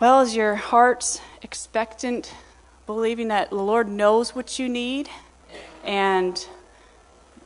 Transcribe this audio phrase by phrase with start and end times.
[0.00, 2.32] Well, is your heart expectant,
[2.86, 5.10] believing that the Lord knows what you need
[5.84, 6.42] and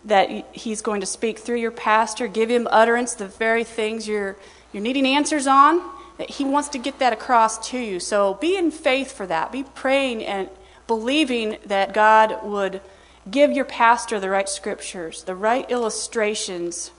[0.04, 4.37] that He's going to speak through your pastor, give him utterance, the very things you're,
[4.72, 5.82] you're needing answers on,
[6.17, 7.98] that He wants to get that across to you.
[7.98, 9.50] So be in faith for that.
[9.50, 10.48] Be praying and
[10.86, 12.80] believing that God would
[13.28, 16.92] give your pastor the right scriptures, the right illustrations,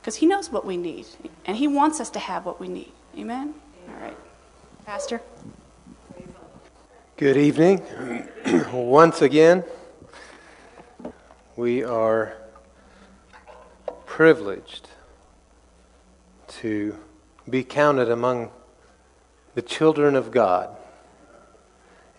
[0.00, 1.04] because He knows what we need,
[1.44, 2.92] and He wants us to have what we need.
[3.14, 3.52] Amen?
[3.90, 4.16] All right.
[4.86, 5.20] Pastor?
[7.16, 7.82] Good evening.
[8.72, 9.64] Once again,
[11.56, 12.36] we are
[14.04, 14.88] privileged
[16.60, 16.96] to
[17.50, 18.50] be counted among
[19.56, 20.70] the children of God.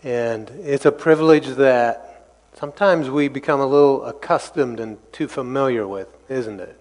[0.03, 6.09] And it's a privilege that sometimes we become a little accustomed and too familiar with,
[6.27, 6.77] isn't it?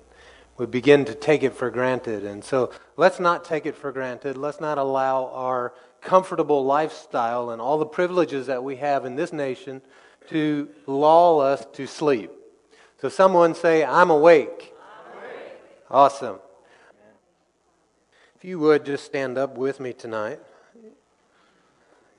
[0.59, 2.25] We begin to take it for granted.
[2.25, 4.37] And so let's not take it for granted.
[4.37, 9.33] Let's not allow our comfortable lifestyle and all the privileges that we have in this
[9.33, 9.83] nation
[10.29, 12.31] to lull us to sleep.
[13.01, 14.73] So someone say, I'm awake.
[14.81, 15.53] I'm awake.
[15.91, 16.39] Awesome.
[18.37, 20.41] If you would just stand up with me tonight.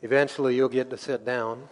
[0.01, 1.69] Eventually, you'll get to sit down.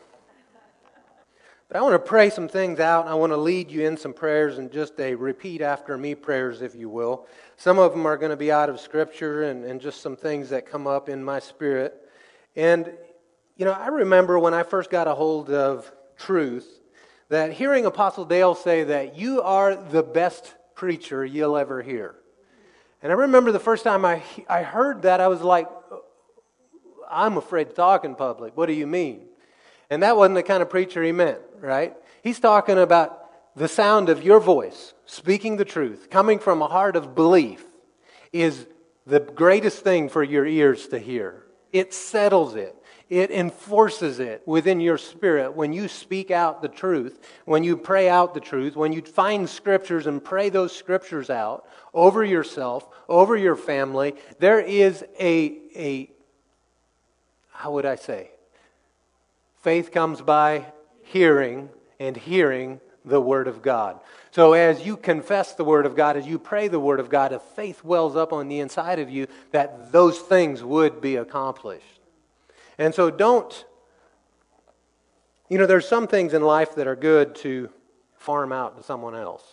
[1.68, 3.02] But I want to pray some things out.
[3.02, 6.14] And I want to lead you in some prayers and just a repeat after me
[6.14, 7.28] prayers, if you will.
[7.58, 10.50] Some of them are going to be out of Scripture and, and just some things
[10.50, 11.96] that come up in my spirit.
[12.56, 12.92] And,
[13.58, 16.68] you know, I remember when I first got a hold of truth
[17.30, 22.16] that hearing Apostle Dale say that you are the best preacher you'll ever hear.
[23.02, 26.04] And I remember the first time I, I heard that, I was like, oh,
[27.10, 28.56] I'm afraid to talk in public.
[28.56, 29.22] What do you mean?
[29.90, 31.96] And that wasn't the kind of preacher he meant, right?
[32.24, 33.22] He's talking about
[33.56, 37.64] the sound of your voice, speaking the truth, coming from a heart of belief,
[38.32, 38.68] is
[39.06, 41.46] the greatest thing for your ears to hear.
[41.72, 42.76] It settles it.
[43.08, 48.10] It enforces it within your spirit when you speak out the truth, when you pray
[48.10, 53.38] out the truth, when you find scriptures and pray those scriptures out over yourself, over
[53.38, 54.16] your family.
[54.40, 56.10] There is a, a
[57.52, 58.32] how would I say?
[59.62, 60.66] Faith comes by
[61.16, 64.02] hearing, and hearing the Word of God.
[64.32, 67.32] So, as you confess the Word of God, as you pray the Word of God,
[67.32, 72.02] a faith wells up on the inside of you that those things would be accomplished.
[72.78, 73.64] And so don't,
[75.48, 77.70] you know, there's some things in life that are good to
[78.18, 79.46] farm out to someone else,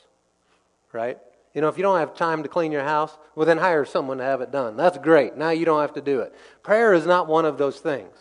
[0.92, 1.16] right?
[1.54, 4.18] You know, if you don't have time to clean your house, well, then hire someone
[4.18, 4.76] to have it done.
[4.76, 5.36] That's great.
[5.36, 6.34] Now you don't have to do it.
[6.64, 8.16] Prayer is not one of those things.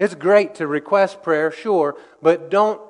[0.00, 2.80] It's great to request prayer, sure, but don't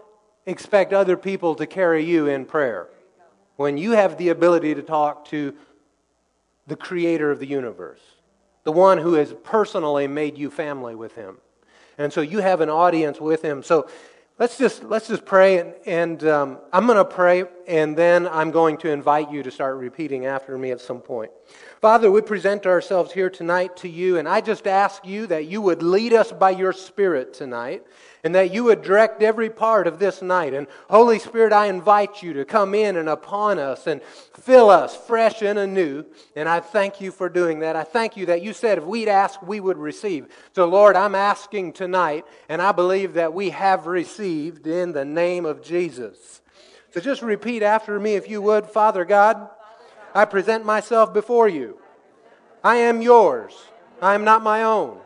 [0.46, 2.88] expect other people to carry you in prayer.
[3.56, 5.52] When you have the ability to talk to
[6.68, 8.00] the creator of the universe,
[8.62, 11.38] the one who has personally made you family with him.
[11.98, 13.64] And so you have an audience with him.
[13.64, 13.88] So
[14.38, 15.58] let's just, let's just pray.
[15.58, 19.50] And, and um, I'm going to pray, and then I'm going to invite you to
[19.50, 21.32] start repeating after me at some point.
[21.80, 25.62] Father, we present ourselves here tonight to you, and I just ask you that you
[25.62, 27.86] would lead us by your Spirit tonight
[28.22, 30.52] and that you would direct every part of this night.
[30.52, 34.02] And Holy Spirit, I invite you to come in and upon us and
[34.34, 36.04] fill us fresh and anew.
[36.36, 37.76] And I thank you for doing that.
[37.76, 40.28] I thank you that you said if we'd ask, we would receive.
[40.54, 45.46] So, Lord, I'm asking tonight, and I believe that we have received in the name
[45.46, 46.42] of Jesus.
[46.92, 48.66] So just repeat after me, if you would.
[48.66, 49.48] Father God,
[50.14, 51.78] I present myself before you.
[52.62, 53.54] I am yours.
[54.02, 54.98] I am not my own.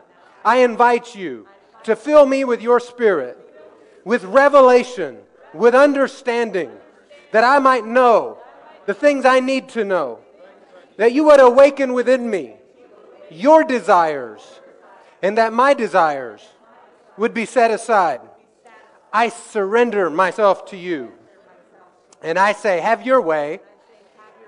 [0.43, 1.47] I invite you
[1.83, 3.37] to fill me with your spirit,
[4.03, 5.17] with revelation,
[5.53, 6.71] with understanding,
[7.31, 8.39] that I might know
[8.85, 10.19] the things I need to know,
[10.97, 12.55] that you would awaken within me
[13.29, 14.61] your desires,
[15.21, 16.41] and that my desires
[17.17, 18.21] would be set aside.
[19.11, 21.13] I surrender myself to you.
[22.21, 23.61] And I say, Have your way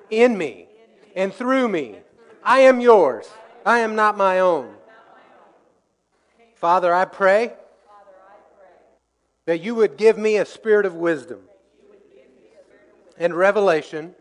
[0.09, 0.67] in me
[1.15, 1.97] and through me.
[2.43, 3.27] I am yours.
[3.65, 4.73] I am not my own.
[6.55, 7.53] Father, I pray
[9.45, 11.39] that you would give me a spirit of wisdom
[13.17, 14.15] and revelation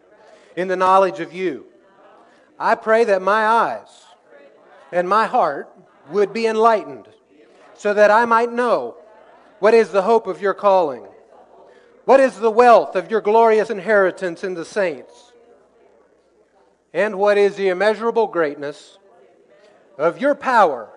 [0.56, 1.66] in the knowledge of you.
[2.58, 4.04] I pray that my eyes
[4.92, 5.70] and my heart
[6.10, 7.08] would be enlightened
[7.74, 8.96] so that I might know
[9.58, 11.06] what is the hope of your calling,
[12.04, 15.25] what is the wealth of your glorious inheritance in the saints,
[16.96, 18.96] and what is the immeasurable greatness
[19.98, 20.88] of your power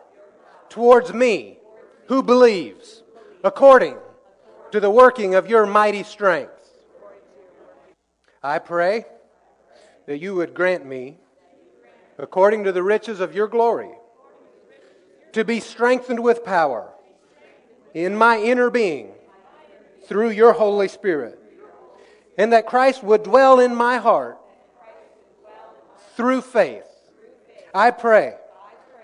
[0.69, 1.57] towards me
[2.07, 3.03] who believes,
[3.43, 3.97] according
[4.71, 6.53] to the working of your mighty strength.
[8.41, 9.07] I pray
[10.05, 11.17] that you would grant me,
[12.17, 13.91] according to the riches of your glory,
[15.33, 16.93] to be strengthened with power
[17.93, 19.11] in my inner being
[20.05, 21.37] through your Holy Spirit,
[22.37, 24.38] and that Christ would dwell in my heart
[26.19, 26.83] through faith.
[27.73, 28.33] I pray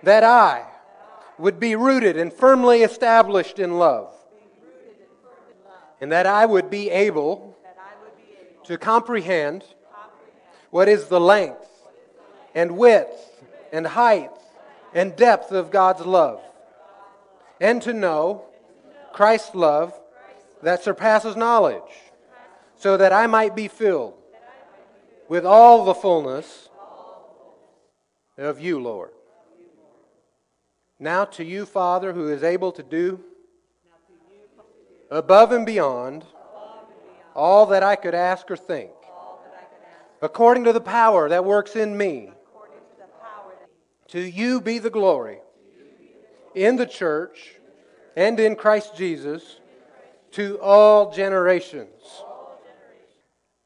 [0.04, 0.66] that I
[1.38, 4.14] would be rooted and firmly established in love,
[6.02, 7.56] and that I would be able
[8.66, 9.64] to comprehend
[10.72, 11.66] what is the length
[12.54, 13.32] and width
[13.72, 14.32] and height
[14.94, 16.42] and depth of God's love,
[17.62, 18.44] and to know
[19.14, 19.98] Christ's love
[20.62, 21.94] that surpasses knowledge,
[22.76, 24.16] so that I might be filled
[25.30, 26.65] with all the fullness
[28.38, 29.12] of you, Lord.
[31.00, 33.20] Now to you, Father, who is able to do
[35.12, 36.26] above and beyond
[37.36, 38.92] all that I could ask or think,
[40.22, 42.32] according to the power that works in me.
[44.10, 45.40] To you be the glory
[46.54, 47.56] in the church
[48.16, 49.60] and in Christ Jesus
[50.32, 52.24] to all generations.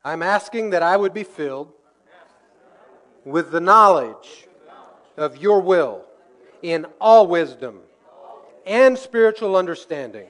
[0.04, 1.74] I'm asking that I would be filled
[3.26, 4.48] with the knowledge
[5.20, 6.06] of your will
[6.62, 7.82] in all wisdom
[8.66, 10.28] and spiritual understanding,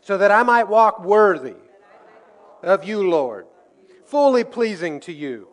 [0.00, 1.56] so that I might walk worthy
[2.62, 3.46] of you, Lord,
[4.06, 5.48] fully pleasing to you,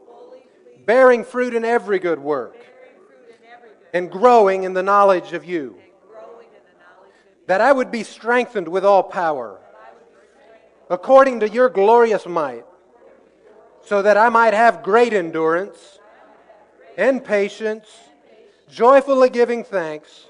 [0.85, 2.55] bearing fruit in every good work,
[3.93, 5.77] and growing in the knowledge of you,
[7.47, 9.59] that I would be strengthened with all power,
[10.89, 12.65] according to your glorious might,
[13.83, 15.99] so that I might have great endurance
[16.97, 17.87] and patience
[18.71, 20.27] joyfully giving thanks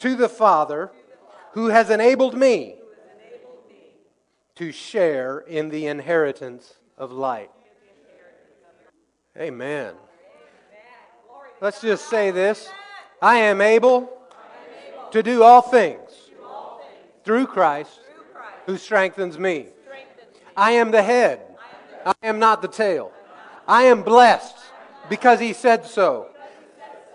[0.00, 0.90] to the Father
[1.52, 2.76] who has enabled me
[4.56, 7.50] to share in the inheritance of light.
[9.38, 9.94] Amen.
[11.60, 12.68] Let's just say this
[13.22, 14.10] I am able
[15.12, 16.10] to do all things
[17.24, 18.00] through Christ
[18.66, 19.68] who strengthens me.
[20.56, 21.40] I am the head,
[22.04, 23.12] I am not the tail.
[23.68, 24.56] I am blessed
[25.08, 26.28] because he said so.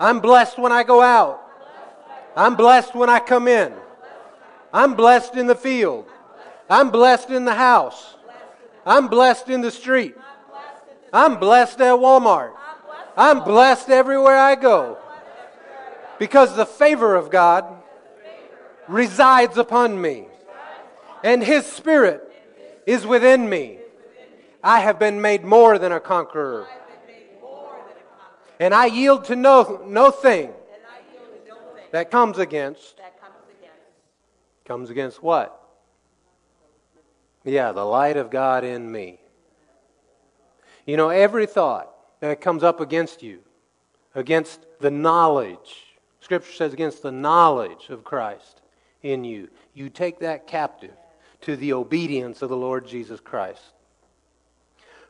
[0.02, 1.48] I'm blessed when I go out.
[2.36, 3.72] I'm blessed when I come in.
[4.74, 6.08] I'm blessed in the field.
[6.68, 8.16] I'm blessed in the house.
[8.84, 10.16] I'm blessed in the street.
[11.14, 12.54] I'm blessed at Walmart.
[13.16, 14.98] I'm blessed everywhere I go.
[16.18, 17.66] Because the favor of God
[18.88, 20.26] resides upon me.
[21.24, 22.28] And His Spirit
[22.88, 23.78] is within me.
[24.64, 26.66] I have been made more than a conqueror.
[28.62, 30.52] And I yield to no, no thing
[31.90, 33.02] that comes against.
[34.66, 35.60] Comes against what?
[37.44, 39.20] Yeah, the light of God in me.
[40.86, 43.40] You know, every thought that comes up against you,
[44.14, 48.62] against the knowledge, Scripture says against the knowledge of Christ
[49.02, 50.94] in you, you take that captive
[51.42, 53.74] to the obedience of the Lord Jesus Christ.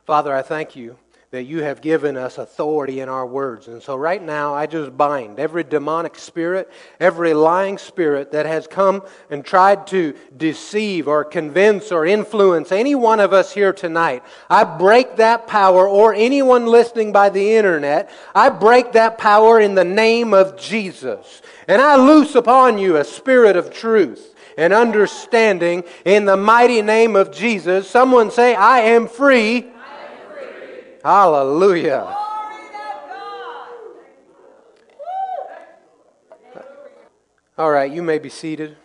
[0.06, 0.96] Father, I thank you
[1.32, 3.66] that you have given us authority in our words.
[3.66, 6.70] And so, right now, I just bind every demonic spirit,
[7.00, 12.94] every lying spirit that has come and tried to deceive or convince or influence any
[12.94, 14.22] one of us here tonight.
[14.50, 19.74] I break that power, or anyone listening by the internet, I break that power in
[19.74, 21.40] the name of Jesus.
[21.66, 27.16] And I loose upon you a spirit of truth and understanding in the mighty name
[27.16, 27.88] of Jesus.
[27.88, 29.72] Someone say, I am free
[31.02, 32.16] Hallelujah.
[37.58, 38.76] All right, you may be seated.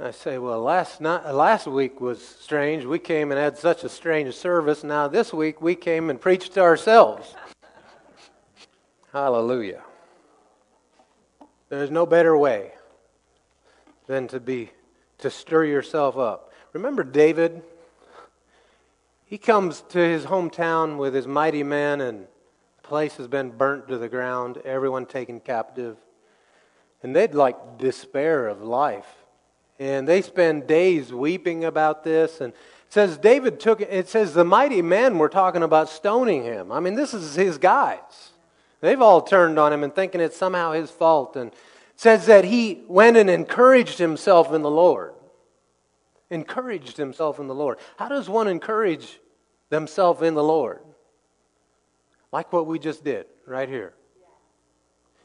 [0.00, 2.84] I say, well, last night, last week was strange.
[2.84, 4.84] We came and had such a strange service.
[4.84, 7.34] Now this week we came and preached to ourselves.
[9.12, 9.82] Hallelujah.
[11.68, 12.72] There's no better way
[14.06, 14.70] than to be
[15.18, 16.52] to stir yourself up.
[16.72, 17.62] Remember David
[19.28, 23.88] he comes to his hometown with his mighty men, and the place has been burnt
[23.88, 25.98] to the ground, everyone taken captive.
[27.02, 29.06] And they'd like despair of life.
[29.78, 32.40] And they spend days weeping about this.
[32.40, 36.72] And it says David took it says the mighty men were talking about stoning him.
[36.72, 38.30] I mean, this is his guys.
[38.80, 41.36] They've all turned on him and thinking it's somehow his fault.
[41.36, 41.58] And it
[41.96, 45.12] says that he went and encouraged himself in the Lord
[46.30, 47.78] encouraged himself in the Lord.
[47.96, 49.20] How does one encourage
[49.70, 50.80] themselves in the Lord?
[52.32, 53.94] Like what we just did right here.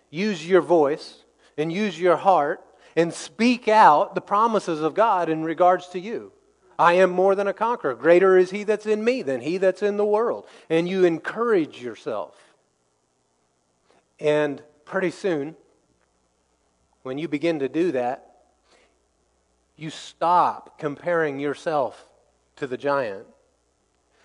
[0.10, 1.24] Use your voice
[1.58, 2.64] and use your heart
[2.96, 6.32] and speak out the promises of God in regards to you.
[6.78, 7.96] I am more than a conqueror.
[7.96, 10.46] Greater is he that's in me than he that's in the world.
[10.70, 12.36] And you encourage yourself.
[14.20, 15.56] And pretty soon,
[17.04, 18.33] when you begin to do that,
[19.84, 22.06] you stop comparing yourself
[22.56, 23.28] to the giant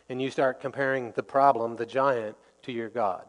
[0.08, 3.24] and you start comparing the problem, the giant, to your God.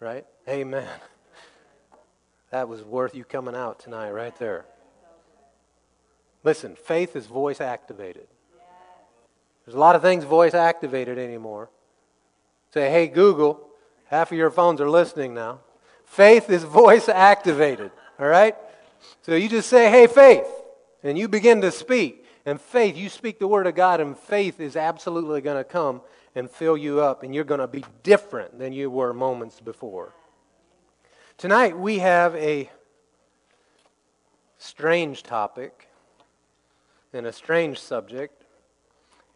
[0.00, 0.26] Right?
[0.48, 0.88] Amen.
[2.50, 4.64] That was worth you coming out tonight, right there.
[6.44, 8.26] Listen, faith is voice activated.
[9.66, 11.68] There's a lot of things voice activated anymore.
[12.72, 13.68] Say, hey, Google,
[14.06, 15.58] half of your phones are listening now.
[16.06, 18.56] Faith is voice activated, all right?
[19.22, 20.48] So you just say, hey, faith,
[21.02, 22.24] and you begin to speak.
[22.46, 26.00] And faith, you speak the word of God, and faith is absolutely going to come
[26.34, 30.14] and fill you up, and you're going to be different than you were moments before.
[31.36, 32.70] Tonight, we have a
[34.56, 35.88] strange topic
[37.12, 38.44] and a strange subject,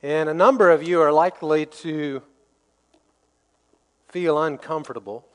[0.03, 2.23] and a number of you are likely to
[4.09, 5.27] feel uncomfortable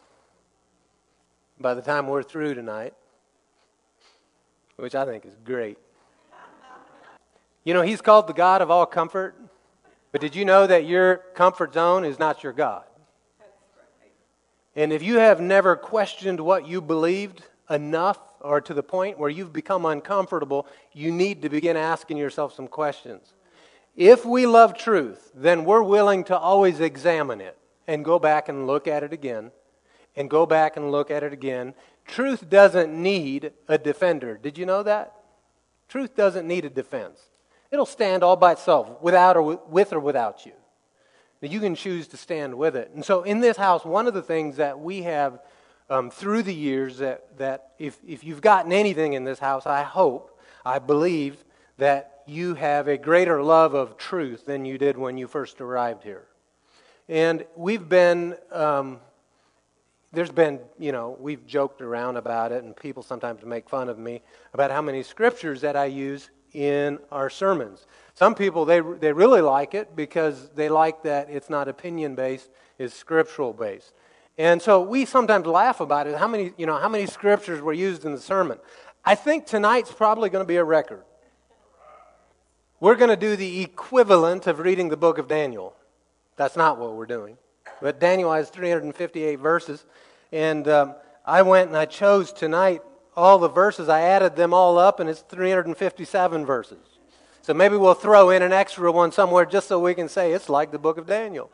[1.59, 2.93] by the time we're through tonight,
[4.77, 5.77] which I think is great.
[7.63, 9.35] You know, He's called the God of all comfort,
[10.11, 12.83] but did you know that your comfort zone is not your God?
[14.75, 19.29] And if you have never questioned what you believed enough or to the point where
[19.29, 23.33] you've become uncomfortable, you need to begin asking yourself some questions.
[23.95, 27.57] If we love truth, then we're willing to always examine it
[27.87, 29.51] and go back and look at it again
[30.15, 31.73] and go back and look at it again.
[32.07, 34.37] Truth doesn't need a defender.
[34.41, 35.13] Did you know that?
[35.89, 37.19] Truth doesn't need a defense.
[37.71, 40.53] It'll stand all by itself, without or with or without you.
[41.41, 42.91] You can choose to stand with it.
[42.95, 45.39] And so, in this house, one of the things that we have
[45.89, 49.83] um, through the years that, that if, if you've gotten anything in this house, I
[49.83, 51.43] hope, I believe
[51.77, 56.03] that you have a greater love of truth than you did when you first arrived
[56.03, 56.25] here.
[57.07, 58.99] And we've been um,
[60.17, 63.99] there's been, you know, we've joked around about it, and people sometimes make fun of
[63.99, 67.85] me about how many scriptures that I use in our sermons.
[68.15, 72.49] Some people, they, they really like it because they like that it's not opinion based,
[72.79, 73.93] it's scriptural based.
[74.39, 76.15] And so we sometimes laugh about it.
[76.15, 78.57] How many, you know, how many scriptures were used in the sermon?
[79.05, 81.03] I think tonight's probably going to be a record.
[82.79, 85.75] We're going to do the equivalent of reading the book of Daniel.
[86.37, 87.37] That's not what we're doing.
[87.83, 89.85] But Daniel has 358 verses.
[90.31, 92.81] And um, I went and I chose tonight
[93.15, 93.89] all the verses.
[93.89, 96.77] I added them all up, and it's 357 verses.
[97.41, 100.49] So maybe we'll throw in an extra one somewhere just so we can say it's
[100.49, 101.49] like the book of Daniel.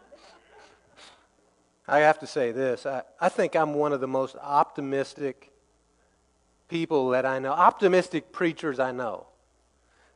[1.87, 5.51] I have to say this I, I think I'm one of the most optimistic
[6.67, 9.27] people that I know, optimistic preachers I know.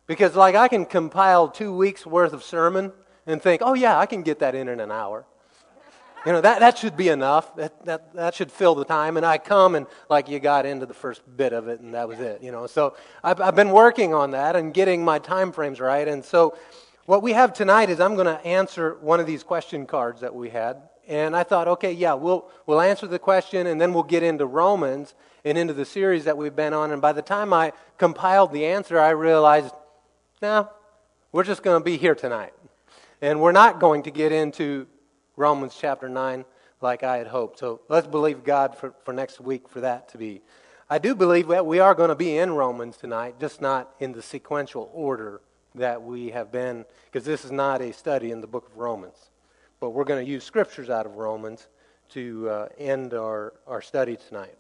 [0.08, 2.94] Because, like, I can compile two weeks' worth of sermon
[3.26, 5.26] and think, oh, yeah, I can get that in in an hour.
[6.28, 7.56] You know, that, that should be enough.
[7.56, 9.16] That, that, that should fill the time.
[9.16, 12.10] And I come and, like, you got into the first bit of it, and that
[12.10, 12.68] was it, you know.
[12.68, 16.06] So I've, I've been working on that and getting my time frames right.
[16.06, 16.58] And so
[17.06, 20.36] what we have tonight is I'm going to answer one of these question cards that
[20.36, 20.82] we had.
[21.08, 24.46] And I thought, okay, yeah, we'll, we'll answer the question, and then we'll get into
[24.46, 25.14] Romans
[25.46, 26.92] and into the series that we've been on.
[26.92, 29.74] And by the time I compiled the answer, I realized,
[30.42, 30.70] no,
[31.32, 32.52] we're just going to be here tonight.
[33.22, 34.88] And we're not going to get into
[35.38, 36.44] Romans chapter 9
[36.82, 37.60] like I had hoped.
[37.60, 40.42] So let's believe God for, for next week for that to be.
[40.90, 44.14] I do believe that we are going to be in Romans tonight, just not in
[44.14, 45.42] the sequential order
[45.76, 49.32] that we have been, because this is not a study in the book of Romans.
[49.80, 51.68] But we're going to use scriptures out of Romans
[52.10, 54.56] to uh, end our, our study tonight.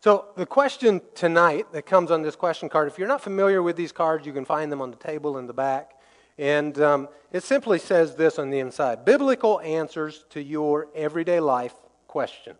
[0.00, 3.76] So, the question tonight that comes on this question card, if you're not familiar with
[3.76, 5.95] these cards, you can find them on the table in the back.
[6.38, 11.74] And um, it simply says this on the inside Biblical answers to your everyday life
[12.06, 12.58] questions.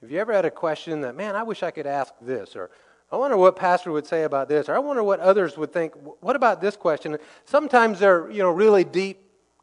[0.00, 2.70] Have you ever had a question that, man, I wish I could ask this, or
[3.10, 5.94] I wonder what pastor would say about this, or I wonder what others would think,
[6.20, 7.16] what about this question?
[7.44, 9.18] Sometimes they're, you know, really deep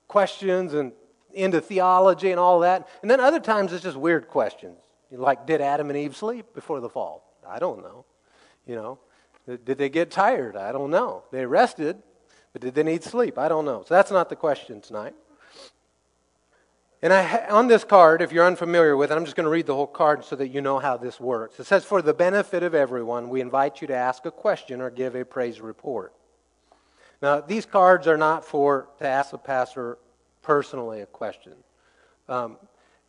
[0.07, 0.91] questions and
[1.31, 2.87] into theology and all that.
[3.01, 4.77] And then other times it's just weird questions.
[5.11, 7.37] Like, did Adam and Eve sleep before the fall?
[7.47, 8.05] I don't know.
[8.65, 8.99] You know,
[9.47, 10.57] did they get tired?
[10.57, 11.23] I don't know.
[11.31, 12.01] They rested.
[12.55, 13.37] But did they need sleep?
[13.37, 13.83] I don't know.
[13.85, 15.13] So that's not the question tonight.
[17.01, 19.65] And I, on this card, if you're unfamiliar with it, I'm just going to read
[19.65, 21.59] the whole card so that you know how this works.
[21.59, 24.89] It says, For the benefit of everyone, we invite you to ask a question or
[24.89, 26.13] give a praise report.
[27.21, 29.97] Now, these cards are not for to ask the pastor
[30.41, 31.55] personally a question.
[32.29, 32.55] Um,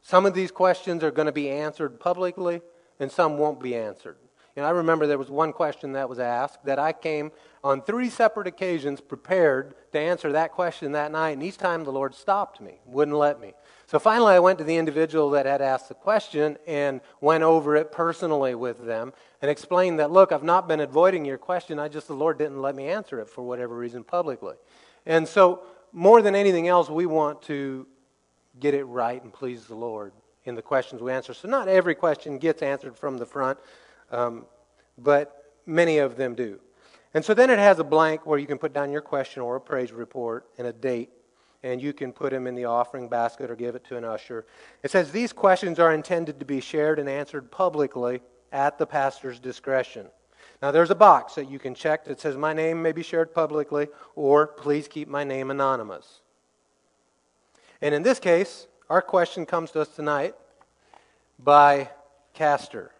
[0.02, 2.62] some of these questions are going to be answered publicly,
[2.98, 4.16] and some won't be answered.
[4.56, 7.30] Know, I remember there was one question that was asked that I came
[7.62, 11.92] on three separate occasions prepared to answer that question that night, and each time the
[11.92, 13.52] Lord stopped me, wouldn't let me.
[13.86, 17.76] So finally, I went to the individual that had asked the question and went over
[17.76, 21.78] it personally with them and explained that, look, I've not been avoiding your question.
[21.78, 24.56] I just, the Lord didn't let me answer it for whatever reason publicly.
[25.04, 27.86] And so, more than anything else, we want to
[28.58, 30.12] get it right and please the Lord
[30.44, 31.34] in the questions we answer.
[31.34, 33.58] So, not every question gets answered from the front,
[34.10, 34.46] um,
[34.98, 36.60] but many of them do.
[37.14, 39.56] And so then it has a blank where you can put down your question or
[39.56, 41.10] a praise report and a date
[41.62, 44.46] and you can put them in the offering basket or give it to an usher.
[44.82, 48.20] It says these questions are intended to be shared and answered publicly
[48.52, 50.06] at the pastor's discretion.
[50.62, 53.34] Now, there's a box that you can check that says, My name may be shared
[53.34, 56.20] publicly, or please keep my name anonymous.
[57.82, 60.34] And in this case, our question comes to us tonight
[61.38, 61.90] by
[62.32, 62.92] Castor.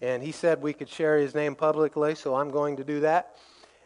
[0.00, 3.36] And he said we could share his name publicly, so I'm going to do that.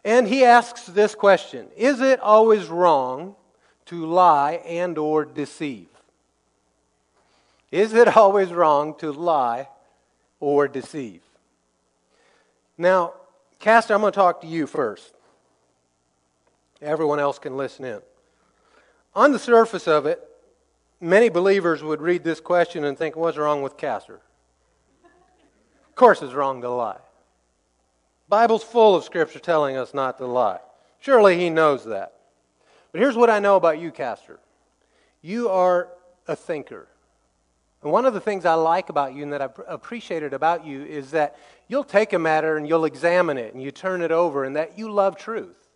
[0.04, 3.34] And he asks this question Is it always wrong
[3.86, 5.88] to lie and or deceive?
[7.70, 9.68] Is it always wrong to lie
[10.38, 11.20] or deceive?
[12.78, 13.14] Now,
[13.58, 15.14] Castor, I'm going to talk to you first.
[16.80, 18.00] Everyone else can listen in.
[19.14, 20.20] On the surface of it,
[21.00, 24.20] many believers would read this question and think, what's wrong with Castor?
[25.94, 26.98] Of course it's wrong to lie.
[28.28, 30.58] Bible's full of scripture telling us not to lie.
[30.98, 32.14] Surely he knows that.
[32.90, 34.40] But here's what I know about you, Castor.
[35.22, 35.86] You are
[36.26, 36.88] a thinker.
[37.80, 40.82] And one of the things I like about you and that I've appreciated about you
[40.82, 41.36] is that
[41.68, 44.76] you'll take a matter and you'll examine it and you turn it over and that
[44.76, 45.68] you love truth.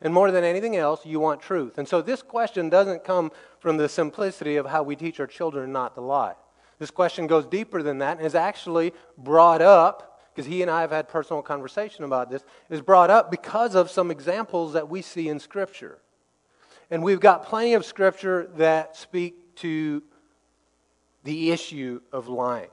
[0.00, 1.78] And more than anything else, you want truth.
[1.78, 5.70] And so this question doesn't come from the simplicity of how we teach our children
[5.70, 6.34] not to lie.
[6.80, 10.80] This question goes deeper than that and is actually brought up, because he and I
[10.80, 15.02] have had personal conversation about this, is brought up because of some examples that we
[15.02, 15.98] see in Scripture.
[16.90, 20.02] And we've got plenty of scripture that speak to
[21.22, 22.70] the issue of lying.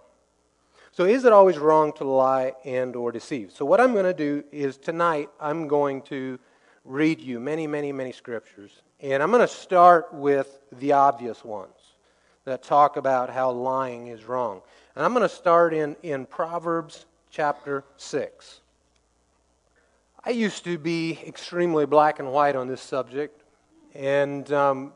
[0.92, 3.52] So is it always wrong to lie and or deceive?
[3.52, 6.40] So what I'm going to do is tonight I'm going to
[6.84, 11.77] read you many many many scriptures and I'm going to start with the obvious ones
[12.48, 14.62] that talk about how lying is wrong.
[14.96, 18.62] And I'm going to start in in Proverbs chapter 6.
[20.24, 23.44] I used to be extremely black and white on this subject
[23.94, 24.94] and um,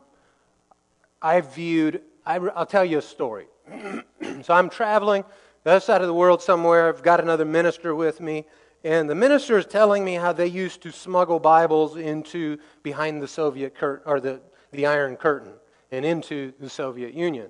[1.22, 3.48] I viewed, I, will tell you a story.
[4.44, 5.26] so I'm traveling
[5.66, 6.88] the other side of the world somewhere.
[6.88, 8.46] I've got another minister with me.
[8.86, 13.28] And the minister is telling me how they used to smuggle Bibles into behind the
[13.28, 14.40] Soviet curtain, or the,
[14.72, 15.54] the Iron Curtain,
[15.92, 17.50] and into the Soviet Union.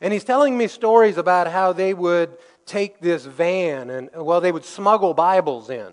[0.00, 4.50] And he's telling me stories about how they would take this van and, well, they
[4.50, 5.92] would smuggle Bibles in.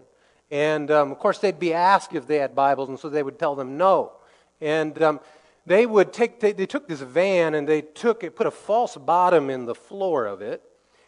[0.50, 3.38] And um, of course, they'd be asked if they had Bibles, and so they would
[3.38, 4.14] tell them no.
[4.62, 5.20] And um,
[5.66, 8.98] they would take, they, they took this van and they took it, put a false
[8.98, 10.64] bottom in the floor of it,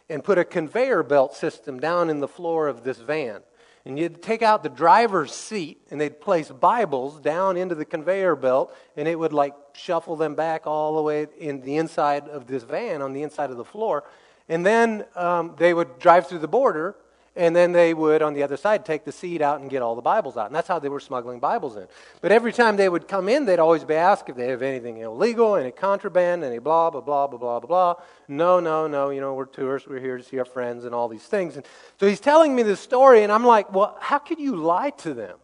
[0.08, 3.40] and put a conveyor belt system down in the floor of this van.
[3.84, 8.36] And you'd take out the driver's seat and they'd place Bibles down into the conveyor
[8.36, 12.46] belt and it would like shuffle them back all the way in the inside of
[12.46, 14.04] this van on the inside of the floor.
[14.48, 16.96] And then um, they would drive through the border
[17.34, 19.94] and then they would, on the other side, take the seed out and get all
[19.94, 20.46] the Bibles out.
[20.46, 21.86] And that's how they were smuggling Bibles in.
[22.20, 24.98] But every time they would come in, they'd always be asked if they have anything
[24.98, 27.94] illegal, any contraband, any blah, blah, blah, blah, blah, blah.
[28.28, 29.08] No, no, no.
[29.08, 29.88] You know, we're tourists.
[29.88, 31.56] We're here to see our friends and all these things.
[31.56, 31.64] And
[31.98, 35.14] so he's telling me this story, and I'm like, well, how could you lie to
[35.14, 35.38] them?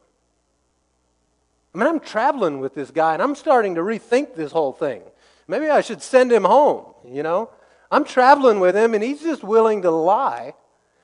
[1.75, 5.01] I mean, I'm traveling with this guy, and I'm starting to rethink this whole thing.
[5.47, 7.49] Maybe I should send him home, you know?
[7.91, 10.53] I'm traveling with him, and he's just willing to lie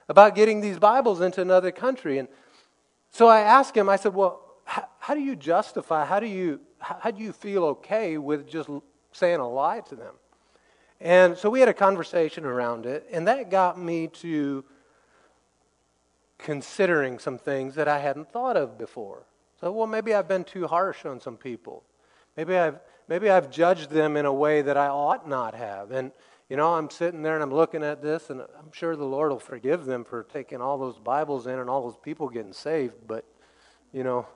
[0.09, 2.19] about getting these Bibles into another country.
[2.19, 2.29] And
[3.11, 6.61] so I asked him, I said, Well, how, how do you justify, how do you,
[6.79, 8.69] how do you feel okay with just
[9.12, 10.14] saying a lie to them?
[11.01, 14.64] And so we had a conversation around it, and that got me to
[16.38, 19.25] considering some things that I hadn't thought of before.
[19.61, 21.83] So, well, maybe I've been too harsh on some people.
[22.37, 25.90] Maybe I've, maybe I've judged them in a way that I ought not have.
[25.90, 26.12] And,
[26.49, 29.31] you know, I'm sitting there and I'm looking at this, and I'm sure the Lord
[29.31, 32.95] will forgive them for taking all those Bibles in and all those people getting saved.
[33.07, 33.25] But,
[33.93, 34.27] you know,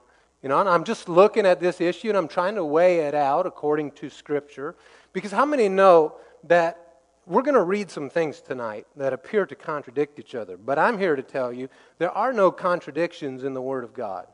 [0.42, 3.46] you know, I'm just looking at this issue and I'm trying to weigh it out
[3.46, 4.76] according to Scripture.
[5.12, 9.54] Because how many know that we're going to read some things tonight that appear to
[9.56, 10.56] contradict each other?
[10.56, 11.68] But I'm here to tell you
[11.98, 14.26] there are no contradictions in the Word of God.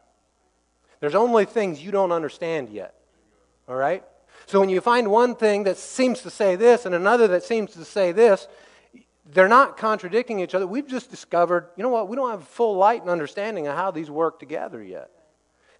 [1.01, 2.95] There's only things you don't understand yet.
[3.67, 4.05] All right?
[4.46, 7.72] So when you find one thing that seems to say this and another that seems
[7.72, 8.48] to say this,
[9.26, 10.66] they're not contradicting each other.
[10.66, 13.90] We've just discovered, you know what, we don't have full light and understanding of how
[13.90, 15.11] these work together yet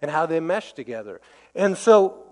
[0.01, 1.21] and how they mesh together.
[1.53, 2.25] And so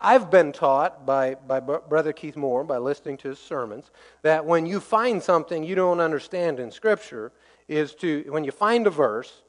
[0.00, 3.90] I've been taught by, by Brother Keith Moore, by listening to his sermons,
[4.22, 7.32] that when you find something you don't understand in Scripture,
[7.68, 9.42] is to, when you find a verse,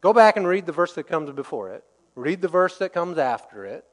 [0.00, 3.16] go back and read the verse that comes before it, read the verse that comes
[3.16, 3.84] after it,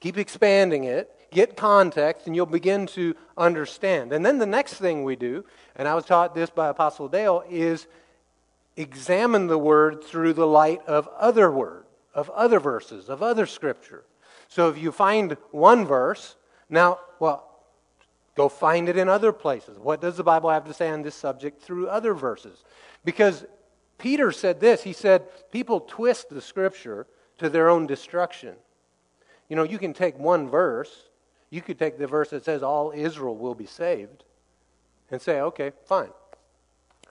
[0.00, 4.12] keep expanding it, get context, and you'll begin to understand.
[4.12, 7.42] And then the next thing we do, and I was taught this by Apostle Dale,
[7.50, 7.88] is
[8.76, 14.04] examine the word through the light of other word, of other verses, of other scripture.
[14.48, 16.36] So if you find one verse,
[16.68, 17.48] now, well,
[18.34, 19.78] go find it in other places.
[19.78, 22.64] What does the Bible have to say on this subject through other verses?
[23.04, 23.44] Because
[23.98, 27.06] Peter said this he said, people twist the scripture
[27.38, 28.54] to their own destruction.
[29.48, 31.08] You know, you can take one verse
[31.52, 34.24] you could take the verse that says all Israel will be saved
[35.10, 36.08] and say, okay, fine.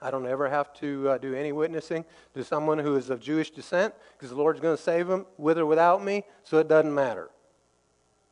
[0.02, 3.52] I don't ever have to uh, do any witnessing to someone who is of Jewish
[3.52, 6.92] descent because the Lord's going to save them with or without me, so it doesn't
[6.92, 7.30] matter.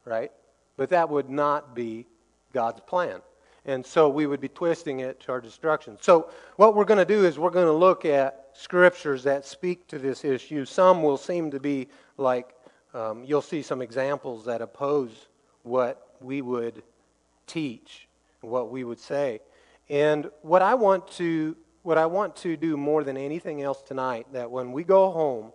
[0.05, 0.33] Right?
[0.77, 2.09] But that would not be
[2.53, 3.20] God's plan.
[3.64, 5.96] And so we would be twisting it to our destruction.
[6.01, 9.87] So, what we're going to do is we're going to look at scriptures that speak
[9.88, 10.64] to this issue.
[10.64, 12.53] Some will seem to be like,
[12.94, 15.29] um, you'll see some examples that oppose
[15.62, 16.83] what we would
[17.46, 18.09] teach,
[18.40, 19.40] what we would say.
[19.88, 24.27] And what I want to what I want to do more than anything else tonight
[24.35, 25.53] that when we go home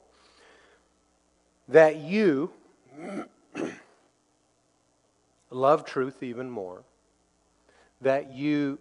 [1.68, 2.52] that you
[5.50, 6.84] love truth even more,
[8.02, 8.80] that you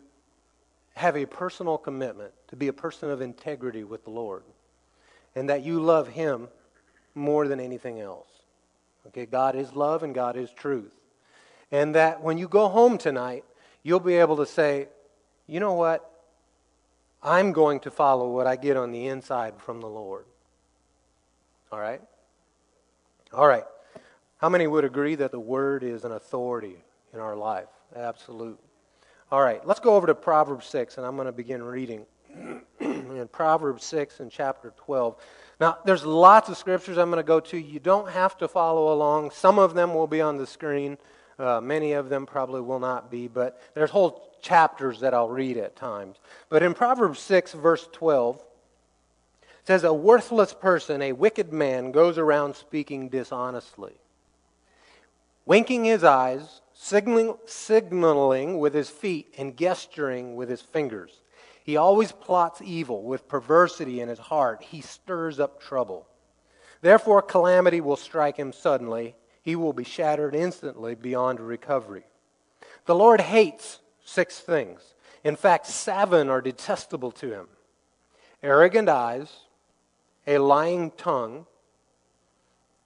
[0.95, 4.43] have a personal commitment to be a person of integrity with the Lord,
[5.35, 6.49] and that you love Him
[7.15, 8.29] more than anything else.
[9.09, 10.93] Okay, God is love and God is truth.
[11.71, 13.45] And that when you go home tonight,
[13.83, 14.89] you'll be able to say,
[15.47, 16.11] you know what?
[17.23, 20.27] I'm going to follow what I get on the inside from the Lord.
[21.73, 22.01] All right?
[23.33, 23.65] All right.
[24.37, 26.77] How many would agree that the Word is an authority
[27.13, 27.69] in our life?
[27.97, 28.59] Absolute.
[29.33, 32.05] All right, let's go over to Proverbs 6, and I'm going to begin reading
[32.81, 35.17] in Proverbs 6 and chapter 12.
[35.61, 37.57] Now, there's lots of scriptures I'm going to go to.
[37.57, 39.31] You don't have to follow along.
[39.31, 40.99] Some of them will be on the screen.
[41.39, 45.57] Uh, many of them probably will not be, but there's whole chapters that I'll read
[45.57, 46.17] at times.
[46.49, 48.43] But in Proverbs 6, verse 12, it
[49.65, 53.95] says, A worthless person, a wicked man, goes around speaking dishonestly,
[55.47, 61.21] winking his eyes, signaling, signaling with his feet, and gesturing with his fingers.
[61.65, 64.63] He always plots evil with perversity in his heart.
[64.63, 66.07] He stirs up trouble.
[66.83, 72.05] Therefore, calamity will strike him suddenly he will be shattered instantly beyond recovery.
[72.87, 74.95] The Lord hates six things.
[75.23, 77.49] In fact, seven are detestable to him
[78.43, 79.31] arrogant eyes,
[80.27, 81.47] a lying tongue,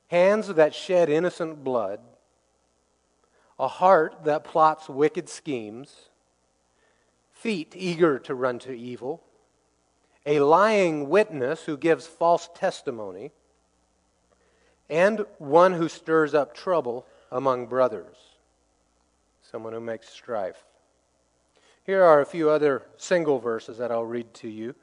[0.07, 1.99] hands that shed innocent blood,
[3.59, 6.09] a heart that plots wicked schemes,
[7.33, 9.21] feet eager to run to evil,
[10.25, 13.33] a lying witness who gives false testimony
[14.89, 18.17] and one who stirs up trouble among brothers,
[19.43, 20.65] someone who makes strife.
[21.85, 24.75] Here are a few other single verses that I'll read to you.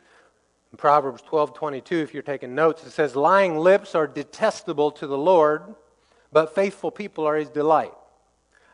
[0.71, 5.17] In Proverbs 12:22 if you're taking notes it says lying lips are detestable to the
[5.17, 5.75] Lord,
[6.31, 7.93] but faithful people are his delight.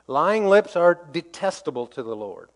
[0.07, 2.49] Lying lips are detestable to the Lord,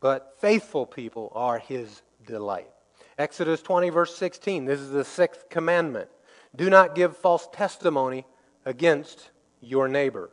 [0.00, 2.70] but faithful people are his delight.
[3.18, 6.08] Exodus 20 verse 16 this is the sixth commandment.
[6.54, 8.26] Do not give false testimony
[8.64, 10.30] against your neighbor.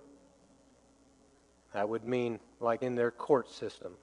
[1.73, 3.93] That would mean like in their court system.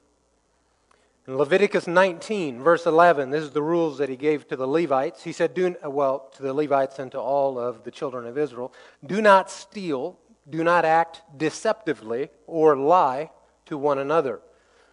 [1.26, 5.24] In Leviticus 19, verse 11, this is the rules that he gave to the Levites.
[5.24, 8.72] He said, do, well, to the Levites and to all of the children of Israel,
[9.04, 13.30] do not steal, do not act deceptively or lie
[13.64, 14.42] to one another.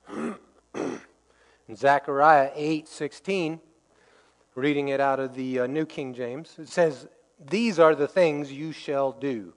[0.74, 3.60] in Zechariah 8, 16,
[4.56, 6.56] reading it out of the uh, New King James.
[6.60, 7.08] It says,
[7.50, 9.54] These are the things you shall do.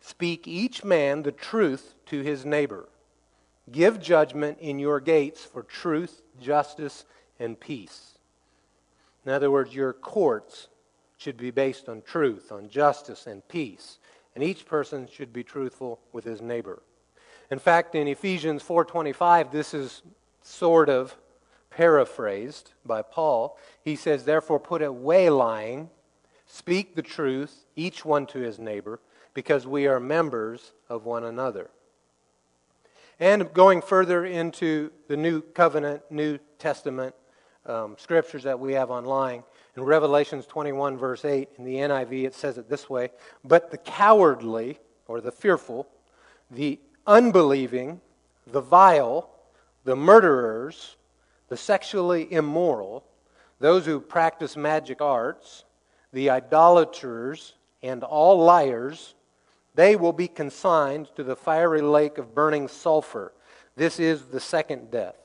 [0.00, 2.88] Speak each man the truth to his neighbor.
[3.70, 7.04] Give judgment in your gates for truth, justice,
[7.38, 8.14] and peace.
[9.24, 10.68] In other words, your courts
[11.18, 13.98] should be based on truth, on justice, and peace.
[14.34, 16.82] And each person should be truthful with his neighbor.
[17.50, 20.02] In fact, in Ephesians 4:25, this is
[20.42, 21.16] sort of
[21.70, 23.56] paraphrased by Paul.
[23.82, 25.88] He says, Therefore, put away lying,
[26.46, 29.00] speak the truth, each one to his neighbor,
[29.34, 31.70] because we are members of one another.
[33.18, 37.14] And going further into the New Covenant, New Testament,
[37.66, 39.44] um, scriptures that we have online.
[39.76, 43.10] In Revelations 21, verse 8, in the NIV, it says it this way
[43.44, 45.86] But the cowardly, or the fearful,
[46.50, 48.00] the unbelieving,
[48.46, 49.30] the vile,
[49.84, 50.96] the murderers,
[51.50, 53.04] the sexually immoral,
[53.58, 55.64] those who practice magic arts,
[56.12, 59.14] the idolaters, and all liars,
[59.74, 63.32] they will be consigned to the fiery lake of burning sulfur.
[63.76, 65.16] This is the second death.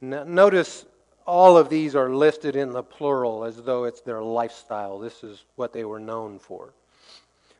[0.00, 0.86] Notice
[1.26, 4.98] all of these are listed in the plural as though it's their lifestyle.
[4.98, 6.72] This is what they were known for.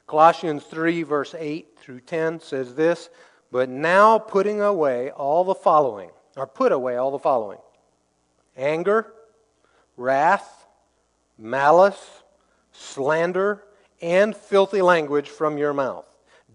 [0.07, 3.11] Colossians 3, verse 8 through 10 says this
[3.50, 7.59] But now putting away all the following, or put away all the following
[8.56, 9.12] anger,
[9.96, 10.66] wrath,
[11.38, 12.22] malice,
[12.72, 13.62] slander,
[14.00, 16.06] and filthy language from your mouth.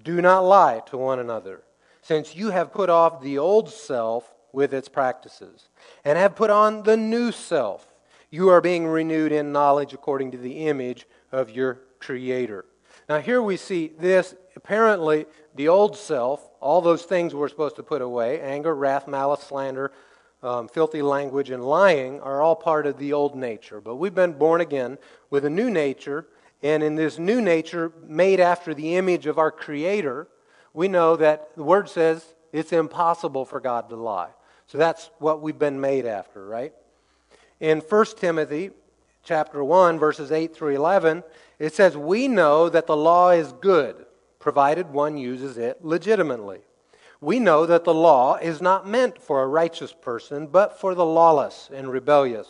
[0.03, 1.63] Do not lie to one another,
[2.01, 5.69] since you have put off the old self with its practices,
[6.03, 7.93] and have put on the new self.
[8.29, 12.65] You are being renewed in knowledge according to the image of your Creator.
[13.09, 17.83] Now, here we see this apparently the old self, all those things we're supposed to
[17.83, 19.91] put away anger, wrath, malice, slander,
[20.43, 23.81] um, filthy language, and lying are all part of the old nature.
[23.81, 24.97] But we've been born again
[25.29, 26.27] with a new nature,
[26.61, 30.27] and in this new nature, made after the image of our Creator,
[30.73, 34.29] we know that the Word says it's impossible for God to lie.
[34.67, 36.73] So that's what we've been made after, right?
[37.59, 38.71] In 1 Timothy
[39.23, 41.23] chapter 1 verses 8 through 11,
[41.59, 44.05] it says we know that the law is good
[44.39, 46.61] provided one uses it legitimately.
[47.19, 51.05] We know that the law is not meant for a righteous person, but for the
[51.05, 52.47] lawless and rebellious,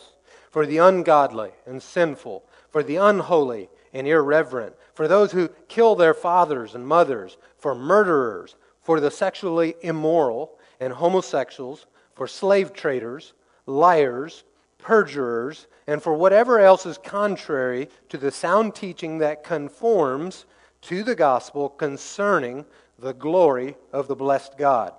[0.50, 6.14] for the ungodly and sinful, for the unholy and irreverent, for those who kill their
[6.14, 13.32] fathers and mothers, for murderers, for the sexually immoral and homosexuals, for slave traders,
[13.66, 14.44] liars,
[14.78, 20.44] perjurers, and for whatever else is contrary to the sound teaching that conforms
[20.82, 22.64] to the gospel concerning
[22.98, 24.92] the glory of the blessed God,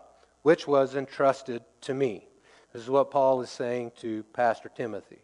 [0.43, 2.25] which was entrusted to me.
[2.73, 5.19] This is what Paul is saying to Pastor Timothy.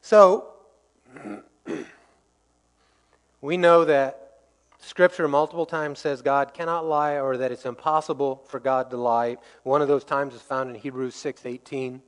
[0.00, 0.52] So,
[3.40, 4.28] we know that
[4.80, 9.36] Scripture multiple times says God cannot lie or that it's impossible for God to lie.
[9.64, 12.00] One of those times is found in Hebrews 6:18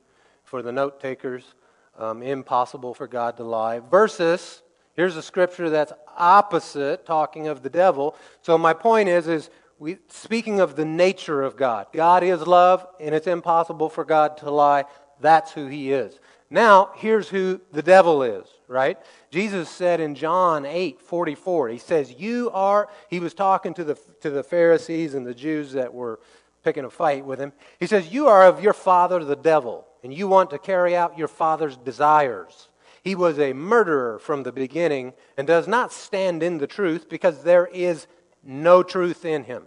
[0.43, 1.53] for the note takers.
[1.97, 3.79] Um, impossible for God to lie.
[3.79, 4.63] Versus
[4.95, 8.15] here's a scripture that's opposite, talking of the devil.
[8.41, 9.49] So my point is, is
[9.79, 14.37] we, speaking of the nature of God, God is love, and it's impossible for God
[14.37, 14.85] to lie.
[15.19, 16.19] That's who He is.
[16.51, 18.97] Now, here's who the devil is, right?
[19.31, 23.97] Jesus said in John 8 44, He says, You are, He was talking to the,
[24.19, 26.19] to the Pharisees and the Jews that were
[26.63, 27.53] picking a fight with Him.
[27.79, 31.17] He says, You are of your father, the devil, and you want to carry out
[31.17, 32.67] your father's desires.
[33.03, 37.43] He was a murderer from the beginning and does not stand in the truth because
[37.43, 38.07] there is
[38.43, 39.63] no truth in him.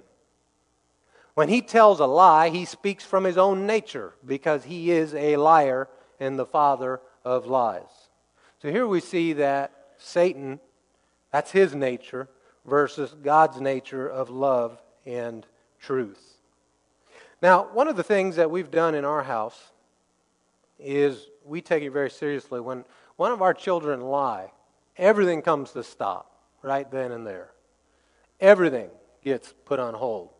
[1.35, 5.37] When he tells a lie, he speaks from his own nature because he is a
[5.37, 5.88] liar
[6.20, 8.09] and the father of lies.
[8.62, 10.61] So here we see that Satan,
[11.33, 12.29] that's his nature,
[12.64, 15.44] versus God's nature of love and
[15.81, 16.38] truth.
[17.42, 19.73] Now, one of the things that we've done in our house
[20.79, 22.61] is we take it very seriously.
[22.61, 22.85] When
[23.16, 24.50] one of our children lie,
[24.96, 27.50] everything comes to a stop right then and there.
[28.40, 28.90] Everything
[29.22, 30.31] gets put on hold.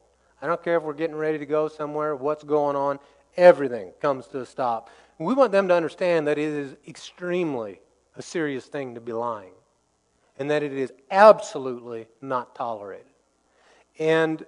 [0.43, 2.99] I don't care if we're getting ready to go somewhere, what's going on,
[3.37, 4.91] everything comes to a stop.
[5.19, 7.81] We want them to understand that it is extremely
[8.17, 9.53] a serious thing to be lying,
[10.39, 13.07] and that it is absolutely not tolerated.
[13.99, 14.45] And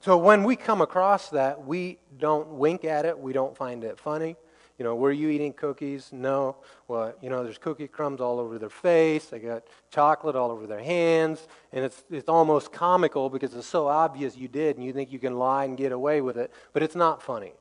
[0.00, 3.98] so when we come across that, we don't wink at it, we don't find it
[3.98, 4.36] funny.
[4.78, 6.10] You know, were you eating cookies?
[6.12, 6.56] No.
[6.86, 9.26] Well, you know, there's cookie crumbs all over their face.
[9.26, 11.46] They got chocolate all over their hands.
[11.72, 15.18] And it's, it's almost comical because it's so obvious you did and you think you
[15.18, 16.52] can lie and get away with it.
[16.74, 17.52] But it's not funny.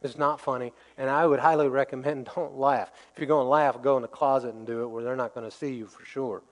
[0.00, 2.92] It's not funny, and I would highly recommend don't laugh.
[3.12, 5.34] If you're going to laugh, go in the closet and do it where they're not
[5.34, 6.42] going to see you for sure.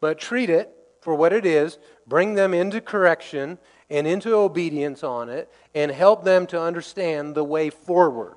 [0.00, 5.28] But treat it for what it is, bring them into correction and into obedience on
[5.28, 8.34] it, and help them to understand the way forward.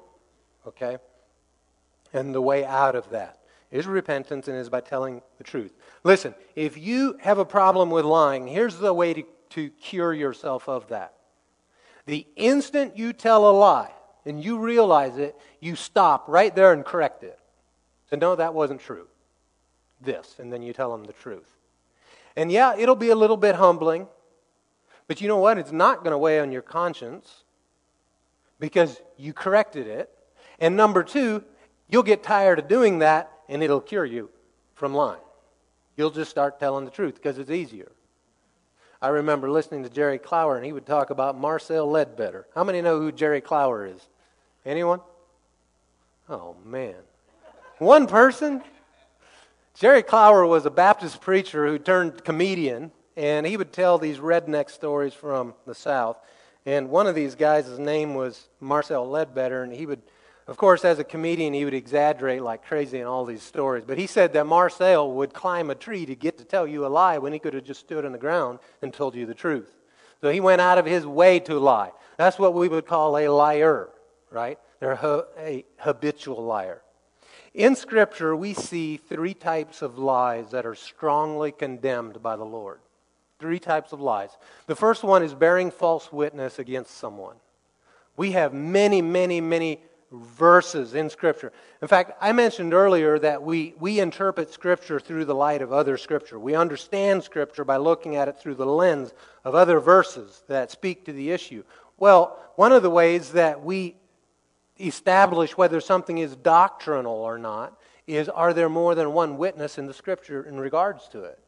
[0.69, 0.97] Okay?
[2.13, 3.39] And the way out of that
[3.71, 5.73] is repentance and is by telling the truth.
[6.03, 10.67] Listen, if you have a problem with lying, here's the way to, to cure yourself
[10.67, 11.13] of that.
[12.05, 13.91] The instant you tell a lie,
[14.25, 17.39] and you realize it, you stop right there and correct it.
[18.09, 19.07] So, no, that wasn't true.
[20.01, 20.35] This.
[20.39, 21.57] And then you tell them the truth.
[22.35, 24.07] And yeah, it'll be a little bit humbling,
[25.07, 25.57] but you know what?
[25.57, 27.43] It's not going to weigh on your conscience
[28.59, 30.09] because you corrected it.
[30.59, 31.43] And number two,
[31.89, 34.29] you'll get tired of doing that and it'll cure you
[34.75, 35.21] from lying.
[35.97, 37.91] You'll just start telling the truth because it's easier.
[39.01, 42.47] I remember listening to Jerry Clower and he would talk about Marcel Ledbetter.
[42.53, 43.99] How many know who Jerry Clower is?
[44.65, 44.99] Anyone?
[46.29, 46.95] Oh, man.
[47.79, 48.61] One person?
[49.73, 54.69] Jerry Clower was a Baptist preacher who turned comedian, and he would tell these redneck
[54.69, 56.17] stories from the South.
[56.65, 60.01] And one of these guys, his name was Marcel Ledbetter, and he would,
[60.49, 63.83] of course, as a comedian, he would exaggerate like crazy in all these stories.
[63.85, 66.87] But he said that Marcel would climb a tree to get to tell you a
[66.87, 69.71] lie when he could have just stood on the ground and told you the truth.
[70.21, 71.91] So he went out of his way to lie.
[72.17, 73.89] That's what we would call a liar,
[74.31, 74.57] right?
[74.79, 76.81] They're a habitual liar.
[77.53, 82.79] In Scripture, we see three types of lies that are strongly condemned by the Lord.
[83.39, 84.31] Three types of lies.
[84.65, 87.35] The first one is bearing false witness against someone.
[88.17, 89.79] We have many, many, many
[90.11, 91.53] verses in Scripture.
[91.81, 95.97] In fact, I mentioned earlier that we, we interpret Scripture through the light of other
[95.97, 96.39] Scripture.
[96.39, 101.05] We understand Scripture by looking at it through the lens of other verses that speak
[101.05, 101.63] to the issue.
[101.97, 103.95] Well, one of the ways that we
[104.79, 109.85] establish whether something is doctrinal or not is are there more than one witness in
[109.85, 111.39] the scripture in regards to it?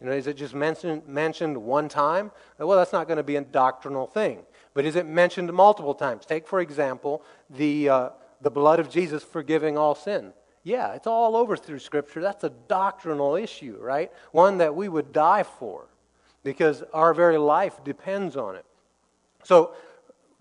[0.00, 2.32] You know, is it just mentioned, mentioned one time?
[2.58, 4.40] Well, that's not going to be a doctrinal thing.
[4.74, 6.26] But is it mentioned multiple times?
[6.26, 8.08] Take, for example, the, uh,
[8.40, 10.32] the blood of Jesus forgiving all sin.
[10.62, 12.20] Yeah, it's all over through Scripture.
[12.20, 14.12] That's a doctrinal issue, right?
[14.32, 15.86] One that we would die for
[16.44, 18.64] because our very life depends on it.
[19.42, 19.74] So,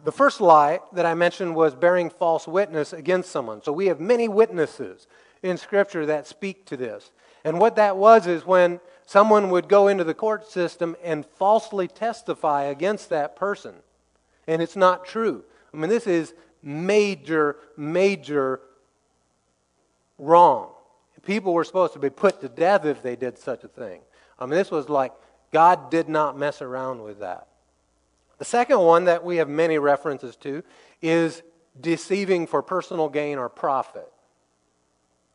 [0.03, 3.61] the first lie that I mentioned was bearing false witness against someone.
[3.61, 5.07] So we have many witnesses
[5.43, 7.11] in Scripture that speak to this.
[7.43, 11.87] And what that was is when someone would go into the court system and falsely
[11.87, 13.75] testify against that person.
[14.49, 15.43] And it's not true.
[15.71, 16.33] I mean, this is
[16.63, 18.62] major, major
[20.17, 20.71] wrong.
[21.21, 24.01] People were supposed to be put to death if they did such a thing.
[24.39, 25.13] I mean, this was like
[25.53, 27.47] God did not mess around with that.
[28.39, 30.63] The second one that we have many references to
[30.99, 31.43] is
[31.79, 34.12] deceiving for personal gain or profit.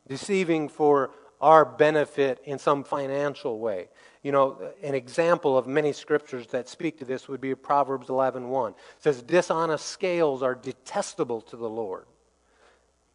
[0.09, 3.89] Deceiving for our benefit in some financial way.
[4.23, 8.71] You know, an example of many scriptures that speak to this would be Proverbs 11:1.
[8.71, 12.05] It says dishonest scales are detestable to the Lord.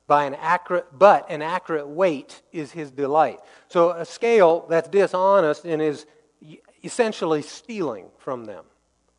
[0.06, 3.40] By an accurate but an accurate weight is his delight.
[3.68, 6.06] So a scale that's dishonest and is
[6.82, 8.64] essentially stealing from them,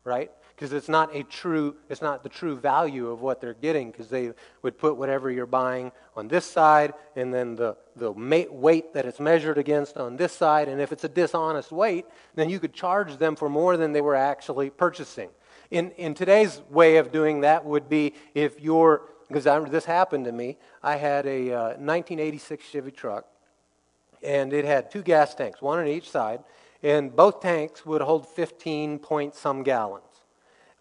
[0.04, 0.30] right?
[0.54, 4.08] Because it's not a true it's not the true value of what they're getting because
[4.08, 9.04] they would put whatever you're buying on this side and then the, the weight that
[9.06, 12.72] it's measured against on this side and if it's a dishonest weight then you could
[12.72, 15.30] charge them for more than they were actually purchasing.
[15.70, 20.32] In, in today's way of doing that would be if you're because this happened to
[20.32, 20.58] me.
[20.82, 23.24] I had a uh, 1986 chevy truck
[24.22, 26.40] and it had two gas tanks one on each side
[26.82, 30.11] and both tanks would hold 15 point some gallons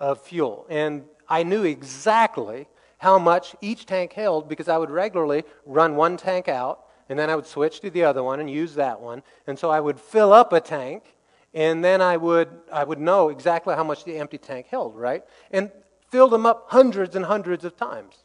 [0.01, 0.65] of fuel.
[0.69, 6.17] And I knew exactly how much each tank held because I would regularly run one
[6.17, 9.23] tank out and then I would switch to the other one and use that one.
[9.47, 11.15] And so I would fill up a tank
[11.53, 15.23] and then I would, I would know exactly how much the empty tank held, right?
[15.51, 15.71] And
[16.09, 18.15] filled them up hundreds and hundreds of times.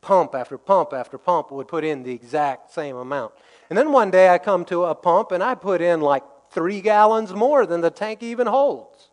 [0.00, 3.32] Pump after pump after pump would put in the exact same amount.
[3.70, 6.82] And then one day I come to a pump and I put in like three
[6.82, 9.08] gallons more than the tank even holds.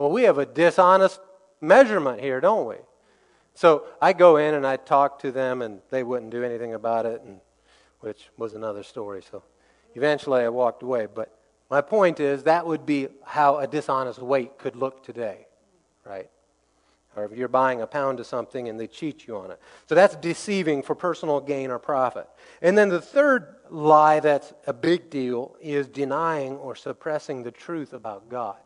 [0.00, 1.20] Well, we have a dishonest
[1.60, 2.76] measurement here, don't we?
[3.52, 7.04] So I go in and I talk to them, and they wouldn't do anything about
[7.04, 7.38] it, and,
[8.00, 9.22] which was another story.
[9.30, 9.42] So
[9.94, 11.06] eventually I walked away.
[11.14, 15.46] But my point is that would be how a dishonest weight could look today,
[16.06, 16.30] right?
[17.14, 19.60] Or if you're buying a pound of something and they cheat you on it.
[19.86, 22.26] So that's deceiving for personal gain or profit.
[22.62, 27.92] And then the third lie that's a big deal is denying or suppressing the truth
[27.92, 28.56] about God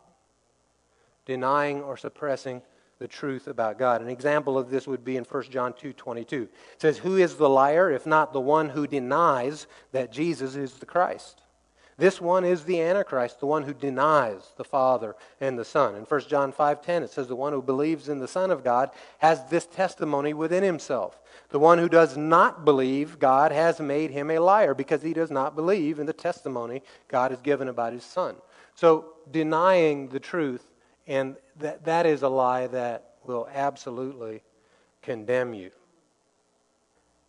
[1.25, 2.61] denying or suppressing
[2.99, 4.01] the truth about God.
[4.01, 6.43] An example of this would be in 1 John 2 22.
[6.43, 10.75] It says, Who is the liar if not the one who denies that Jesus is
[10.75, 11.41] the Christ?
[11.97, 15.95] This one is the Antichrist, the one who denies the Father and the Son.
[15.95, 18.91] In 1 John 5:10 it says the one who believes in the Son of God
[19.19, 21.21] has this testimony within himself.
[21.49, 25.31] The one who does not believe God has made him a liar because he does
[25.31, 28.35] not believe in the testimony God has given about his Son.
[28.73, 30.69] So denying the truth
[31.07, 34.41] and that, that is a lie that will absolutely
[35.01, 35.71] condemn you.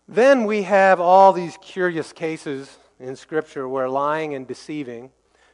[0.08, 5.10] Then we have all these curious cases in Scripture where lying and deceiving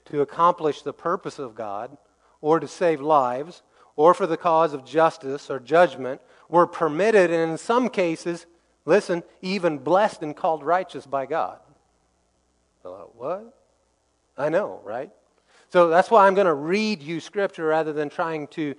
[0.07, 1.97] to accomplish the purpose of God
[2.41, 3.63] or to save lives
[3.97, 8.47] or for the cause of justice or judgment were permitted, and in some cases,
[8.85, 11.59] listen, even blessed and called righteous by God.
[12.83, 13.55] What?
[14.37, 15.11] I know, right?
[15.73, 18.75] So that's why I'm going to read you scripture rather than trying to.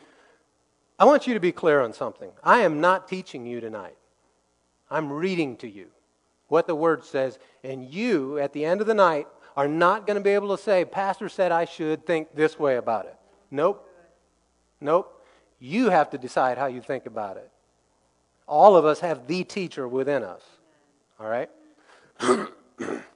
[0.99, 2.29] I want you to be clear on something.
[2.43, 3.97] I am not teaching you tonight.
[4.91, 5.87] I'm reading to you
[6.49, 9.27] what the word says, and you, at the end of the night,
[9.57, 12.75] are not going to be able to say, Pastor said I should think this way
[12.75, 13.15] about it.
[13.49, 13.89] Nope.
[14.79, 15.25] Nope.
[15.59, 17.49] You have to decide how you think about it.
[18.47, 20.43] All of us have the teacher within us.
[21.19, 21.49] All right?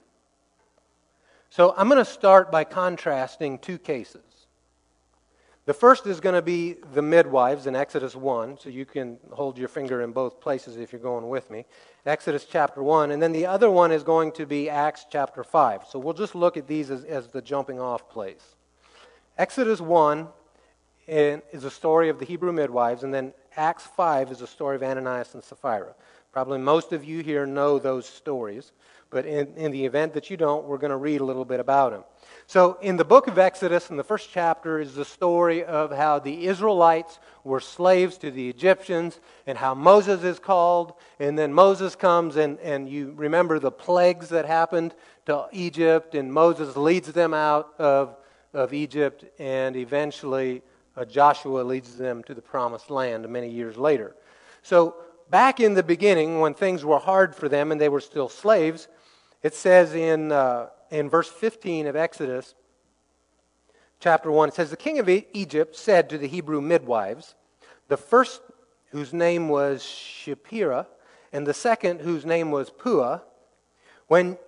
[1.58, 4.22] so I'm going to start by contrasting two cases.
[5.64, 9.58] The first is going to be the midwives in Exodus 1, so you can hold
[9.58, 11.64] your finger in both places if you're going with me.
[12.06, 13.10] Exodus chapter 1.
[13.10, 15.86] And then the other one is going to be Acts chapter 5.
[15.90, 18.54] So we'll just look at these as, as the jumping off place.
[19.36, 20.28] Exodus 1
[21.08, 24.84] is a story of the Hebrew midwives, and then Acts 5 is a story of
[24.84, 25.96] Ananias and Sapphira.
[26.30, 28.70] Probably most of you here know those stories,
[29.10, 31.60] but in, in the event that you don't, we're going to read a little bit
[31.60, 32.04] about them.
[32.46, 36.18] So, in the book of Exodus, in the first chapter, is the story of how
[36.18, 40.94] the Israelites were slaves to the Egyptians and how Moses is called.
[41.20, 44.94] And then Moses comes, and, and you remember the plagues that happened
[45.26, 48.16] to Egypt, and Moses leads them out of,
[48.54, 50.62] of Egypt, and eventually
[50.96, 54.16] uh, Joshua leads them to the promised land many years later.
[54.62, 54.96] So,
[55.30, 58.88] back in the beginning, when things were hard for them and they were still slaves,
[59.42, 62.54] it says in, uh, in verse 15 of Exodus,
[64.00, 67.34] chapter 1, it says, The king of Egypt said to the Hebrew midwives,
[67.88, 68.42] the first
[68.90, 70.86] whose name was Shiphrah,
[71.32, 73.20] and the second whose name was Puah,
[74.06, 74.38] when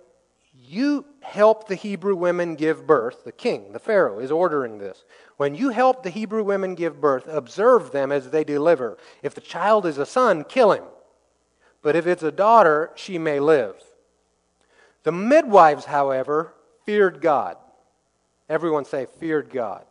[0.53, 5.03] you help the Hebrew women give birth, the king, the Pharaoh, is ordering this.
[5.37, 8.97] When you help the Hebrew women give birth, observe them as they deliver.
[9.21, 10.83] If the child is a son, kill him.
[11.81, 13.75] But if it's a daughter, she may live.
[15.03, 16.53] The midwives, however,
[16.85, 17.57] feared God.
[18.49, 19.85] Everyone say, feared God.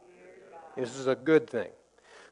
[0.77, 1.69] This is a good thing.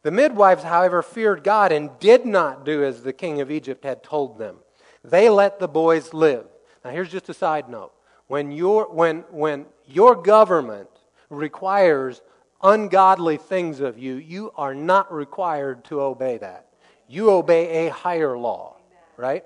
[0.02, 4.02] The midwives, however, feared God and did not do as the king of Egypt had
[4.02, 4.56] told them.
[5.02, 6.46] They let the boys live.
[6.84, 7.92] Now, here's just a side note.
[8.26, 10.88] When your, when, when your government
[11.30, 12.20] requires
[12.62, 16.66] ungodly things of you, you are not required to obey that.
[17.08, 18.76] You obey a higher law,
[19.16, 19.44] right?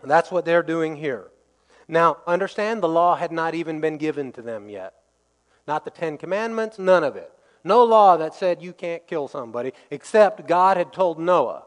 [0.00, 1.28] And that's what they're doing here.
[1.92, 4.94] Now, understand the law had not even been given to them yet.
[5.68, 7.30] Not the Ten Commandments, none of it.
[7.64, 11.64] No law that said you can't kill somebody, except God had told Noah,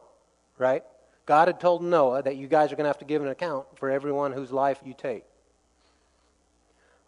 [0.57, 0.83] right?
[1.27, 3.67] God had told Noah that you guys are going to have to give an account
[3.75, 5.25] for everyone whose life you take.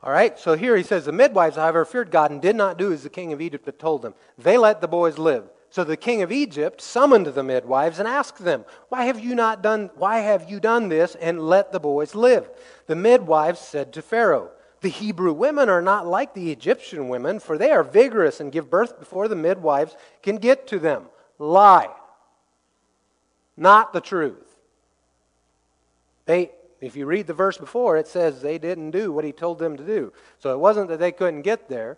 [0.03, 2.93] All right, so here he says, The midwives, however, feared God and did not do
[2.93, 4.13] as the king of Egypt had told them.
[4.37, 5.49] They let the boys live.
[5.69, 9.61] So the king of Egypt summoned the midwives and asked them, Why have you not
[9.61, 12.49] done why have you done this and let the boys live?
[12.87, 14.51] The midwives said to Pharaoh,
[14.81, 18.69] The Hebrew women are not like the Egyptian women, for they are vigorous and give
[18.69, 21.07] birth before the midwives can get to them.
[21.37, 21.89] Lie.
[23.57, 24.47] Not the truth.
[26.25, 29.59] They if you read the verse before, it says they didn't do what he told
[29.59, 30.13] them to do.
[30.37, 31.97] So it wasn't that they couldn't get there.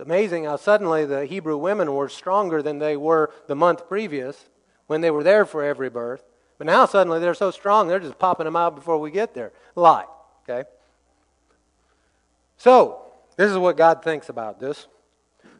[0.00, 4.48] Amazing how suddenly the Hebrew women were stronger than they were the month previous
[4.86, 6.24] when they were there for every birth.
[6.58, 9.52] But now suddenly they're so strong, they're just popping them out before we get there.
[9.74, 10.06] Lie.
[10.48, 10.68] Okay?
[12.56, 13.02] So,
[13.36, 14.86] this is what God thinks about this.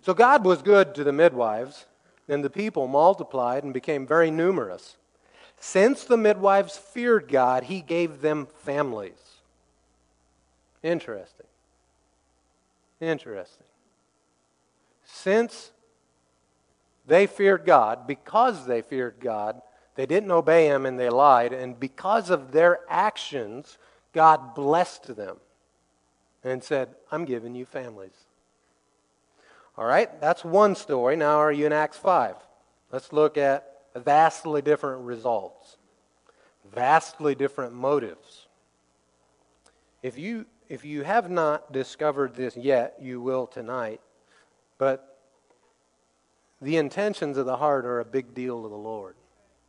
[0.02, 1.86] So, God was good to the midwives,
[2.28, 4.96] and the people multiplied and became very numerous.
[5.58, 9.40] Since the midwives feared God, he gave them families.
[10.82, 11.46] Interesting.
[13.00, 13.66] Interesting.
[15.14, 15.72] Since
[17.06, 19.60] they feared God, because they feared God,
[19.94, 23.76] they didn't obey him and they lied, and because of their actions,
[24.14, 25.36] God blessed them
[26.42, 28.24] and said, I'm giving you families.
[29.76, 31.14] All right, that's one story.
[31.14, 32.36] Now, are you in Acts 5?
[32.90, 35.76] Let's look at vastly different results,
[36.72, 38.46] vastly different motives.
[40.02, 44.00] If you, if you have not discovered this yet, you will tonight.
[44.82, 45.16] But
[46.60, 49.14] the intentions of the heart are a big deal to the Lord.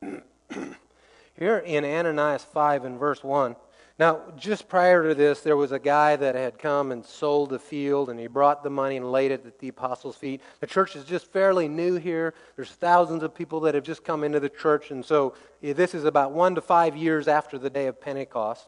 [1.38, 3.56] Here in Ananias 5 and verse 1,
[4.00, 7.60] now, just prior to this, there was a guy that had come and sold a
[7.60, 10.42] field, and he brought the money and laid it at the apostles' feet.
[10.62, 12.34] The church is just fairly new here.
[12.56, 15.94] There's thousands of people that have just come into the church, and so eh, this
[15.94, 18.68] is about one to five years after the day of Pentecost.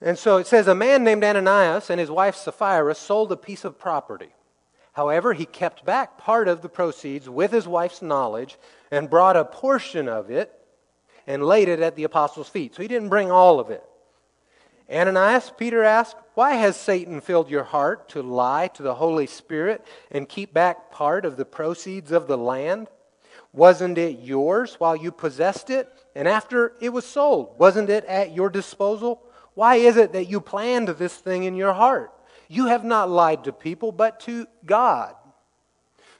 [0.00, 3.66] And so it says, A man named Ananias and his wife Sapphira sold a piece
[3.66, 4.30] of property.
[4.92, 8.58] However, he kept back part of the proceeds with his wife's knowledge
[8.90, 10.52] and brought a portion of it
[11.26, 12.74] and laid it at the apostles' feet.
[12.74, 13.82] So he didn't bring all of it.
[14.92, 19.86] Ananias, Peter asked, Why has Satan filled your heart to lie to the Holy Spirit
[20.10, 22.88] and keep back part of the proceeds of the land?
[23.54, 25.88] Wasn't it yours while you possessed it?
[26.14, 29.22] And after it was sold, wasn't it at your disposal?
[29.54, 32.12] Why is it that you planned this thing in your heart?
[32.52, 35.14] You have not lied to people, but to God.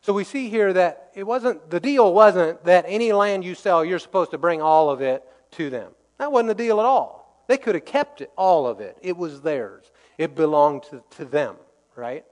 [0.00, 3.84] So we see here that it wasn't the deal wasn't that any land you sell,
[3.84, 5.22] you're supposed to bring all of it
[5.52, 5.92] to them.
[6.16, 7.44] That wasn't the deal at all.
[7.48, 8.96] They could have kept it, all of it.
[9.02, 9.92] It was theirs.
[10.16, 11.56] It belonged to, to them,
[11.96, 12.24] right?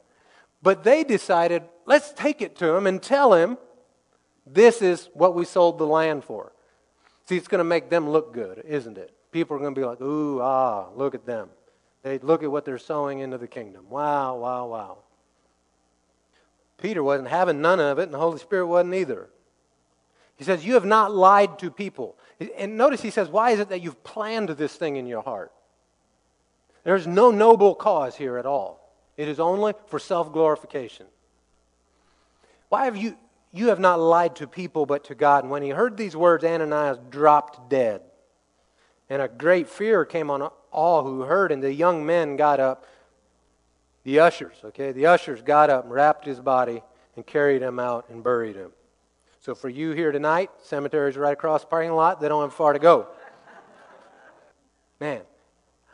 [0.63, 3.59] But they decided, let's take it to him and tell him
[4.47, 6.53] this is what we sold the land for.
[7.27, 9.15] See, it's going to make them look good, isn't it?
[9.31, 11.51] People are going to be like, ooh, ah, look at them.
[12.03, 13.91] They look at what they're sowing into the kingdom.
[13.91, 14.99] Wow, wow, wow.
[16.79, 19.29] Peter wasn't having none of it, and the Holy Spirit wasn't either.
[20.37, 22.17] He says, You have not lied to people.
[22.57, 25.53] And notice he says, Why is it that you've planned this thing in your heart?
[26.85, 28.81] There's no noble cause here at all.
[29.19, 31.07] It is only for self glorification.
[32.71, 33.19] Why have you,
[33.53, 35.45] you have not lied to people but to God?
[35.45, 38.01] And when he heard these words, Ananias dropped dead.
[39.11, 40.41] And a great fear came on
[40.71, 42.87] all who heard, and the young men got up.
[44.05, 46.83] The ushers, okay, the ushers got up wrapped his body
[47.17, 48.71] and carried him out and buried him.
[49.41, 52.21] So for you here tonight, cemetery's right across the parking lot.
[52.21, 53.09] They don't have far to go.
[55.01, 55.23] Man,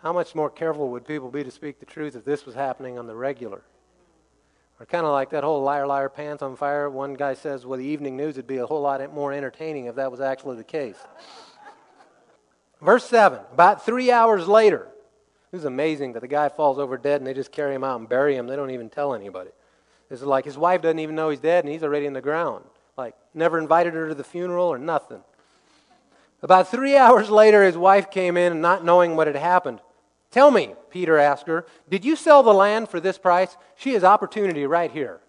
[0.03, 2.99] how much more careful would people be to speak the truth if this was happening
[2.99, 3.62] on the regular?
[4.79, 6.91] Or kind of like that whole liar, liar, pants on fire.
[6.91, 9.95] One guy says, well, the evening news would be a whole lot more entertaining if
[9.95, 10.99] that was actually the case.
[12.81, 14.89] Verse 7 About three hours later,
[15.51, 18.01] this is amazing that the guy falls over dead and they just carry him out
[18.01, 18.47] and bury him.
[18.47, 19.51] They don't even tell anybody.
[20.09, 22.20] This is like his wife doesn't even know he's dead and he's already in the
[22.20, 22.64] ground.
[22.97, 25.22] Like, never invited her to the funeral or nothing.
[26.43, 29.81] About three hours later, his wife came in, not knowing what had happened.
[30.31, 33.57] Tell me, Peter asked her, did you sell the land for this price?
[33.74, 35.20] She has opportunity right here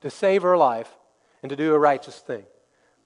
[0.00, 0.96] to save her life
[1.42, 2.44] and to do a righteous thing.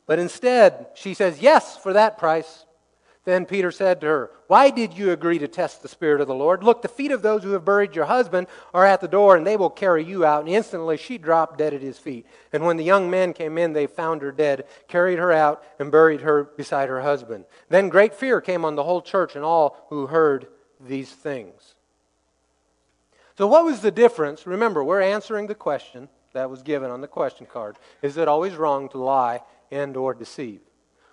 [0.06, 2.64] But instead, she says, Yes, for that price.
[3.26, 6.34] Then Peter said to her, Why did you agree to test the Spirit of the
[6.34, 6.64] Lord?
[6.64, 9.46] Look, the feet of those who have buried your husband are at the door, and
[9.46, 10.40] they will carry you out.
[10.40, 12.26] And instantly she dropped dead at his feet.
[12.52, 15.92] And when the young men came in, they found her dead, carried her out, and
[15.92, 17.44] buried her beside her husband.
[17.68, 20.46] Then great fear came on the whole church and all who heard
[20.80, 21.74] these things.
[23.36, 24.46] So, what was the difference?
[24.46, 27.76] Remember, we're answering the question that was given on the question card.
[28.00, 30.60] Is it always wrong to lie and or deceive?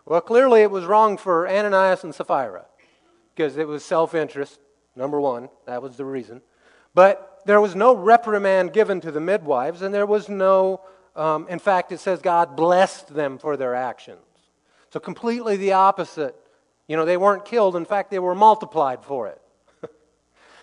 [0.07, 2.63] Well, clearly it was wrong for Ananias and Sapphira
[3.35, 4.57] because it was self interest,
[4.95, 5.49] number one.
[5.65, 6.41] That was the reason.
[6.93, 10.79] But there was no reprimand given to the midwives, and there was no,
[11.17, 14.21] um, in fact, it says God blessed them for their actions.
[14.91, 16.37] So, completely the opposite.
[16.87, 19.41] You know, they weren't killed, in fact, they were multiplied for it.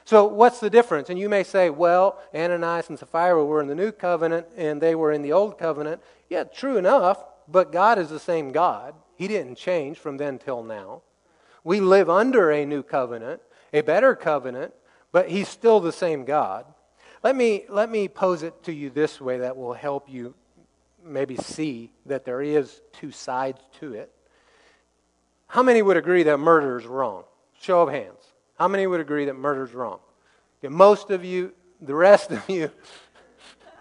[0.06, 1.10] so, what's the difference?
[1.10, 4.94] And you may say, well, Ananias and Sapphira were in the new covenant and they
[4.94, 6.00] were in the old covenant.
[6.30, 8.94] Yeah, true enough, but God is the same God.
[9.16, 11.02] He didn't change from then till now.
[11.62, 13.40] We live under a new covenant,
[13.72, 14.74] a better covenant,
[15.12, 16.66] but He's still the same God.
[17.22, 20.34] Let me, let me pose it to you this way that will help you
[21.02, 24.10] maybe see that there is two sides to it.
[25.46, 27.24] How many would agree that murder is wrong?
[27.60, 28.32] Show of hands.
[28.58, 30.00] How many would agree that murder is wrong?
[30.58, 32.70] Okay, most of you, the rest of you.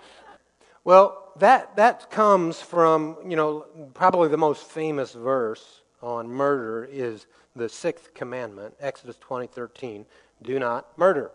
[0.83, 7.27] well, that, that comes from, you know, probably the most famous verse on murder is
[7.55, 10.05] the sixth commandment, Exodus 20, 13.
[10.41, 11.31] Do not murder.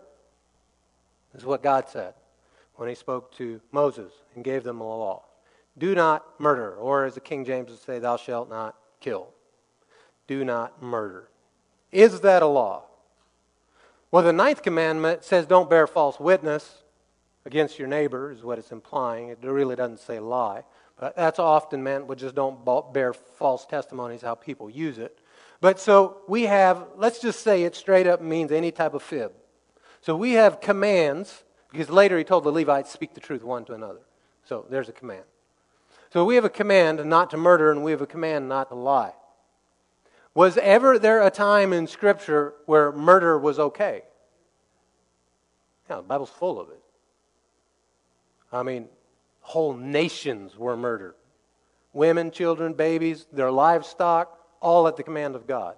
[1.33, 2.15] This is what God said
[2.77, 5.25] when he spoke to Moses and gave them the law.
[5.77, 9.29] Do not murder, or as the King James would say, thou shalt not kill.
[10.27, 11.29] Do not murder.
[11.93, 12.85] Is that a law?
[14.11, 16.83] Well, the ninth commandment says don't bear false witness
[17.45, 19.29] against your neighbor, is what it's implying.
[19.29, 20.65] It really doesn't say lie.
[20.99, 25.19] But that's often meant with just don't bear false testimonies, how people use it.
[25.61, 29.33] But so we have, let's just say it straight up means any type of fib.
[30.01, 33.75] So we have commands, because later he told the Levites, speak the truth one to
[33.75, 34.01] another.
[34.45, 35.25] So there's a command.
[36.13, 38.75] So we have a command not to murder, and we have a command not to
[38.75, 39.13] lie.
[40.35, 44.03] Was ever there a time in Scripture where murder was okay?
[45.91, 46.81] Yeah, the Bible's full of it.
[48.53, 48.89] I mean,
[49.41, 51.15] whole nations were murdered.
[51.93, 55.77] Women, children, babies, their livestock, all at the command of God.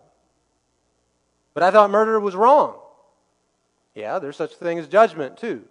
[1.55, 2.79] But I thought murder was wrong.
[3.95, 5.65] Yeah, there's such a thing as judgment, too.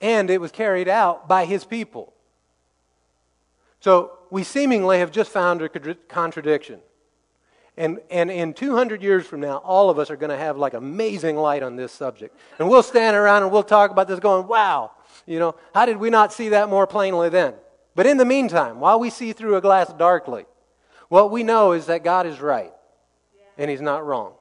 [0.00, 2.12] And it was carried out by his people.
[3.80, 6.80] So we seemingly have just found a contradiction.
[7.76, 10.74] And, and in 200 years from now, all of us are going to have like
[10.74, 12.36] amazing light on this subject.
[12.58, 14.92] And we'll stand around and we'll talk about this going, wow,
[15.26, 17.54] you know, how did we not see that more plainly then?
[17.94, 20.44] But in the meantime, while we see through a glass darkly,
[21.08, 22.72] what we know is that God is right
[23.56, 24.34] and He's not wrong.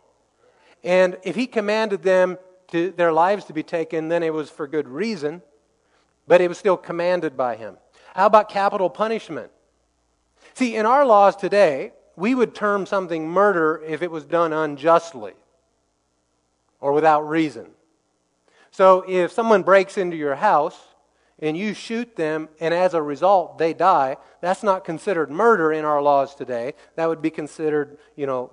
[0.84, 2.38] And if He commanded them
[2.70, 5.42] to their lives to be taken, then it was for good reason,
[6.28, 7.78] but it was still commanded by Him.
[8.14, 9.52] How about capital punishment?
[10.54, 15.34] See, in our laws today, we would term something murder if it was done unjustly
[16.80, 17.68] or without reason.
[18.76, 20.78] So if someone breaks into your house
[21.40, 25.86] and you shoot them and as a result they die, that's not considered murder in
[25.86, 26.74] our laws today.
[26.98, 28.52] That would be considered, you know,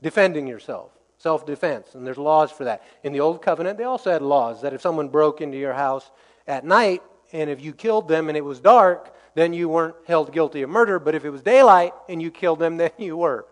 [0.00, 1.94] defending yourself, self defense.
[1.94, 2.82] And there's laws for that.
[3.02, 6.10] In the Old Covenant, they also had laws that if someone broke into your house
[6.46, 10.32] at night and if you killed them and it was dark, then you weren't held
[10.32, 10.98] guilty of murder.
[10.98, 13.44] But if it was daylight and you killed them, then you were.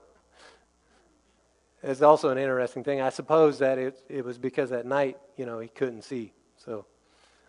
[1.83, 3.01] It's also an interesting thing.
[3.01, 6.33] I suppose that it, it was because at night, you know, he couldn't see.
[6.57, 6.87] So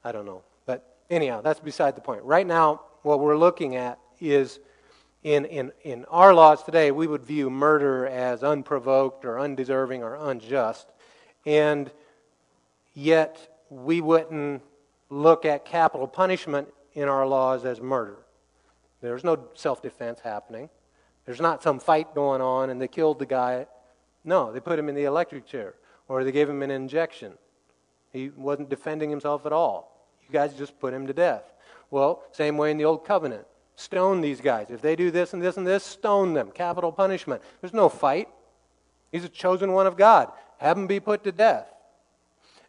[0.03, 0.41] I don't know.
[0.65, 2.23] But anyhow, that's beside the point.
[2.23, 4.59] Right now, what we're looking at is
[5.23, 10.15] in, in, in our laws today, we would view murder as unprovoked or undeserving or
[10.15, 10.87] unjust.
[11.45, 11.91] And
[12.93, 13.37] yet,
[13.69, 14.61] we wouldn't
[15.09, 18.17] look at capital punishment in our laws as murder.
[19.01, 20.69] There's no self defense happening.
[21.25, 23.67] There's not some fight going on and they killed the guy.
[24.23, 25.75] No, they put him in the electric chair
[26.07, 27.33] or they gave him an injection.
[28.11, 30.07] He wasn't defending himself at all.
[30.21, 31.43] You guys just put him to death.
[31.91, 33.45] Well, same way in the Old Covenant.
[33.75, 34.67] Stone these guys.
[34.69, 36.51] If they do this and this and this, stone them.
[36.51, 37.41] Capital punishment.
[37.61, 38.29] There's no fight.
[39.11, 40.31] He's a chosen one of God.
[40.57, 41.67] Have him be put to death.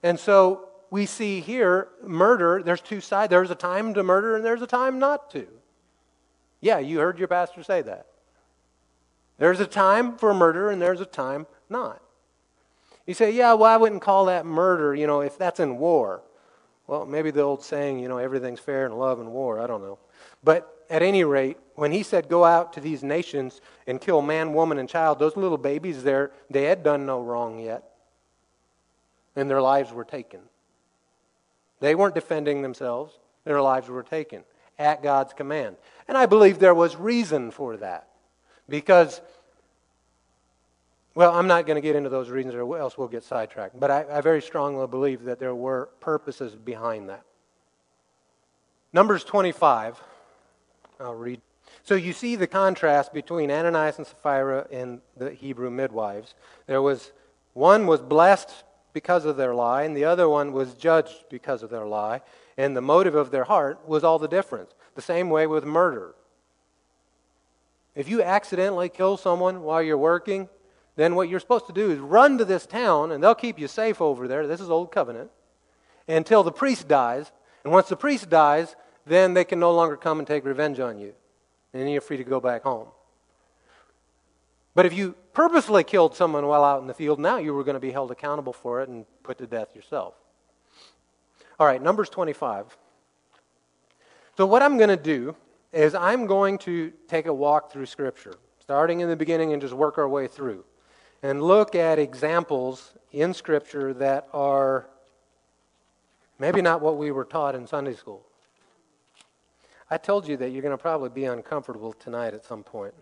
[0.02, 3.30] And so we see here murder, there's two sides.
[3.30, 5.46] There's a time to murder and there's a time not to.
[6.60, 8.06] Yeah, you heard your pastor say that.
[9.38, 12.00] There's a time for murder and there's a time not.
[13.06, 16.22] You say, yeah, well, I wouldn't call that murder, you know, if that's in war.
[16.86, 19.60] Well, maybe the old saying, you know, everything's fair in love and war.
[19.60, 19.98] I don't know.
[20.42, 24.52] But at any rate, when he said, go out to these nations and kill man,
[24.52, 27.84] woman, and child, those little babies there, they had done no wrong yet.
[29.36, 30.40] And their lives were taken.
[31.80, 34.44] They weren't defending themselves, their lives were taken
[34.78, 35.76] at God's command.
[36.08, 38.08] And I believe there was reason for that.
[38.68, 39.20] Because,
[41.14, 43.78] well, I'm not going to get into those reasons or else we'll get sidetracked.
[43.78, 47.24] But I, I very strongly believe that there were purposes behind that.
[48.92, 50.00] Numbers 25,
[51.00, 51.40] I'll read.
[51.82, 56.34] So you see the contrast between Ananias and Sapphira and the Hebrew midwives.
[56.66, 57.12] There was
[57.52, 61.70] one was blessed because of their lie, and the other one was judged because of
[61.70, 62.22] their lie
[62.56, 64.72] and the motive of their heart was all the difference.
[64.94, 66.14] The same way with murder.
[67.94, 70.48] If you accidentally kill someone while you're working,
[70.96, 73.68] then what you're supposed to do is run to this town, and they'll keep you
[73.68, 74.46] safe over there.
[74.46, 75.30] This is Old Covenant.
[76.06, 77.32] Until the priest dies.
[77.62, 78.76] And once the priest dies,
[79.06, 81.14] then they can no longer come and take revenge on you.
[81.72, 82.88] And then you're free to go back home.
[84.74, 87.74] But if you purposely killed someone while out in the field, now you were going
[87.74, 90.14] to be held accountable for it and put to death yourself.
[91.58, 92.76] All right, Numbers 25.
[94.36, 95.36] So, what I'm going to do
[95.74, 99.74] is I'm going to take a walk through Scripture, starting in the beginning and just
[99.74, 100.64] work our way through,
[101.22, 104.86] and look at examples in Scripture that are
[106.38, 108.22] maybe not what we were taught in Sunday school.
[109.90, 112.94] I told you that you're going to probably be uncomfortable tonight at some point.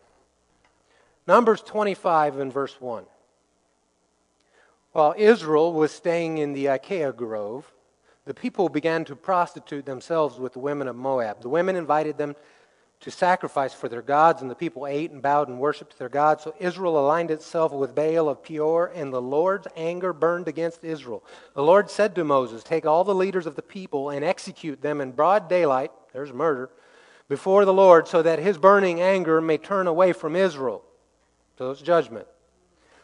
[1.26, 3.04] Numbers 25 and verse 1.
[4.92, 7.72] While Israel was staying in the Acacia Grove,
[8.24, 11.42] the people began to prostitute themselves with the women of Moab.
[11.42, 12.36] The women invited them
[13.02, 16.44] to sacrifice for their gods, and the people ate and bowed and worshipped their gods.
[16.44, 21.24] So Israel aligned itself with Baal of Peor, and the Lord's anger burned against Israel.
[21.54, 25.00] The Lord said to Moses, Take all the leaders of the people and execute them
[25.00, 26.70] in broad daylight, there's murder,
[27.28, 30.84] before the Lord, so that his burning anger may turn away from Israel.
[31.58, 32.28] So it's judgment.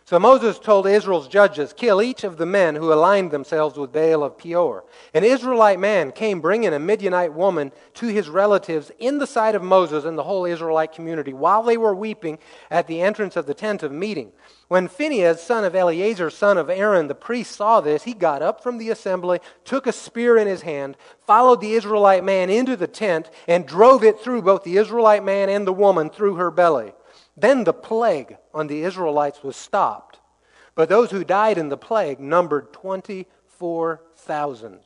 [0.09, 4.25] So Moses told Israel's judges, Kill each of the men who aligned themselves with Baal
[4.25, 4.85] of Peor.
[5.13, 9.63] An Israelite man came bringing a Midianite woman to his relatives in the sight of
[9.63, 12.39] Moses and the whole Israelite community while they were weeping
[12.71, 14.33] at the entrance of the tent of meeting.
[14.69, 18.63] When Phinehas, son of Eleazar, son of Aaron, the priest, saw this, he got up
[18.63, 20.97] from the assembly, took a spear in his hand,
[21.27, 25.51] followed the Israelite man into the tent, and drove it through both the Israelite man
[25.51, 26.95] and the woman through her belly.
[27.37, 30.19] Then the plague on the Israelites was stopped.
[30.75, 34.79] But those who died in the plague numbered 24,000.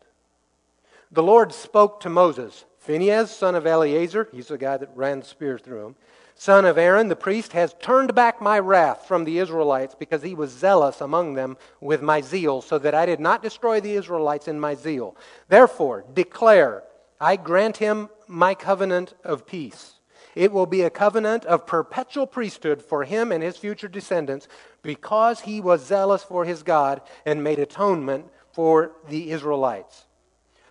[1.10, 5.26] The Lord spoke to Moses, Phinehas, son of Eleazar, he's the guy that ran the
[5.26, 5.96] spear through him,
[6.34, 10.34] son of Aaron, the priest, has turned back my wrath from the Israelites because he
[10.34, 14.48] was zealous among them with my zeal, so that I did not destroy the Israelites
[14.48, 15.16] in my zeal.
[15.48, 16.82] Therefore, declare,
[17.20, 19.94] I grant him my covenant of peace.
[20.34, 24.48] It will be a covenant of perpetual priesthood for him and his future descendants
[24.82, 30.06] because he was zealous for his God and made atonement for the Israelites.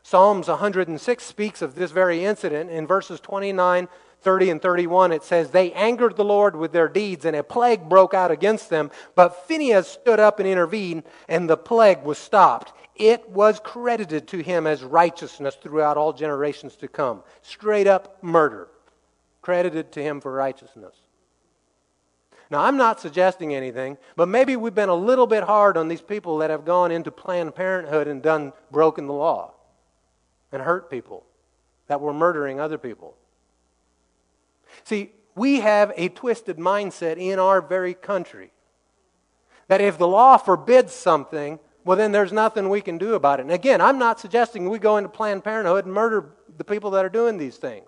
[0.03, 3.87] Psalms 106 speaks of this very incident in verses 29
[4.21, 7.89] 30 and 31, it says, They angered the Lord with their deeds, and a plague
[7.89, 8.91] broke out against them.
[9.15, 12.71] But Phinehas stood up and intervened, and the plague was stopped.
[12.95, 17.23] It was credited to him as righteousness throughout all generations to come.
[17.41, 18.67] Straight up murder.
[19.41, 20.95] Credited to him for righteousness.
[22.49, 26.01] Now, I'm not suggesting anything, but maybe we've been a little bit hard on these
[26.01, 29.53] people that have gone into Planned Parenthood and done broken the law
[30.51, 31.25] and hurt people,
[31.87, 33.15] that were murdering other people.
[34.83, 38.51] See, we have a twisted mindset in our very country
[39.69, 43.43] that if the law forbids something, well, then there's nothing we can do about it.
[43.43, 47.05] And again, I'm not suggesting we go into Planned Parenthood and murder the people that
[47.05, 47.87] are doing these things.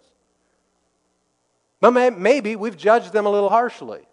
[1.84, 4.04] But maybe we've judged them a little harshly.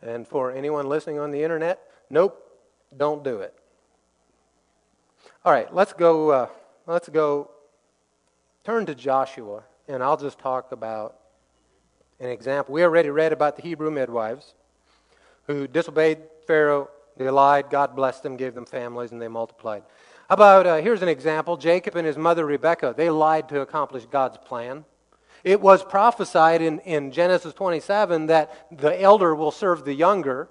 [0.00, 2.40] And for anyone listening on the internet, nope,
[2.96, 3.52] don't do it.
[5.44, 6.30] All right, let's go.
[6.30, 6.48] Uh,
[6.86, 7.50] let's go.
[8.62, 11.16] Turn to Joshua and I'll just talk about
[12.20, 12.74] an example.
[12.74, 14.54] We already read about the Hebrew midwives
[15.48, 16.90] who disobeyed Pharaoh.
[17.16, 17.70] They lied.
[17.70, 19.82] God blessed them, gave them families, and they multiplied.
[20.28, 22.94] How about uh, here's an example Jacob and his mother Rebekah.
[22.96, 24.84] They lied to accomplish God's plan.
[25.48, 30.50] It was prophesied in, in Genesis 27 that the elder will serve the younger.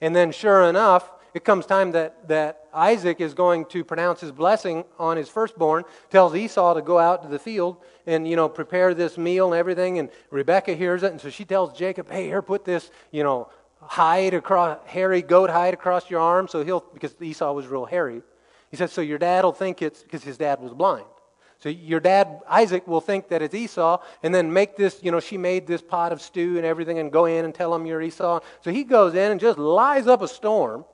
[0.00, 4.30] And then, sure enough, it comes time that, that Isaac is going to pronounce his
[4.30, 8.48] blessing on his firstborn, tells Esau to go out to the field and, you know,
[8.48, 9.98] prepare this meal and everything.
[9.98, 13.50] And Rebecca hears it, and so she tells Jacob, hey, here, put this, you know,
[13.80, 16.46] hide across, hairy goat hide across your arm.
[16.46, 18.22] So he'll, because Esau was real hairy.
[18.70, 21.06] He says, so your dad will think it's, because his dad was blind.
[21.58, 25.18] So your dad, Isaac, will think that it's Esau and then make this, you know,
[25.18, 28.00] she made this pot of stew and everything and go in and tell him you're
[28.00, 28.40] Esau.
[28.60, 30.84] So he goes in and just lies up a storm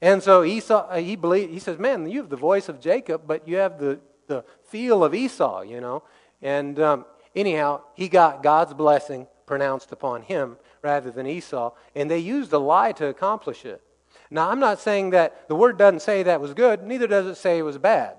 [0.00, 3.22] and so Esau, uh, he, believed, he says, Man, you have the voice of Jacob,
[3.26, 6.02] but you have the, the feel of Esau, you know.
[6.40, 11.72] And um, anyhow, he got God's blessing pronounced upon him rather than Esau.
[11.94, 13.82] And they used a lie to accomplish it.
[14.30, 17.36] Now, I'm not saying that the word doesn't say that was good, neither does it
[17.36, 18.16] say it was bad.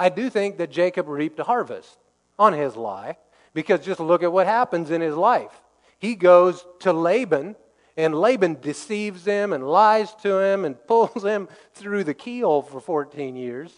[0.00, 1.98] I do think that Jacob reaped a harvest
[2.38, 3.18] on his lie,
[3.52, 5.52] because just look at what happens in his life.
[5.98, 7.54] He goes to Laban
[7.98, 12.80] and Laban deceives him and lies to him and pulls him through the keel for
[12.80, 13.70] 14 years,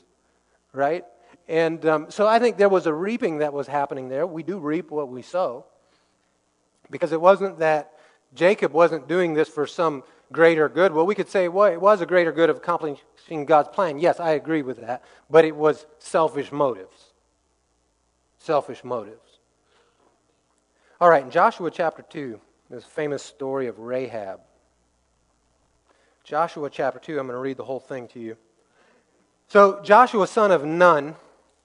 [0.72, 1.04] right?
[1.48, 4.24] And um, so I think there was a reaping that was happening there.
[4.24, 5.64] We do reap what we sow.
[6.88, 7.94] Because it wasn't that
[8.32, 10.92] Jacob wasn't doing this for some greater good.
[10.92, 13.98] Well, we could say, well, it was a greater good of accomplishing God's plan.
[13.98, 15.02] Yes, I agree with that.
[15.30, 17.12] But it was selfish motives.
[18.38, 19.38] Selfish motives.
[21.00, 22.40] All right, in Joshua chapter 2
[22.72, 24.40] this famous story of Rahab.
[26.24, 28.38] Joshua chapter 2, I'm going to read the whole thing to you.
[29.48, 31.16] So, Joshua, son of Nun,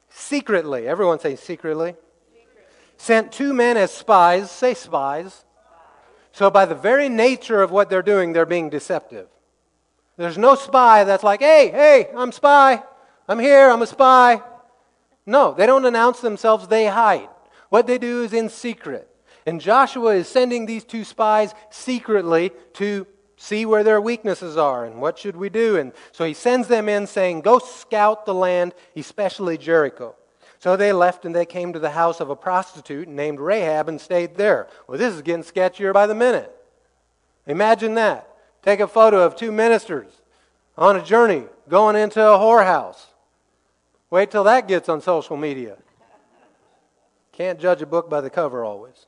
[0.09, 1.95] secretly, everyone say secretly,
[2.97, 5.45] sent two men as spies, say spies.
[6.37, 9.27] So, by the very nature of what they're doing, they're being deceptive.
[10.17, 12.83] There's no spy that's like, hey, hey, I'm spy.
[13.27, 14.43] I'm here, I'm a spy.
[15.25, 17.27] No, they don't announce themselves, they hide.
[17.69, 19.09] What they do is in secret.
[19.47, 23.07] And Joshua is sending these two spies secretly to
[23.37, 25.77] see where their weaknesses are and what should we do.
[25.77, 30.13] And so he sends them in saying, Go scout the land, especially Jericho.
[30.59, 34.01] So they left and they came to the house of a prostitute named Rahab and
[34.01, 34.67] stayed there.
[34.87, 36.53] Well, this is getting sketchier by the minute.
[37.45, 38.27] Imagine that.
[38.63, 40.21] Take a photo of two ministers
[40.77, 43.05] on a journey going into a whorehouse.
[44.09, 45.77] Wait till that gets on social media.
[47.31, 49.05] Can't judge a book by the cover always.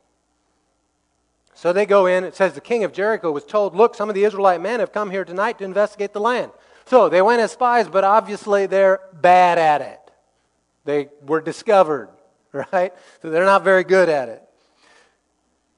[1.55, 2.23] So they go in.
[2.23, 4.93] It says the king of Jericho was told, Look, some of the Israelite men have
[4.93, 6.51] come here tonight to investigate the land.
[6.85, 10.08] So they went as spies, but obviously they're bad at it.
[10.89, 12.09] They were discovered,
[12.51, 12.91] right?
[13.21, 14.41] So they're not very good at it.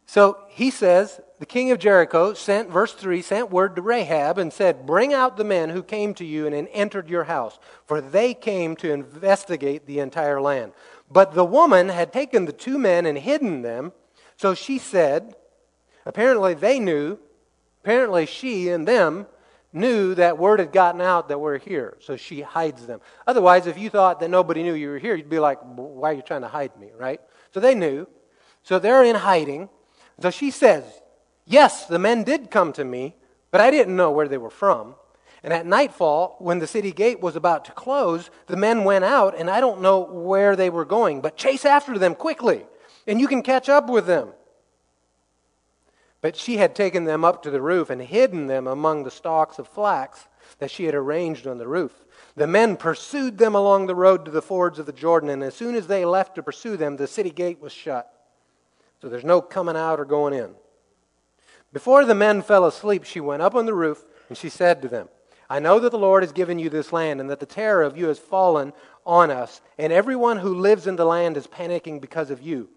[0.05, 4.53] So he says, the king of Jericho sent, verse 3, sent word to Rahab and
[4.53, 8.33] said, Bring out the men who came to you and entered your house, for they
[8.33, 10.71] came to investigate the entire land.
[11.09, 13.91] But the woman had taken the two men and hidden them.
[14.37, 15.35] So she said,
[16.05, 17.19] Apparently, they knew,
[17.83, 19.27] apparently, she and them
[19.73, 21.97] knew that word had gotten out that we're here.
[22.01, 23.01] So she hides them.
[23.25, 26.13] Otherwise, if you thought that nobody knew you were here, you'd be like, why are
[26.13, 27.21] you trying to hide me, right?
[27.53, 28.07] So they knew.
[28.63, 29.69] So they're in hiding.
[30.19, 30.83] So she says,
[31.45, 33.15] Yes, the men did come to me,
[33.49, 34.95] but I didn't know where they were from.
[35.43, 39.35] And at nightfall, when the city gate was about to close, the men went out,
[39.37, 42.65] and I don't know where they were going, but chase after them quickly,
[43.07, 44.29] and you can catch up with them.
[46.21, 49.57] But she had taken them up to the roof and hidden them among the stalks
[49.57, 50.27] of flax
[50.59, 52.05] that she had arranged on the roof.
[52.35, 55.55] The men pursued them along the road to the fords of the Jordan, and as
[55.55, 58.11] soon as they left to pursue them, the city gate was shut.
[59.01, 60.51] So there's no coming out or going in.
[61.73, 64.87] Before the men fell asleep, she went up on the roof, and she said to
[64.87, 65.09] them,
[65.49, 67.97] I know that the Lord has given you this land, and that the terror of
[67.97, 68.73] you has fallen
[69.05, 72.69] on us, and everyone who lives in the land is panicking because of you.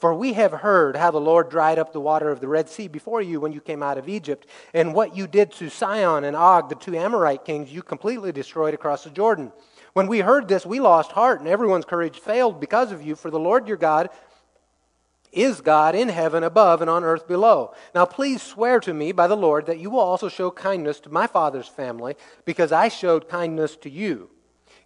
[0.00, 2.88] For we have heard how the Lord dried up the water of the Red Sea
[2.88, 6.34] before you when you came out of Egypt, and what you did to Sihon and
[6.34, 9.52] Og, the two Amorite kings, you completely destroyed across the Jordan.
[9.92, 13.30] When we heard this, we lost heart, and everyone's courage failed because of you, for
[13.30, 14.08] the Lord your God
[15.32, 17.74] is God in heaven above and on earth below.
[17.94, 21.10] Now please swear to me by the Lord that you will also show kindness to
[21.10, 24.30] my father's family, because I showed kindness to you.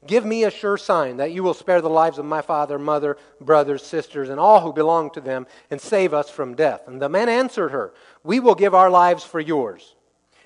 [0.07, 3.17] Give me a sure sign that you will spare the lives of my father, mother,
[3.41, 6.87] brothers, sisters, and all who belong to them, and save us from death.
[6.87, 9.95] And the men answered her, We will give our lives for yours.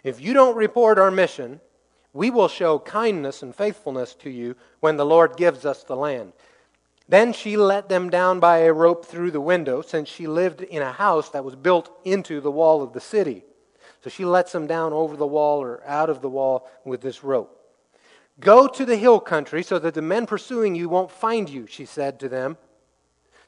[0.05, 1.61] If you don't report our mission,
[2.13, 6.33] we will show kindness and faithfulness to you when the Lord gives us the land.
[7.09, 10.83] Then she let them down by a rope through the window, since she lived in
[10.83, 13.45] a house that was built into the wall of the city.
[14.05, 17.25] So she lets them down over the wall or out of the wall with this
[17.25, 17.58] rope.
[18.41, 21.85] Go to the hill country so that the men pursuing you won't find you, she
[21.85, 22.57] said to them.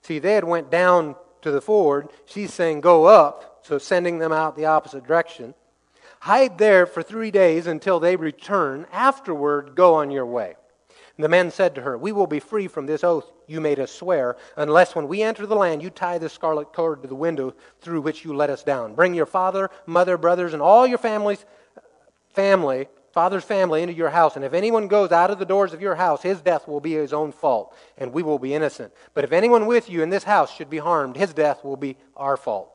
[0.02, 2.08] See, they had went down to the ford.
[2.26, 5.54] She's saying, go up, so sending them out the opposite direction.
[6.20, 8.86] Hide there for three days until they return.
[8.92, 10.56] Afterward, go on your way.
[11.16, 13.78] And the men said to her, We will be free from this oath you made
[13.78, 17.14] us swear, unless when we enter the land you tie the scarlet cord to the
[17.14, 18.94] window through which you let us down.
[18.94, 21.44] Bring your father, mother, brothers, and all your families,
[22.32, 25.80] family father's family into your house, and if anyone goes out of the doors of
[25.80, 28.92] your house, his death will be his own fault, and we will be innocent.
[29.14, 31.96] But if anyone with you in this house should be harmed, his death will be
[32.16, 32.72] our fault.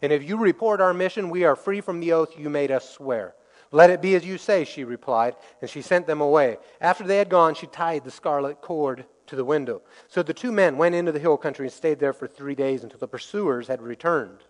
[0.00, 2.88] And if you report our mission, we are free from the oath you made us
[2.90, 3.34] swear.
[3.70, 6.58] Let it be as you say, she replied, and she sent them away.
[6.80, 9.80] After they had gone, she tied the scarlet cord to the window.
[10.08, 12.82] So the two men went into the hill country and stayed there for three days
[12.82, 14.44] until the pursuers had returned.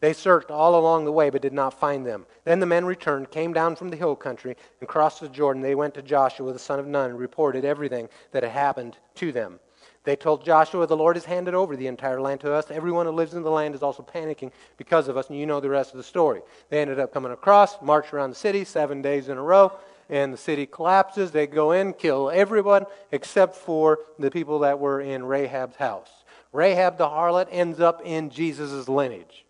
[0.00, 2.26] They searched all along the way, but did not find them.
[2.44, 5.62] Then the men returned, came down from the hill country, and crossed the Jordan.
[5.62, 9.30] They went to Joshua, the son of Nun, and reported everything that had happened to
[9.30, 9.60] them.
[10.04, 12.70] They told Joshua, The Lord has handed over the entire land to us.
[12.70, 15.60] Everyone who lives in the land is also panicking because of us, and you know
[15.60, 16.40] the rest of the story.
[16.70, 19.72] They ended up coming across, marched around the city seven days in a row,
[20.08, 21.30] and the city collapses.
[21.30, 26.10] They go in, kill everyone except for the people that were in Rahab's house.
[26.52, 29.44] Rahab the harlot ends up in Jesus' lineage.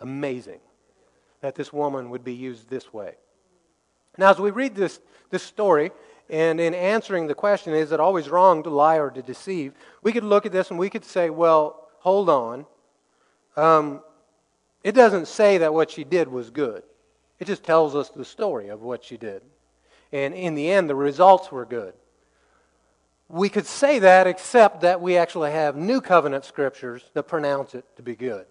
[0.00, 0.60] Amazing
[1.40, 3.14] that this woman would be used this way.
[4.18, 5.90] Now, as we read this, this story,
[6.28, 9.74] and in answering the question, is it always wrong to lie or to deceive?
[10.02, 12.66] We could look at this and we could say, well, hold on.
[13.56, 14.00] Um,
[14.82, 16.82] it doesn't say that what she did was good,
[17.38, 19.42] it just tells us the story of what she did.
[20.12, 21.92] And in the end, the results were good.
[23.28, 27.84] We could say that, except that we actually have New Covenant scriptures that pronounce it
[27.96, 28.46] to be good.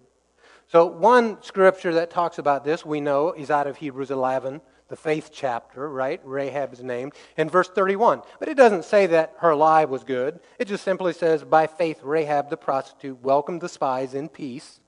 [0.68, 4.95] So, one scripture that talks about this, we know, is out of Hebrews 11, the
[4.95, 6.20] faith chapter, right?
[6.24, 8.24] Rahab is named, in verse 31.
[8.39, 10.39] But it doesn't say that her lie was good.
[10.57, 14.80] It just simply says, By faith, Rahab the prostitute welcomed the spies in peace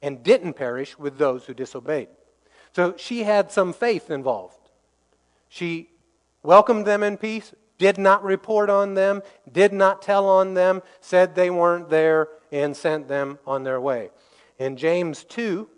[0.00, 2.08] and didn't perish with those who disobeyed.
[2.72, 4.58] So, she had some faith involved.
[5.48, 5.90] She
[6.42, 11.34] welcomed them in peace, did not report on them, did not tell on them, said
[11.34, 14.10] they weren't there, and sent them on their way.
[14.58, 15.68] In James 2,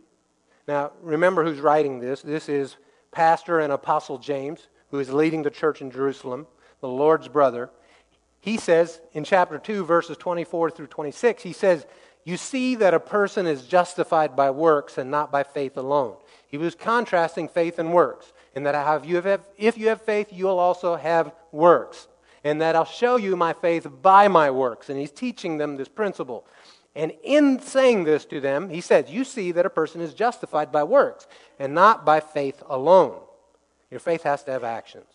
[0.67, 2.23] now remember who's writing this.
[2.23, 2.77] This is
[3.13, 6.47] Pastor and Apostle James, who is leading the church in Jerusalem,
[6.81, 7.71] the Lord's brother.
[8.41, 11.87] He says in chapter 2, verses 24 through 26, he says,
[12.25, 16.17] You see that a person is justified by works and not by faith alone.
[16.47, 20.29] He was contrasting faith and works, and that if you have, if you have faith,
[20.31, 22.09] you'll also have works.
[22.45, 24.91] And that I'll show you my faith by my works.
[24.91, 26.47] And he's teaching them this principle.
[26.97, 30.71] And in saying this to them, he says, You see that a person is justified
[30.71, 31.27] by works
[31.59, 33.21] and not by faith alone.
[33.91, 35.07] Your faith has to have actions.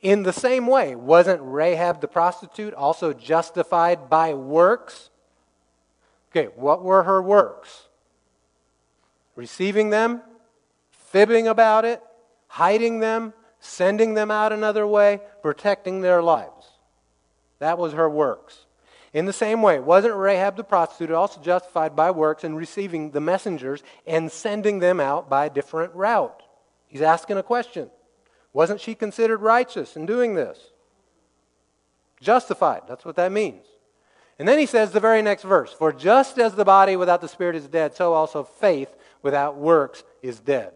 [0.00, 5.10] In the same way, wasn't Rahab the prostitute also justified by works?
[6.30, 7.88] Okay, what were her works?
[9.34, 10.22] Receiving them,
[10.90, 12.02] fibbing about it,
[12.46, 16.66] hiding them, sending them out another way, protecting their lives.
[17.58, 18.66] That was her works.
[19.12, 23.20] In the same way, wasn't Rahab the prostitute also justified by works in receiving the
[23.20, 26.42] messengers and sending them out by a different route?
[26.86, 27.90] He's asking a question.
[28.52, 30.58] Wasn't she considered righteous in doing this?
[32.20, 32.82] Justified.
[32.88, 33.66] That's what that means.
[34.38, 37.28] And then he says the very next verse For just as the body without the
[37.28, 40.72] spirit is dead, so also faith without works is dead.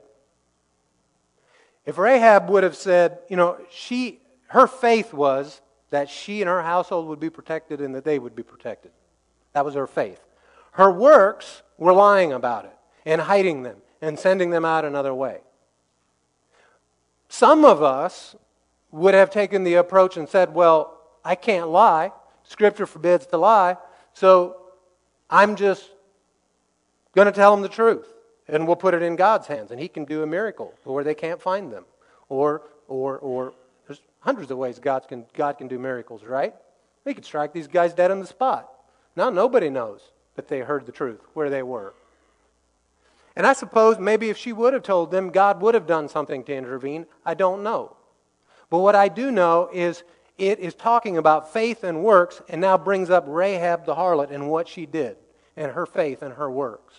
[1.87, 5.61] If Rahab would have said, you know, she, her faith was
[5.95, 8.91] that she and her household would be protected and that they would be protected.
[9.53, 10.21] That was her faith.
[10.73, 12.77] Her works were lying about it
[13.07, 15.39] and hiding them and sending them out another way.
[17.29, 18.35] Some of us
[18.91, 22.13] would have taken the approach and said, well, I can't lie.
[22.43, 23.77] Scripture forbids to lie.
[24.13, 24.57] So
[25.31, 25.91] I'm just
[27.15, 28.13] going to tell them the truth.
[28.49, 29.71] And we'll put it in God's hands.
[29.71, 31.85] And He can do a miracle or they can't find them.
[32.29, 33.55] Or, or, or
[34.25, 36.55] hundreds of ways God can, God can do miracles, right?
[37.05, 38.69] He could strike these guys dead on the spot.
[39.15, 40.01] Now nobody knows
[40.35, 41.95] that they heard the truth, where they were.
[43.37, 46.43] And I suppose maybe if she would have told them, God would have done something
[46.45, 47.07] to intervene.
[47.25, 47.97] I don't know.
[48.71, 50.03] But what I do know is
[50.39, 54.49] it is talking about faith and works and now brings up Rahab the harlot and
[54.49, 55.17] what she did
[55.57, 56.95] and her faith and her works.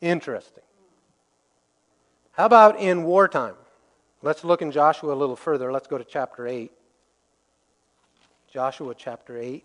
[0.00, 0.62] Interesting.
[2.32, 3.54] How about in wartime?
[4.20, 5.70] Let's look in Joshua a little further.
[5.70, 6.72] Let's go to chapter 8.
[8.52, 9.64] Joshua chapter 8.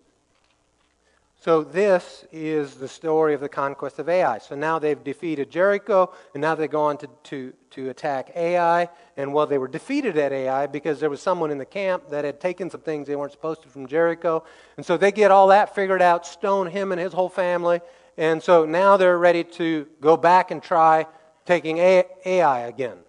[1.40, 4.38] So, this is the story of the conquest of Ai.
[4.38, 8.88] So now they've defeated Jericho, and now they go on to, to, to attack Ai.
[9.18, 12.24] And well, they were defeated at Ai because there was someone in the camp that
[12.24, 14.44] had taken some things they weren't supposed to from Jericho.
[14.78, 17.80] And so they get all that figured out, stone him and his whole family.
[18.16, 21.06] And so now they're ready to go back and try
[21.44, 23.03] taking Ai again.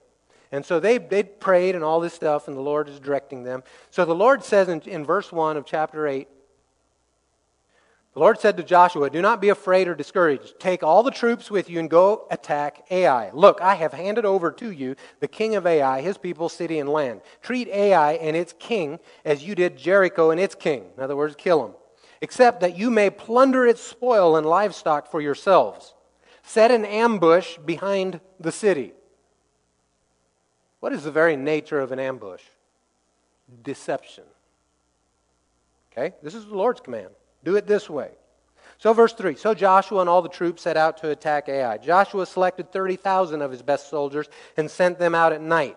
[0.55, 3.61] And so they, they prayed and all this stuff, and the Lord is directing them.
[3.91, 6.29] So the Lord says in, in verse 1 of chapter 8,
[8.13, 10.57] the Lord said to Joshua, Do not be afraid or discouraged.
[10.57, 13.31] Take all the troops with you and go attack Ai.
[13.31, 16.87] Look, I have handed over to you the king of Ai, his people, city, and
[16.87, 17.19] land.
[17.41, 20.85] Treat Ai and its king as you did Jericho and its king.
[20.95, 21.73] In other words, kill him.
[22.21, 25.93] Except that you may plunder its spoil and livestock for yourselves.
[26.43, 28.93] Set an ambush behind the city.
[30.85, 32.43] What is the very nature of an ambush?
[33.63, 34.23] Deception.
[35.91, 36.13] Okay?
[36.21, 37.09] This is the Lord's command.
[37.43, 38.11] Do it this way.
[38.77, 41.79] So, verse 3 So Joshua and all the troops set out to attack Ai.
[41.79, 44.27] Joshua selected 30,000 of his best soldiers
[44.57, 45.75] and sent them out at night.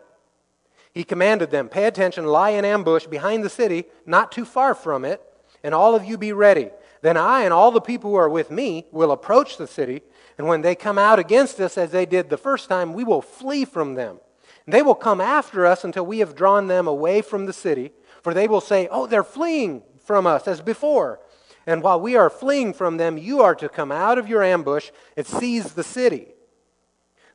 [0.93, 5.07] He commanded them, Pay attention, lie in ambush behind the city, not too far from
[5.07, 5.23] it,
[5.65, 6.69] and all of you be ready.
[7.01, 10.03] Then I and all the people who are with me will approach the city,
[10.37, 13.23] and when they come out against us as they did the first time, we will
[13.23, 14.21] flee from them.
[14.69, 17.91] They will come after us until we have drawn them away from the city,
[18.23, 21.21] for they will say, Oh, they're fleeing from us as before.
[21.67, 24.91] And while we are fleeing from them, you are to come out of your ambush
[25.17, 26.29] and seize the city.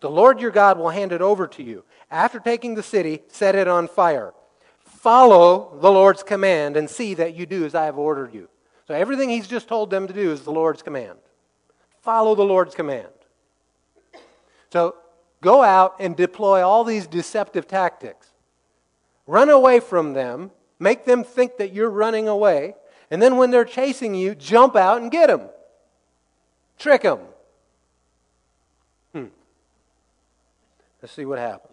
[0.01, 1.83] The Lord your God will hand it over to you.
[2.11, 4.33] After taking the city, set it on fire.
[4.85, 8.47] Follow the Lord's command and see that you do as I have ordered you.
[8.87, 11.17] So everything he's just told them to do is the Lord's command.
[12.01, 13.07] Follow the Lord's command.
[14.71, 14.95] So
[15.43, 18.31] go out and deploy all these deceptive tactics.
[19.27, 22.73] Run away from them, make them think that you're running away,
[23.11, 25.49] and then when they're chasing you, jump out and get them.
[26.79, 27.19] Trick them.
[29.13, 29.25] Hmm.
[31.01, 31.72] Let's see what happens.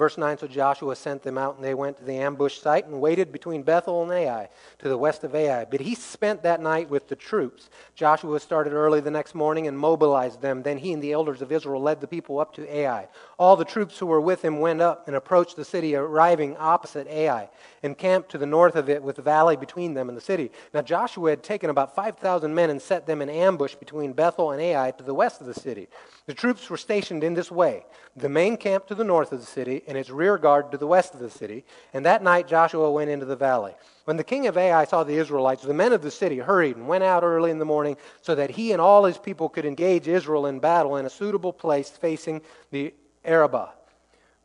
[0.00, 3.02] Verse 9 So Joshua sent them out, and they went to the ambush site and
[3.02, 4.48] waited between Bethel and Ai,
[4.78, 5.66] to the west of Ai.
[5.66, 7.68] But he spent that night with the troops.
[7.94, 10.62] Joshua started early the next morning and mobilized them.
[10.62, 13.08] Then he and the elders of Israel led the people up to Ai.
[13.38, 17.06] All the troops who were with him went up and approached the city, arriving opposite
[17.06, 17.50] Ai,
[17.82, 20.50] and camped to the north of it with the valley between them and the city.
[20.72, 24.62] Now Joshua had taken about 5,000 men and set them in ambush between Bethel and
[24.62, 25.88] Ai to the west of the city.
[26.26, 27.84] The troops were stationed in this way
[28.16, 30.86] the main camp to the north of the city, and its rear guard to the
[30.86, 31.64] west of the city.
[31.92, 33.74] And that night Joshua went into the valley.
[34.04, 36.88] When the king of Ai saw the Israelites, the men of the city hurried and
[36.88, 40.08] went out early in the morning so that he and all his people could engage
[40.08, 42.92] Israel in battle in a suitable place facing the
[43.24, 43.70] Arabah.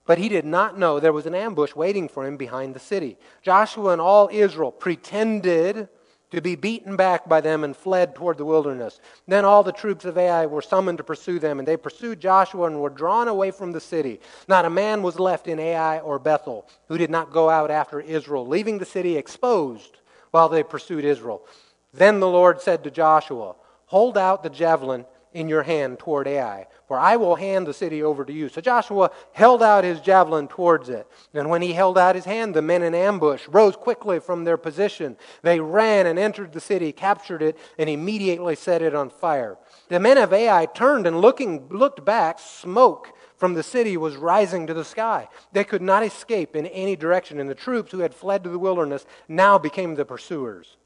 [0.06, 3.18] But he did not know there was an ambush waiting for him behind the city.
[3.42, 5.90] Joshua and all Israel pretended
[6.36, 9.00] to be beaten back by them and fled toward the wilderness.
[9.28, 12.68] Then all the troops of Ai were summoned to pursue them, and they pursued Joshua
[12.68, 14.20] and were drawn away from the city.
[14.48, 18.00] Not a man was left in Ai or Bethel who did not go out after
[18.00, 19.98] Israel, leaving the city exposed
[20.32, 21.46] while they pursued Israel.
[21.94, 23.56] Then the Lord said to Joshua,
[23.88, 25.06] Hold out the javelin
[25.36, 28.48] in your hand toward Ai, for I will hand the city over to you.
[28.48, 31.06] So Joshua held out his javelin towards it.
[31.34, 34.56] And when he held out his hand, the men in ambush rose quickly from their
[34.56, 35.18] position.
[35.42, 39.58] They ran and entered the city, captured it, and immediately set it on fire.
[39.90, 44.66] The men of Ai turned and looking, looked back, smoke from the city was rising
[44.68, 45.28] to the sky.
[45.52, 48.58] They could not escape in any direction, and the troops who had fled to the
[48.58, 50.78] wilderness now became the pursuers.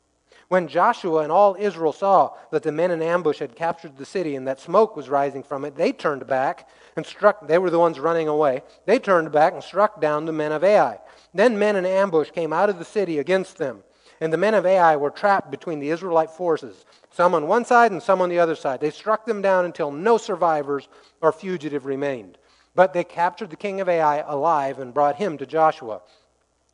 [0.50, 4.36] When Joshua and all Israel saw that the men in ambush had captured the city
[4.36, 7.48] and that smoke was rising from it, they turned back and struck.
[7.48, 8.64] They were the ones running away.
[8.88, 11.00] They turned back and struck down the men of Ai.
[11.36, 13.84] Then men in ambush came out of the city against them.
[14.20, 17.92] And the men of Ai were trapped between the Israelite forces, some on one side
[17.92, 18.82] and some on the other side.
[18.82, 20.90] They struck them down until no survivors
[21.22, 22.40] or fugitive remained.
[22.74, 26.02] But they captured the king of Ai alive and brought him to Joshua.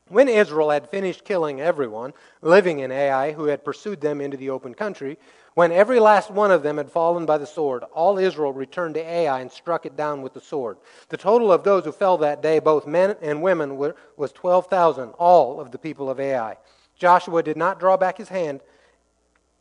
[0.07, 4.51] When Israel had finished killing everyone living in Ai who had pursued them into the
[4.51, 5.17] open country,
[5.55, 9.03] when every last one of them had fallen by the sword, all Israel returned to
[9.03, 10.77] Ai and struck it down with the sword.
[11.09, 15.59] The total of those who fell that day, both men and women, was 12,000, all
[15.59, 16.57] of the people of Ai.
[16.95, 18.61] Joshua did not draw back his hand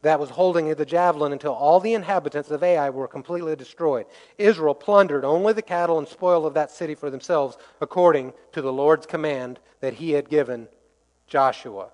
[0.05, 4.07] that was holding the javelin until all the inhabitants of Ai were completely destroyed.
[4.39, 8.73] Israel plundered only the cattle and spoil of that city for themselves, according to the
[8.73, 10.69] Lord's command that he had given
[11.27, 11.89] Joshua.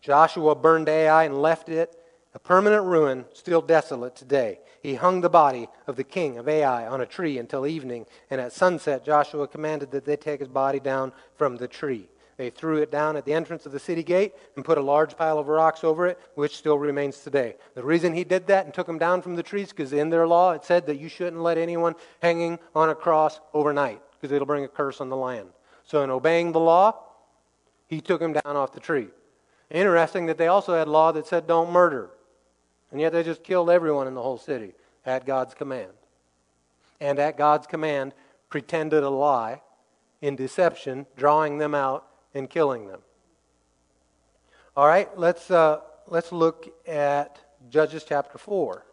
[0.00, 1.96] Joshua burned Ai and left it
[2.32, 4.60] a permanent ruin, still desolate today.
[4.82, 8.40] He hung the body of the king of Ai on a tree until evening, and
[8.40, 12.08] at sunset Joshua commanded that they take his body down from the tree.
[12.40, 15.14] They threw it down at the entrance of the city gate and put a large
[15.14, 17.56] pile of rocks over it, which still remains today.
[17.74, 20.26] The reason he did that and took them down from the trees, because in their
[20.26, 24.46] law it said that you shouldn't let anyone hanging on a cross overnight, because it'll
[24.46, 25.50] bring a curse on the land.
[25.84, 26.94] So, in obeying the law,
[27.88, 29.08] he took him down off the tree.
[29.68, 32.08] Interesting that they also had law that said don't murder.
[32.90, 34.72] And yet they just killed everyone in the whole city
[35.04, 35.92] at God's command.
[37.02, 38.14] And at God's command,
[38.48, 39.60] pretended a lie
[40.22, 43.00] in deception, drawing them out and killing them.
[44.76, 48.84] All right, let's, uh, let's look at Judges chapter 4.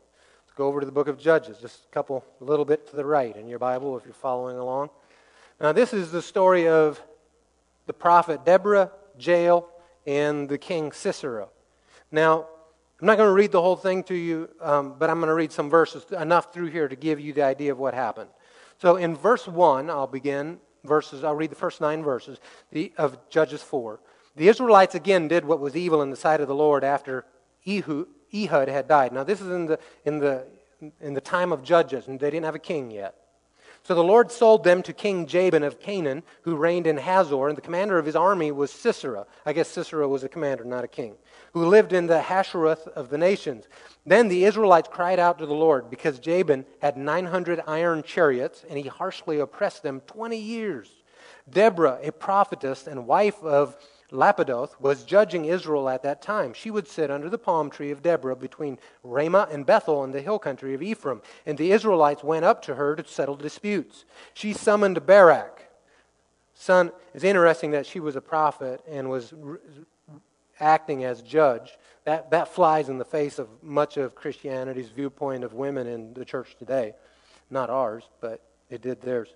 [0.46, 2.96] Let's go over to the book of Judges, just a couple, a little bit to
[2.96, 4.90] the right in your Bible if you're following along.
[5.62, 7.02] Now, this is the story of
[7.86, 9.70] the prophet Deborah, Jael,
[10.06, 11.48] and the king Sisera.
[12.12, 12.48] Now,
[13.00, 15.36] I'm not going to read the whole thing to you, um, but I'm going to
[15.36, 18.30] read some verses, enough through here to give you the idea of what happened.
[18.80, 22.40] So, in verse 1, I'll begin verses, I'll read the first nine verses
[22.98, 24.00] of Judges 4.
[24.36, 27.26] The Israelites again did what was evil in the sight of the Lord after
[27.68, 28.08] Ehud,
[28.70, 29.12] had died.
[29.12, 30.48] Now, this is in the, in, the,
[31.02, 33.16] in the time of Judges, and they didn't have a king yet.
[33.84, 37.58] So the Lord sold them to King Jabin of Canaan, who reigned in Hazor, and
[37.58, 39.26] the commander of his army was Sisera.
[39.46, 41.16] I guess Sisera was a commander, not a king,
[41.58, 43.66] who lived in the Harosheth of the nations.
[44.06, 48.78] Then the Israelites cried out to the Lord because Jabin had 900 iron chariots, and
[48.78, 50.90] he harshly oppressed them 20 years.
[51.50, 53.78] Deborah, a prophetess and wife of
[54.12, 56.54] Lapidoth was judging Israel at that time.
[56.54, 60.22] She would sit under the palm tree of Deborah between Ramah and Bethel in the
[60.22, 64.06] hill country of Ephraim, and the Israelites went up to her to settle disputes.
[64.34, 65.70] She summoned Barak.
[66.54, 69.34] Son, it's interesting that she was a prophet and was
[70.60, 71.78] acting as judge.
[72.06, 76.26] That, that flies in the face of much of Christianity's viewpoint of women in the
[76.26, 76.94] church today.
[77.50, 79.30] Not ours, but it did theirs.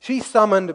[0.00, 0.74] She summoned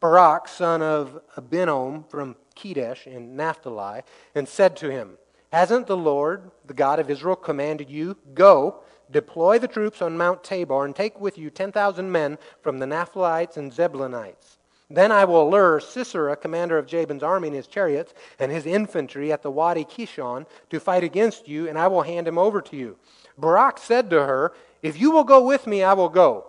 [0.00, 4.02] Barak, son of Abinoam from Kedesh in Naphtali,
[4.34, 5.18] and said to him,
[5.52, 8.80] Hasn't the Lord, the God of Israel, commanded you, Go,
[9.10, 13.56] deploy the troops on Mount Tabor, and take with you 10,000 men from the Naphtalites
[13.56, 14.57] and Zebulunites?
[14.90, 19.30] Then I will lure Sisera, commander of Jabin's army, and his chariots and his infantry
[19.30, 22.76] at the Wadi Kishon to fight against you, and I will hand him over to
[22.76, 22.96] you.
[23.36, 24.52] Barak said to her,
[24.82, 26.46] If you will go with me, I will go.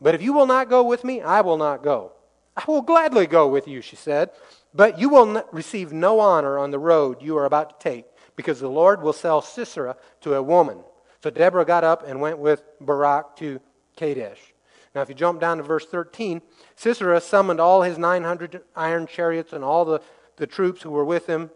[0.00, 2.12] But if you will not go with me, I will not go.
[2.56, 4.30] I will gladly go with you, she said.
[4.72, 8.60] But you will receive no honor on the road you are about to take, because
[8.60, 10.78] the Lord will sell Sisera to a woman.
[11.22, 13.60] So Deborah got up and went with Barak to
[13.96, 14.53] Kadesh.
[14.94, 16.40] Now, if you jump down to verse 13,
[16.76, 20.00] Sisera summoned all his 900 iron chariots and all the,
[20.36, 21.50] the troops who were with him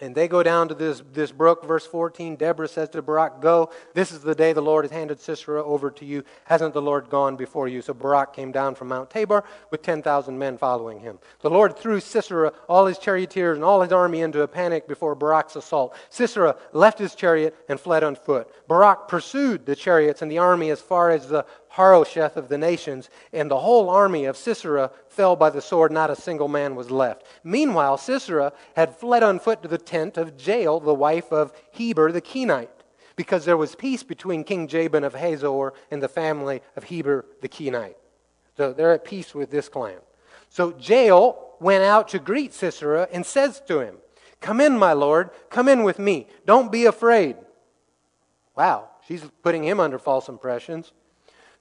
[0.00, 2.36] and they go down to this, this brook, verse 14.
[2.36, 5.90] Deborah says to Barak, Go, this is the day the Lord has handed Sisera over
[5.90, 6.24] to you.
[6.44, 7.82] Hasn't the Lord gone before you?
[7.82, 11.18] So Barak came down from Mount Tabor with 10,000 men following him.
[11.40, 15.14] The Lord threw Sisera, all his charioteers, and all his army into a panic before
[15.14, 15.94] Barak's assault.
[16.08, 18.48] Sisera left his chariot and fled on foot.
[18.68, 23.08] Barak pursued the chariots and the army as far as the Harosheth of the nations,
[23.32, 25.92] and the whole army of Sisera fell by the sword.
[25.92, 27.24] Not a single man was left.
[27.44, 32.12] Meanwhile, Sisera had fled on foot to the tent of Jael, the wife of Heber
[32.12, 32.70] the Kenite
[33.20, 37.48] because there was peace between King Jabin of Hazor and the family of Heber the
[37.48, 37.98] Kenite.
[38.56, 39.98] So they're at peace with this clan.
[40.48, 43.96] So Jael went out to greet Sisera and says to him,
[44.40, 46.28] Come in, my lord, come in with me.
[46.46, 47.36] Don't be afraid.
[48.56, 50.92] Wow, she's putting him under false impressions.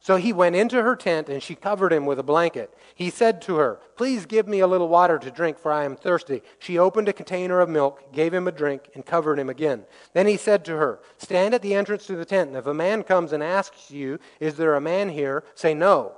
[0.01, 2.73] So he went into her tent, and she covered him with a blanket.
[2.95, 5.97] He said to her, Please give me a little water to drink, for I am
[5.97, 6.41] thirsty.
[6.57, 9.83] She opened a container of milk, gave him a drink, and covered him again.
[10.13, 12.73] Then he said to her, Stand at the entrance to the tent, and if a
[12.73, 15.43] man comes and asks you, Is there a man here?
[15.53, 16.13] say no.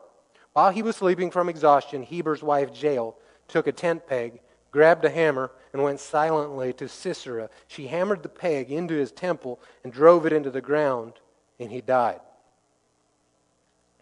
[0.53, 3.17] While he was sleeping from exhaustion, Heber's wife Jael
[3.47, 7.49] took a tent peg, grabbed a hammer, and went silently to Sisera.
[7.67, 11.13] She hammered the peg into his temple and drove it into the ground,
[11.59, 12.19] and he died.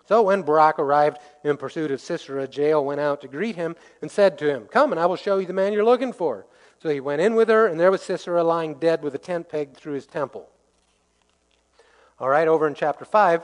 [0.09, 4.09] So when Barak arrived in pursuit of Sisera, Jael went out to greet him and
[4.09, 6.47] said to him, Come, and I will show you the man you're looking for.
[6.81, 9.49] So he went in with her, and there was Sisera lying dead with a tent
[9.49, 10.49] peg through his temple.
[12.19, 13.43] All right, over in chapter 5,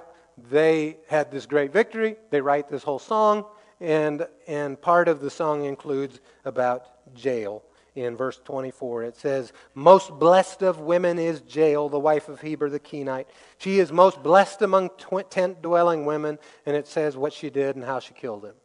[0.49, 2.15] they had this great victory.
[2.31, 3.45] They write this whole song,
[3.79, 7.61] and, and part of the song includes about Jael
[7.95, 9.03] in verse 24.
[9.03, 13.27] It says, Most blessed of women is Jael, the wife of Heber the Kenite.
[13.57, 14.89] She is most blessed among
[15.29, 16.37] tent dwelling women.
[16.65, 18.55] And it says what she did and how she killed him.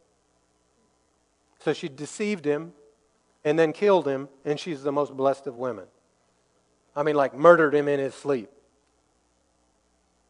[1.59, 2.73] So she deceived him
[3.43, 5.85] and then killed him, and she's the most blessed of women.
[6.95, 8.49] I mean, like murdered him in his sleep.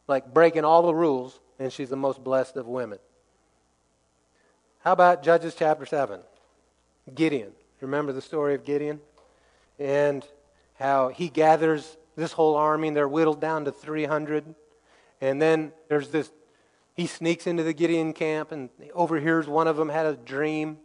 [0.08, 2.98] Like breaking all the rules, and she's the most blessed of women.
[4.80, 6.20] How about Judges chapter 7?
[7.14, 7.52] Gideon.
[7.82, 9.00] Remember the story of Gideon?
[9.78, 10.24] And
[10.74, 14.54] how he gathers this whole army and they're whittled down to 300.
[15.20, 16.30] And then there's this,
[16.94, 20.78] he sneaks into the Gideon camp and overhears one of them had a dream.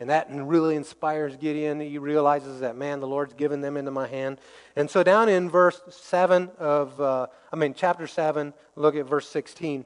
[0.00, 1.78] And that really inspires Gideon.
[1.78, 4.38] He realizes that, man, the Lord's given them into my hand.
[4.74, 9.28] And so, down in verse 7 of, uh, I mean, chapter 7, look at verse
[9.28, 9.84] 16.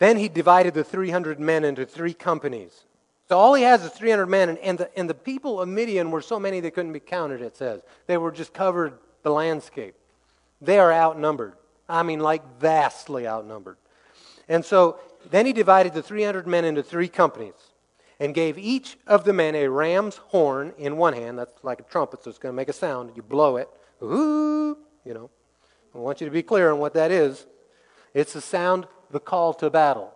[0.00, 2.85] Then he divided the 300 men into three companies.
[3.28, 6.10] So all he has is 300 men, and, and, the, and the people of Midian
[6.10, 7.82] were so many they couldn't be counted, it says.
[8.06, 9.94] They were just covered the landscape.
[10.60, 11.54] They are outnumbered.
[11.88, 13.78] I mean, like vastly outnumbered.
[14.48, 15.00] And so
[15.30, 17.54] then he divided the 300 men into three companies
[18.20, 21.38] and gave each of the men a ram's horn in one hand.
[21.38, 23.12] That's like a trumpet, so it's going to make a sound.
[23.16, 23.68] You blow it.
[24.02, 25.30] Ooh, you know.
[25.94, 27.46] I want you to be clear on what that is.
[28.14, 30.12] It's the sound, the call to battle.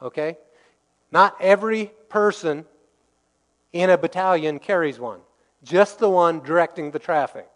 [0.00, 0.36] Okay?
[1.16, 2.66] Not every person
[3.72, 5.20] in a battalion carries one,
[5.64, 7.48] just the one directing the traffic.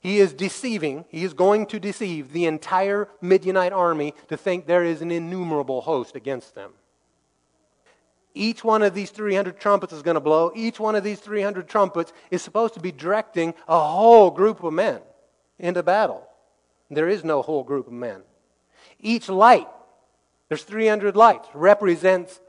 [0.00, 4.82] He is deceiving, he is going to deceive the entire Midianite army to think there
[4.82, 6.72] is an innumerable host against them.
[8.34, 10.50] Each one of these 300 trumpets is going to blow.
[10.52, 14.72] Each one of these 300 trumpets is supposed to be directing a whole group of
[14.72, 15.00] men
[15.60, 16.26] into battle.
[16.90, 18.22] There is no whole group of men.
[18.98, 19.68] Each light
[20.48, 22.40] there's 300 lights, represents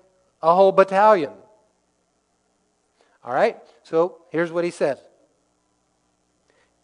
[0.41, 1.31] a whole battalion.
[3.23, 3.57] All right?
[3.83, 4.99] So here's what he says.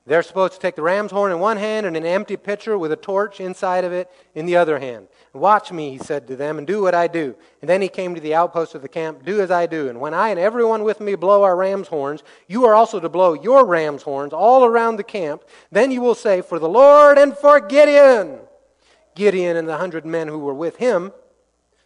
[0.07, 2.91] They're supposed to take the ram's horn in one hand and an empty pitcher with
[2.91, 5.07] a torch inside of it in the other hand.
[5.31, 7.35] Watch me, he said to them, and do what I do.
[7.61, 9.23] And then he came to the outpost of the camp.
[9.23, 9.89] Do as I do.
[9.89, 13.09] And when I and everyone with me blow our ram's horns, you are also to
[13.09, 15.43] blow your ram's horns all around the camp.
[15.71, 18.39] Then you will say, For the Lord and for Gideon.
[19.15, 21.11] Gideon and the hundred men who were with him,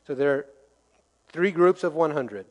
[0.06, 0.46] so there are
[1.30, 2.46] three groups of 100,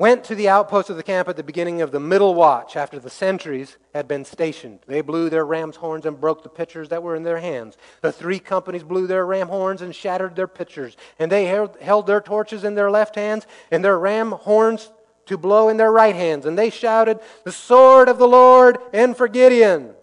[0.00, 2.98] went to the outpost of the camp at the beginning of the middle watch after
[2.98, 4.78] the sentries had been stationed.
[4.86, 7.76] They blew their ram's horns and broke the pitchers that were in their hands.
[8.00, 10.96] The three companies blew their ram horns and shattered their pitchers.
[11.18, 14.90] And they held their torches in their left hands and their ram horns
[15.26, 16.46] to blow in their right hands.
[16.46, 19.94] And they shouted, The sword of the Lord and for Gideon.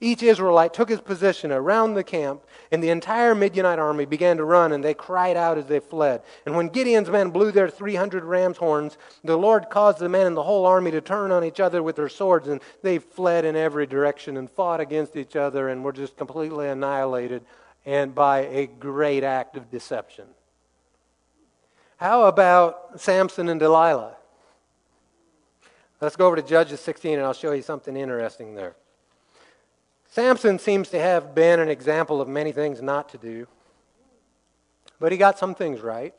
[0.00, 4.44] Each Israelite took his position around the camp, and the entire Midianite army began to
[4.44, 6.22] run, and they cried out as they fled.
[6.46, 10.34] And when Gideon's men blew their 300 ram's horns, the Lord caused the men in
[10.34, 13.56] the whole army to turn on each other with their swords, and they fled in
[13.56, 17.44] every direction and fought against each other and were just completely annihilated
[17.84, 20.26] and by a great act of deception.
[21.96, 24.14] How about Samson and Delilah?
[26.00, 28.76] Let's go over to Judges 16, and I'll show you something interesting there.
[30.10, 33.46] Samson seems to have been an example of many things not to do,
[34.98, 36.14] but he got some things right.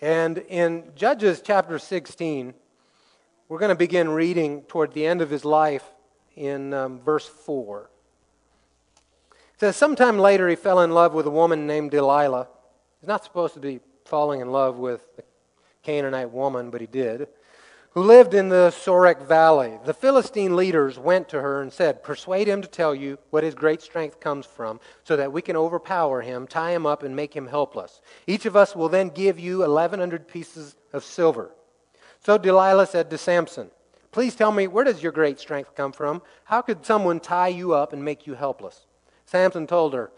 [0.00, 2.54] And in Judges chapter 16,
[3.48, 5.84] we're going to begin reading toward the end of his life
[6.34, 7.90] in um, verse 4.
[9.30, 12.48] It says, Sometime later he fell in love with a woman named Delilah.
[13.00, 15.22] He's not supposed to be falling in love with a
[15.82, 17.28] Canaanite woman, but he did
[17.96, 19.78] who lived in the Sorek Valley.
[19.86, 23.54] The Philistine leaders went to her and said, Persuade him to tell you what his
[23.54, 27.34] great strength comes from, so that we can overpower him, tie him up, and make
[27.34, 28.02] him helpless.
[28.26, 31.52] Each of us will then give you 1,100 pieces of silver.
[32.22, 33.70] So Delilah said to Samson,
[34.12, 36.20] Please tell me, where does your great strength come from?
[36.44, 38.84] How could someone tie you up and make you helpless?
[39.24, 40.10] Samson told her,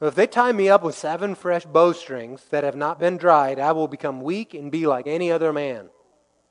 [0.00, 3.72] If they tie me up with seven fresh bowstrings that have not been dried, I
[3.72, 5.90] will become weak and be like any other man.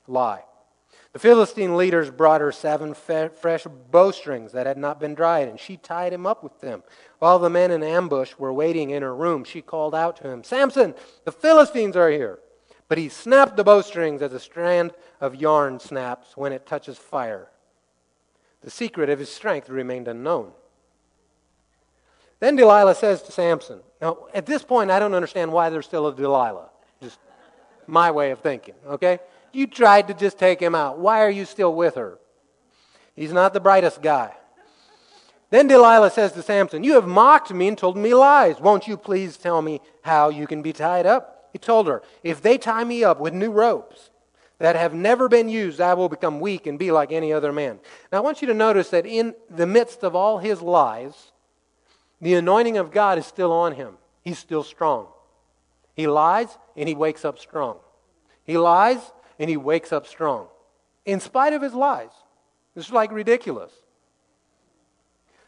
[0.06, 0.44] Lie.
[1.12, 5.60] The Philistine leaders brought her seven fe- fresh bowstrings that had not been dried, and
[5.60, 6.82] she tied him up with them.
[7.18, 10.42] While the men in ambush were waiting in her room, she called out to him,
[10.42, 10.94] Samson,
[11.24, 12.38] the Philistines are here.
[12.88, 17.48] But he snapped the bowstrings as a strand of yarn snaps when it touches fire.
[18.62, 20.52] The secret of his strength remained unknown.
[22.40, 26.06] Then Delilah says to Samson, Now, at this point, I don't understand why there's still
[26.06, 26.70] a Delilah.
[27.02, 27.18] Just
[27.86, 29.20] my way of thinking, okay?
[29.52, 30.98] You tried to just take him out.
[30.98, 32.18] Why are you still with her?
[33.14, 34.34] He's not the brightest guy.
[35.50, 38.58] Then Delilah says to Samson, You have mocked me and told me lies.
[38.58, 41.50] Won't you please tell me how you can be tied up?
[41.52, 44.08] He told her, If they tie me up with new ropes
[44.58, 47.80] that have never been used, I will become weak and be like any other man.
[48.10, 51.32] Now I want you to notice that in the midst of all his lies,
[52.22, 53.98] the anointing of God is still on him.
[54.22, 55.08] He's still strong.
[55.94, 57.76] He lies and he wakes up strong.
[58.44, 60.48] He lies and he wakes up strong
[61.04, 62.10] in spite of his lies.
[62.74, 63.72] This is like ridiculous.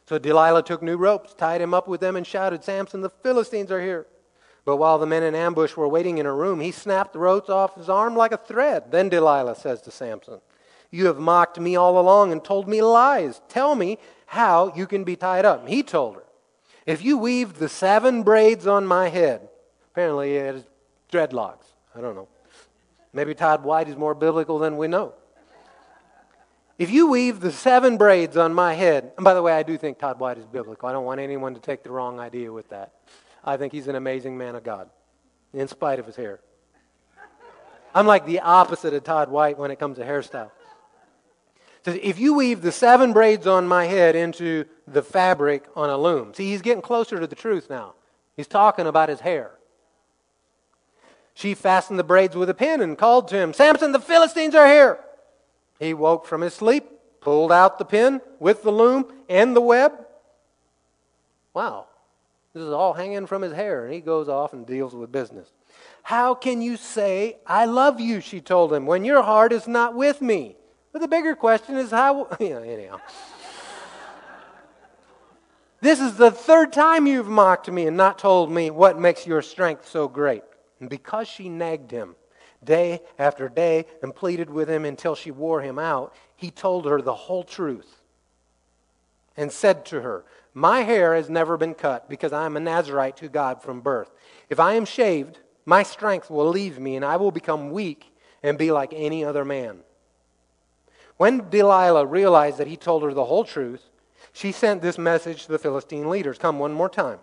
[0.06, 3.70] So Delilah took new ropes, tied him up with them, and shouted, Samson, the Philistines
[3.70, 4.06] are here.
[4.64, 7.48] But while the men in ambush were waiting in her room, he snapped the ropes
[7.48, 8.90] off his arm like a thread.
[8.90, 10.40] Then Delilah says to Samson,
[10.90, 13.40] You have mocked me all along and told me lies.
[13.48, 15.68] Tell me how you can be tied up.
[15.68, 16.24] He told her,
[16.86, 19.48] If you weaved the seven braids on my head,
[19.92, 20.64] apparently it is
[21.10, 21.66] dreadlocks.
[21.94, 22.28] I don't know.
[23.14, 25.14] Maybe Todd White is more biblical than we know.
[26.76, 29.78] If you weave the seven braids on my head, and by the way, I do
[29.78, 30.88] think Todd White is biblical.
[30.88, 32.92] I don't want anyone to take the wrong idea with that.
[33.44, 34.90] I think he's an amazing man of God,
[35.52, 36.40] in spite of his hair.
[37.94, 40.50] I'm like the opposite of Todd White when it comes to hairstyle.
[41.84, 45.96] So if you weave the seven braids on my head into the fabric on a
[45.96, 47.94] loom, see, he's getting closer to the truth now.
[48.36, 49.52] He's talking about his hair.
[51.34, 54.66] She fastened the braids with a pin and called to him, Samson, the Philistines are
[54.66, 55.00] here.
[55.80, 56.84] He woke from his sleep,
[57.20, 59.92] pulled out the pin with the loom and the web.
[61.52, 61.86] Wow,
[62.52, 65.52] this is all hanging from his hair, and he goes off and deals with business.
[66.04, 69.94] How can you say, I love you, she told him, when your heart is not
[69.94, 70.56] with me?
[70.92, 73.00] But the bigger question is how, yeah, anyhow.
[75.80, 79.42] this is the third time you've mocked me and not told me what makes your
[79.42, 80.44] strength so great.
[80.84, 82.14] And because she nagged him
[82.62, 87.00] day after day and pleaded with him until she wore him out, he told her
[87.00, 88.02] the whole truth
[89.34, 93.16] and said to her, My hair has never been cut because I am a Nazarite
[93.16, 94.10] to God from birth.
[94.50, 98.58] If I am shaved, my strength will leave me and I will become weak and
[98.58, 99.78] be like any other man.
[101.16, 103.88] When Delilah realized that he told her the whole truth,
[104.34, 107.20] she sent this message to the Philistine leaders Come one more time,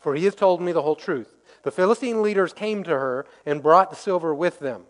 [0.00, 1.37] for he has told me the whole truth.
[1.68, 4.84] The Philistine leaders came to her and brought the silver with them.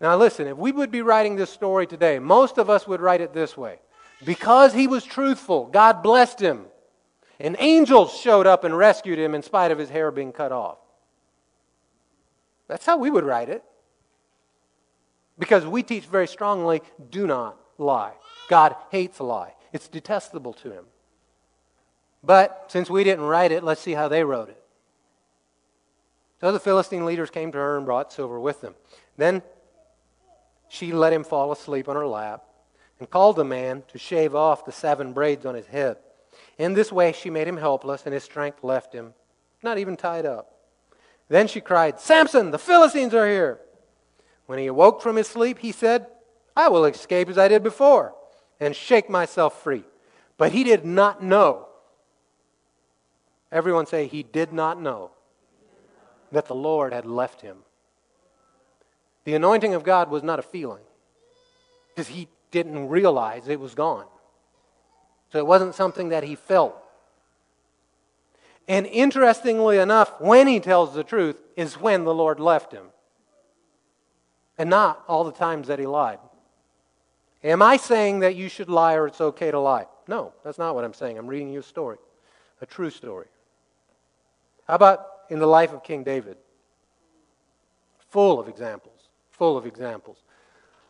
[0.00, 3.20] Now, listen, if we would be writing this story today, most of us would write
[3.20, 3.80] it this way
[4.24, 6.64] Because he was truthful, God blessed him,
[7.38, 10.78] and angels showed up and rescued him in spite of his hair being cut off.
[12.66, 13.62] That's how we would write it.
[15.38, 18.14] Because we teach very strongly do not lie.
[18.48, 20.86] God hates a lie, it's detestable to him.
[22.24, 24.62] But since we didn't write it, let's see how they wrote it.
[26.46, 28.76] So the Philistine leaders came to her and brought silver with them.
[29.16, 29.42] Then
[30.68, 32.44] she let him fall asleep on her lap
[33.00, 35.96] and called the man to shave off the seven braids on his head.
[36.56, 39.14] In this way, she made him helpless, and his strength left him,
[39.64, 40.54] not even tied up.
[41.28, 43.58] Then she cried, Samson, the Philistines are here.
[44.46, 46.06] When he awoke from his sleep, he said,
[46.56, 48.14] I will escape as I did before
[48.60, 49.82] and shake myself free.
[50.38, 51.66] But he did not know.
[53.50, 55.10] Everyone say, he did not know
[56.32, 57.58] that the Lord had left him.
[59.24, 60.84] The anointing of God was not a feeling
[61.88, 64.06] because he didn't realize it was gone.
[65.32, 66.76] So it wasn't something that he felt.
[68.68, 72.86] And interestingly enough, when he tells the truth is when the Lord left him,
[74.58, 76.18] and not all the times that he lied.
[77.44, 79.86] Am I saying that you should lie or it's okay to lie?
[80.08, 81.18] No, that's not what I'm saying.
[81.18, 81.98] I'm reading you a story,
[82.60, 83.26] a true story.
[84.66, 86.36] How about in the life of King David?
[88.10, 90.18] Full of examples, full of examples.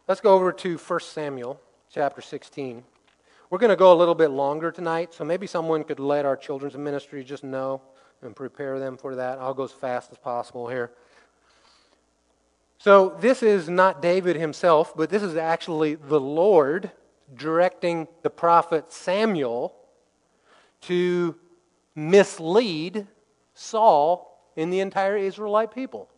[0.09, 1.61] Let's go over to 1 Samuel
[1.91, 2.85] chapter 16.
[3.51, 6.37] We're going to go a little bit longer tonight, so maybe someone could let our
[6.37, 7.81] children's ministry just know
[8.23, 9.39] and prepare them for that.
[9.39, 10.91] I'll go as fast as possible here.
[12.79, 16.91] So, this is not David himself, but this is actually the Lord
[17.35, 19.75] directing the prophet Samuel
[20.83, 21.35] to
[21.95, 23.07] mislead
[23.57, 26.09] Saul and the entire Israelite people.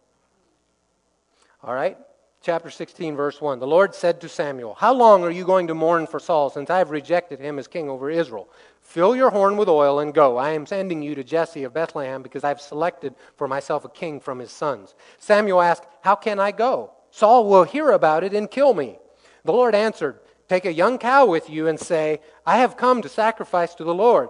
[1.62, 1.96] All right?
[2.40, 3.58] Chapter 16, verse 1.
[3.58, 6.68] The Lord said to Samuel, How long are you going to mourn for Saul, since
[6.68, 8.48] I have rejected him as king over Israel?
[8.80, 10.36] Fill your horn with oil and go.
[10.36, 13.88] I am sending you to Jesse of Bethlehem because I have selected for myself a
[13.88, 14.94] king from his sons.
[15.18, 16.92] Samuel asked, How can I go?
[17.10, 18.98] Saul will hear about it and kill me.
[19.44, 23.08] The Lord answered, Take a young cow with you and say, I have come to
[23.08, 24.28] sacrifice to the Lord.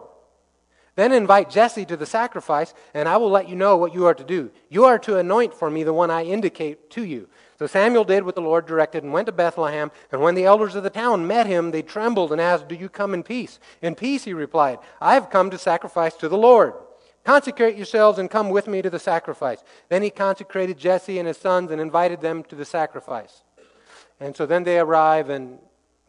[0.98, 4.14] Then invite Jesse to the sacrifice, and I will let you know what you are
[4.14, 4.50] to do.
[4.68, 7.28] You are to anoint for me the one I indicate to you.
[7.56, 9.92] So Samuel did what the Lord directed and went to Bethlehem.
[10.10, 12.88] And when the elders of the town met him, they trembled and asked, Do you
[12.88, 13.60] come in peace?
[13.80, 16.74] In peace, he replied, I have come to sacrifice to the Lord.
[17.22, 19.62] Consecrate yourselves and come with me to the sacrifice.
[19.90, 23.44] Then he consecrated Jesse and his sons and invited them to the sacrifice.
[24.18, 25.60] And so then they arrive, and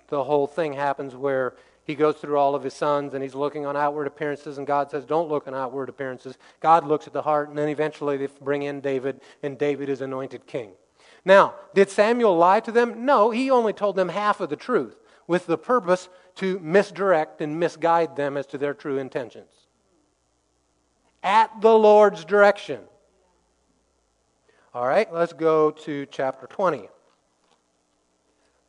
[0.08, 1.54] the whole thing happens where
[1.90, 4.92] he goes through all of his sons and he's looking on outward appearances, and God
[4.92, 6.38] says, Don't look on outward appearances.
[6.60, 10.00] God looks at the heart, and then eventually they bring in David, and David is
[10.00, 10.74] anointed king.
[11.26, 13.06] Now, did Samuel lie to them?
[13.06, 17.60] No, he only told them half of the truth with the purpose to misdirect and
[17.60, 19.50] misguide them as to their true intentions.
[21.24, 22.82] At the Lord's direction.
[24.76, 26.88] All right, let's go to chapter 20.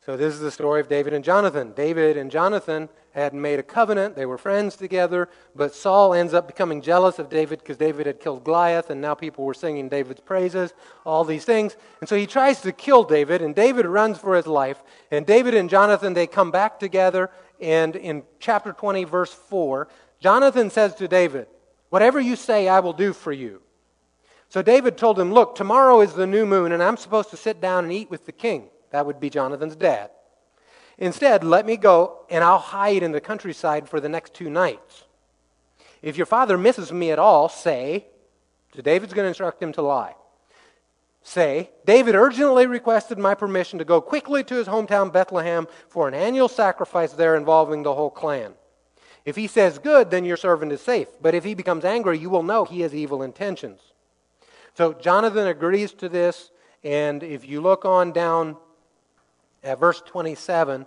[0.03, 1.73] So, this is the story of David and Jonathan.
[1.75, 4.15] David and Jonathan had made a covenant.
[4.15, 8.19] They were friends together, but Saul ends up becoming jealous of David because David had
[8.19, 10.73] killed Goliath, and now people were singing David's praises,
[11.05, 11.75] all these things.
[11.99, 14.81] And so he tries to kill David, and David runs for his life.
[15.11, 17.29] And David and Jonathan, they come back together,
[17.59, 19.87] and in chapter 20, verse 4,
[20.19, 21.45] Jonathan says to David,
[21.89, 23.61] Whatever you say, I will do for you.
[24.49, 27.61] So David told him, Look, tomorrow is the new moon, and I'm supposed to sit
[27.61, 28.69] down and eat with the king.
[28.91, 30.11] That would be Jonathan's dad.
[30.97, 35.05] Instead, let me go and I'll hide in the countryside for the next two nights.
[36.01, 38.05] If your father misses me at all, say,
[38.75, 40.15] so David's going to instruct him to lie.
[41.23, 46.13] Say, David urgently requested my permission to go quickly to his hometown Bethlehem for an
[46.13, 48.53] annual sacrifice there involving the whole clan.
[49.23, 51.07] If he says good, then your servant is safe.
[51.21, 53.79] But if he becomes angry, you will know he has evil intentions.
[54.73, 56.49] So Jonathan agrees to this,
[56.83, 58.57] and if you look on down
[59.63, 60.85] at verse 27.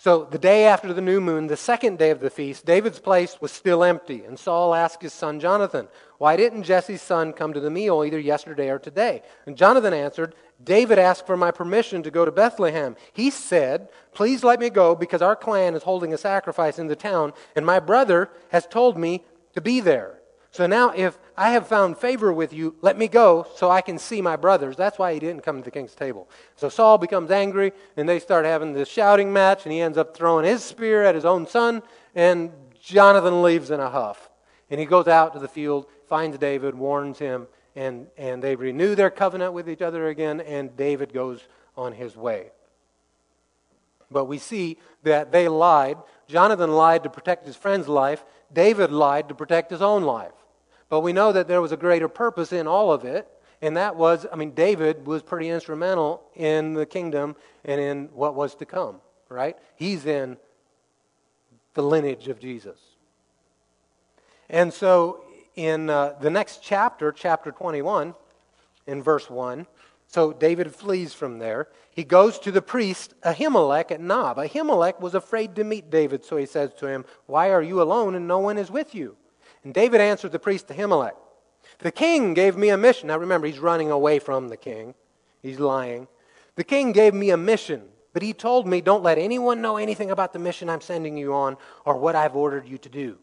[0.00, 3.40] So the day after the new moon, the second day of the feast, David's place
[3.40, 4.22] was still empty.
[4.24, 8.20] And Saul asked his son Jonathan, Why didn't Jesse's son come to the meal either
[8.20, 9.22] yesterday or today?
[9.44, 12.94] And Jonathan answered, David asked for my permission to go to Bethlehem.
[13.12, 16.96] He said, Please let me go because our clan is holding a sacrifice in the
[16.96, 19.24] town, and my brother has told me
[19.54, 20.17] to be there.
[20.58, 23.96] So now, if I have found favor with you, let me go so I can
[23.96, 24.74] see my brothers.
[24.74, 26.28] That's why he didn't come to the king's table.
[26.56, 30.16] So Saul becomes angry, and they start having this shouting match, and he ends up
[30.16, 31.80] throwing his spear at his own son,
[32.12, 32.50] and
[32.82, 34.30] Jonathan leaves in a huff.
[34.68, 38.96] And he goes out to the field, finds David, warns him, and, and they renew
[38.96, 41.40] their covenant with each other again, and David goes
[41.76, 42.50] on his way.
[44.10, 45.98] But we see that they lied.
[46.26, 48.24] Jonathan lied to protect his friend's life.
[48.52, 50.32] David lied to protect his own life.
[50.88, 53.28] But we know that there was a greater purpose in all of it,
[53.60, 58.34] and that was, I mean, David was pretty instrumental in the kingdom and in what
[58.34, 59.56] was to come, right?
[59.76, 60.36] He's in
[61.74, 62.78] the lineage of Jesus.
[64.48, 65.24] And so
[65.56, 68.14] in uh, the next chapter, chapter 21,
[68.86, 69.66] in verse 1,
[70.06, 71.68] so David flees from there.
[71.90, 74.38] He goes to the priest Ahimelech at Nob.
[74.38, 78.14] Ahimelech was afraid to meet David, so he says to him, Why are you alone
[78.14, 79.16] and no one is with you?
[79.68, 81.12] And David answered the priest Ahimelech,
[81.80, 83.08] The king gave me a mission.
[83.08, 84.94] Now remember, he's running away from the king,
[85.42, 86.08] he's lying.
[86.54, 87.82] The king gave me a mission,
[88.14, 91.34] but he told me, Don't let anyone know anything about the mission I'm sending you
[91.34, 93.18] on or what I've ordered you to do.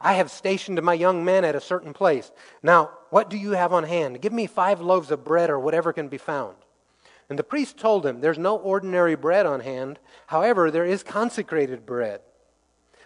[0.00, 2.32] I have stationed my young men at a certain place.
[2.60, 4.20] Now, what do you have on hand?
[4.20, 6.56] Give me five loaves of bread or whatever can be found.
[7.30, 10.00] And the priest told him, There's no ordinary bread on hand.
[10.26, 12.22] However, there is consecrated bread.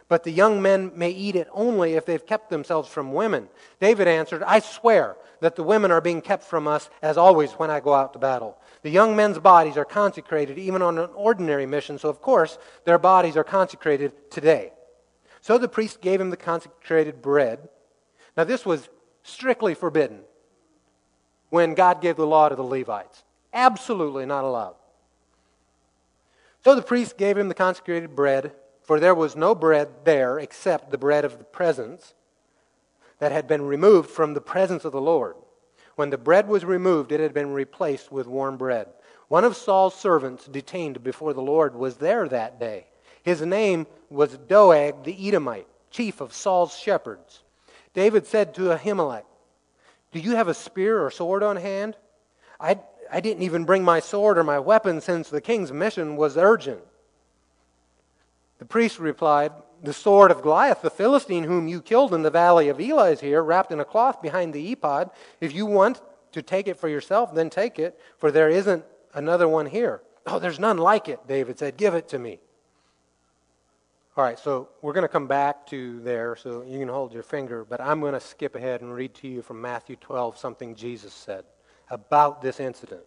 [0.08, 3.48] But the young men may eat it only if they've kept themselves from women.
[3.80, 7.70] David answered, I swear that the women are being kept from us, as always when
[7.70, 8.56] I go out to battle.
[8.82, 12.98] The young men's bodies are consecrated even on an ordinary mission, so of course their
[12.98, 14.72] bodies are consecrated today.
[15.40, 17.68] So the priest gave him the consecrated bread.
[18.36, 18.88] Now, this was
[19.22, 20.20] strictly forbidden
[21.50, 23.24] when God gave the law to the Levites.
[23.52, 24.76] Absolutely not allowed.
[26.64, 28.52] So the priest gave him the consecrated bread,
[28.86, 32.14] for there was no bread there except the bread of the presence
[33.18, 35.34] that had been removed from the presence of the Lord.
[35.96, 38.86] When the bread was removed, it had been replaced with warm bread.
[39.28, 42.86] One of Saul's servants detained before the Lord was there that day.
[43.24, 47.42] His name was Doeg the Edomite, chief of Saul's shepherds.
[47.92, 49.24] David said to Ahimelech,
[50.12, 51.96] Do you have a spear or sword on hand?
[52.60, 52.78] I,
[53.10, 56.82] I didn't even bring my sword or my weapon since the king's mission was urgent.
[58.58, 59.52] The priest replied,
[59.82, 63.20] The sword of Goliath, the Philistine whom you killed in the valley of Elah, is
[63.20, 65.10] here, wrapped in a cloth behind the ephod.
[65.40, 66.00] If you want
[66.32, 68.84] to take it for yourself, then take it, for there isn't
[69.14, 70.02] another one here.
[70.26, 71.76] Oh, there's none like it, David said.
[71.76, 72.40] Give it to me.
[74.16, 77.22] All right, so we're going to come back to there, so you can hold your
[77.22, 80.74] finger, but I'm going to skip ahead and read to you from Matthew 12 something
[80.74, 81.44] Jesus said
[81.90, 83.02] about this incident.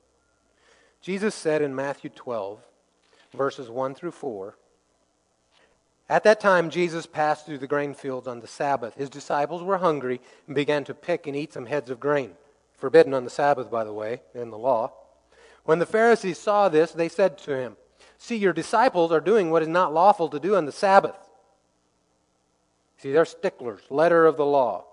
[1.01, 2.59] Jesus said in Matthew 12,
[3.33, 4.55] verses 1 through 4,
[6.09, 8.95] At that time, Jesus passed through the grain fields on the Sabbath.
[8.95, 12.31] His disciples were hungry and began to pick and eat some heads of grain.
[12.73, 14.91] Forbidden on the Sabbath, by the way, in the law.
[15.65, 17.77] When the Pharisees saw this, they said to him,
[18.17, 21.15] See, your disciples are doing what is not lawful to do on the Sabbath.
[22.97, 24.85] See, they're sticklers, letter of the law.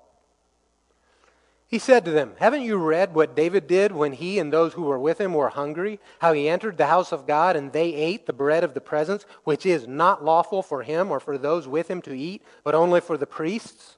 [1.69, 4.83] He said to them, Haven't you read what David did when he and those who
[4.83, 5.99] were with him were hungry?
[6.21, 9.27] How he entered the house of God and they ate the bread of the presence,
[9.43, 13.01] which is not lawful for him or for those with him to eat, but only
[13.01, 13.97] for the priests?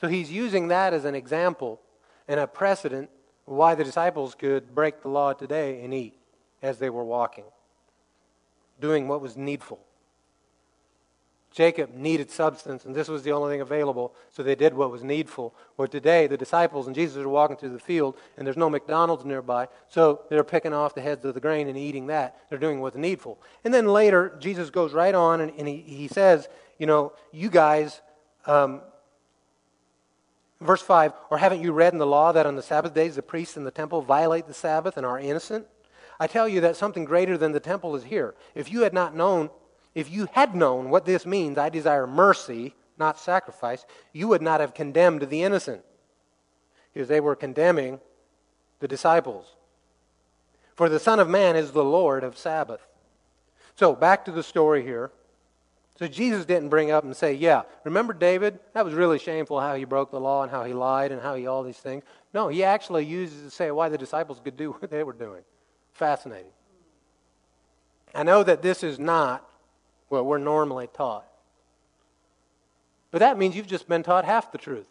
[0.00, 1.80] So he's using that as an example
[2.28, 3.10] and a precedent
[3.44, 6.14] why the disciples could break the law today and eat
[6.62, 7.44] as they were walking,
[8.80, 9.80] doing what was needful.
[11.58, 15.02] Jacob needed substance, and this was the only thing available, so they did what was
[15.02, 15.52] needful.
[15.74, 19.24] Where today, the disciples and Jesus are walking through the field, and there's no McDonald's
[19.24, 22.36] nearby, so they're picking off the heads of the grain and eating that.
[22.48, 23.40] They're doing what's needful.
[23.64, 26.48] And then later, Jesus goes right on, and, and he, he says,
[26.78, 28.02] You know, you guys,
[28.46, 28.80] um,
[30.60, 33.22] verse 5, or haven't you read in the law that on the Sabbath days the
[33.22, 35.66] priests in the temple violate the Sabbath and are innocent?
[36.20, 38.36] I tell you that something greater than the temple is here.
[38.54, 39.50] If you had not known,
[39.94, 44.60] if you had known what this means, I desire mercy, not sacrifice, you would not
[44.60, 45.82] have condemned the innocent.
[46.92, 48.00] Because they were condemning
[48.80, 49.46] the disciples.
[50.74, 52.86] For the Son of Man is the Lord of Sabbath.
[53.76, 55.10] So, back to the story here.
[55.98, 58.58] So, Jesus didn't bring up and say, Yeah, remember David?
[58.74, 61.34] That was really shameful how he broke the law and how he lied and how
[61.34, 62.04] he all these things.
[62.32, 65.42] No, he actually uses to say why the disciples could do what they were doing.
[65.92, 66.52] Fascinating.
[68.14, 69.47] I know that this is not
[70.08, 71.26] what we're normally taught.
[73.10, 74.86] But that means you've just been taught half the truth.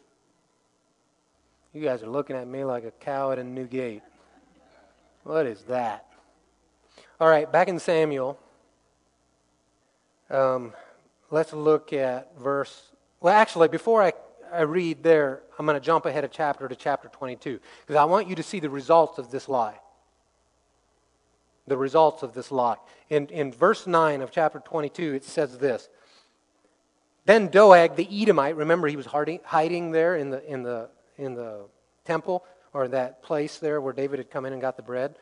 [1.74, 4.02] You guys are looking at me like a cow at a new gate.
[5.24, 6.06] What is that?
[7.20, 8.40] All right, back in Samuel,
[10.30, 10.74] um,
[11.30, 12.90] let's look at verse.
[13.22, 14.14] Well, actually, before I,
[14.52, 18.06] I read there, I'm going to jump ahead a chapter to chapter 22 because I
[18.06, 19.80] want you to see the results of this lie
[21.68, 22.78] the results of this lie.
[23.10, 25.90] In, in verse 9 of chapter 22, it says this
[27.26, 31.66] Then Doeg the Edomite, remember he was hiding there in the, in, the, in the
[32.06, 35.16] temple or that place there where David had come in and got the bread.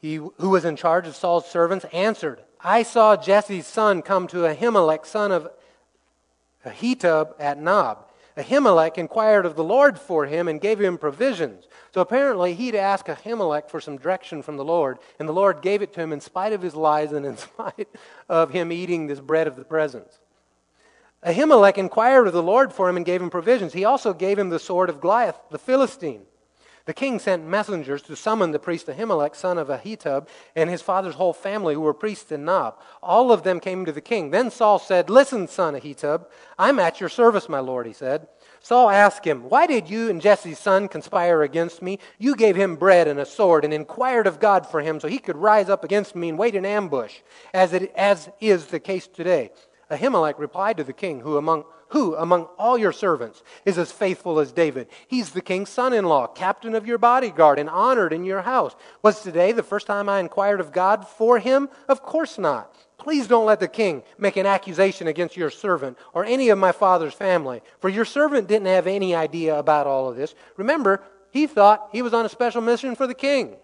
[0.00, 4.38] He, who was in charge of Saul's servants, answered, I saw Jesse's son come to
[4.38, 5.48] Ahimelech, son of
[6.64, 8.05] Ahitub, at Nob.
[8.36, 11.66] Ahimelech inquired of the Lord for him and gave him provisions.
[11.94, 15.80] So apparently he'd asked Ahimelech for some direction from the Lord, and the Lord gave
[15.80, 17.88] it to him in spite of his lies and in spite
[18.28, 20.18] of him eating this bread of the presence.
[21.24, 23.72] Ahimelech inquired of the Lord for him and gave him provisions.
[23.72, 26.26] He also gave him the sword of Goliath, the Philistine.
[26.86, 31.16] The king sent messengers to summon the priest Ahimelech, son of Ahitub, and his father's
[31.16, 32.78] whole family, who were priests in Nob.
[33.02, 34.30] All of them came to the king.
[34.30, 36.26] Then Saul said, Listen, son Ahitub,
[36.56, 38.28] I'm at your service, my lord, he said.
[38.60, 41.98] Saul asked him, Why did you and Jesse's son conspire against me?
[42.18, 45.18] You gave him bread and a sword and inquired of God for him so he
[45.18, 47.16] could rise up against me and wait in ambush,
[47.52, 49.50] as, it, as is the case today.
[49.90, 54.38] Ahimelech replied to the king, who among who among all your servants is as faithful
[54.40, 54.88] as David?
[55.06, 58.74] He's the king's son in law, captain of your bodyguard, and honored in your house.
[59.02, 61.68] Was today the first time I inquired of God for him?
[61.88, 62.74] Of course not.
[62.98, 66.72] Please don't let the king make an accusation against your servant or any of my
[66.72, 70.34] father's family, for your servant didn't have any idea about all of this.
[70.56, 73.56] Remember, he thought he was on a special mission for the king.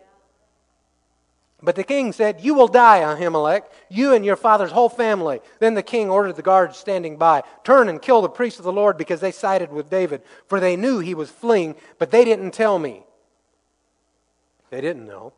[1.63, 5.41] But the king said, You will die, Ahimelech, you and your father's whole family.
[5.61, 8.73] Then the king ordered the guards standing by, Turn and kill the priests of the
[8.73, 12.51] Lord because they sided with David, for they knew he was fleeing, but they didn't
[12.51, 13.05] tell me.
[14.71, 15.35] They didn't know.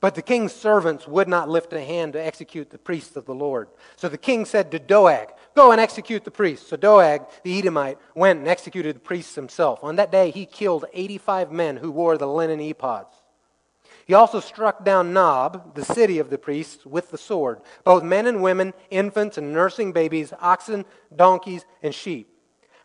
[0.00, 3.34] But the king's servants would not lift a hand to execute the priests of the
[3.34, 3.68] Lord.
[3.96, 6.68] So the king said to Doeg, Go and execute the priests.
[6.68, 9.82] So Doeg, the Edomite, went and executed the priests himself.
[9.82, 13.14] On that day, he killed 85 men who wore the linen ephods.
[14.06, 18.28] He also struck down Nob, the city of the priests, with the sword, both men
[18.28, 20.84] and women, infants and nursing babies, oxen,
[21.14, 22.28] donkeys, and sheep.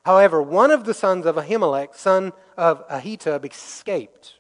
[0.04, 4.34] However, one of the sons of Ahimelech, son of Ahitub, escaped.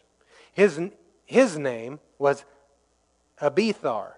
[0.53, 0.81] His,
[1.25, 2.45] his name was
[3.39, 4.17] Abiathar,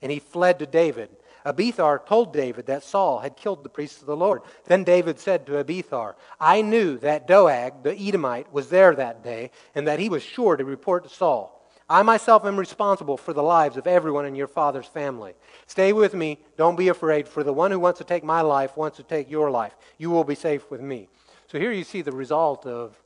[0.00, 1.08] and he fled to David.
[1.44, 4.42] Abiathar told David that Saul had killed the priests of the Lord.
[4.66, 9.50] Then David said to Abiathar, I knew that Doeg, the Edomite, was there that day,
[9.74, 11.53] and that he was sure to report to Saul.
[11.88, 15.34] I myself am responsible for the lives of everyone in your father's family.
[15.66, 16.38] Stay with me.
[16.56, 19.30] Don't be afraid, for the one who wants to take my life wants to take
[19.30, 19.76] your life.
[19.98, 21.08] You will be safe with me.
[21.46, 22.98] So here you see the result of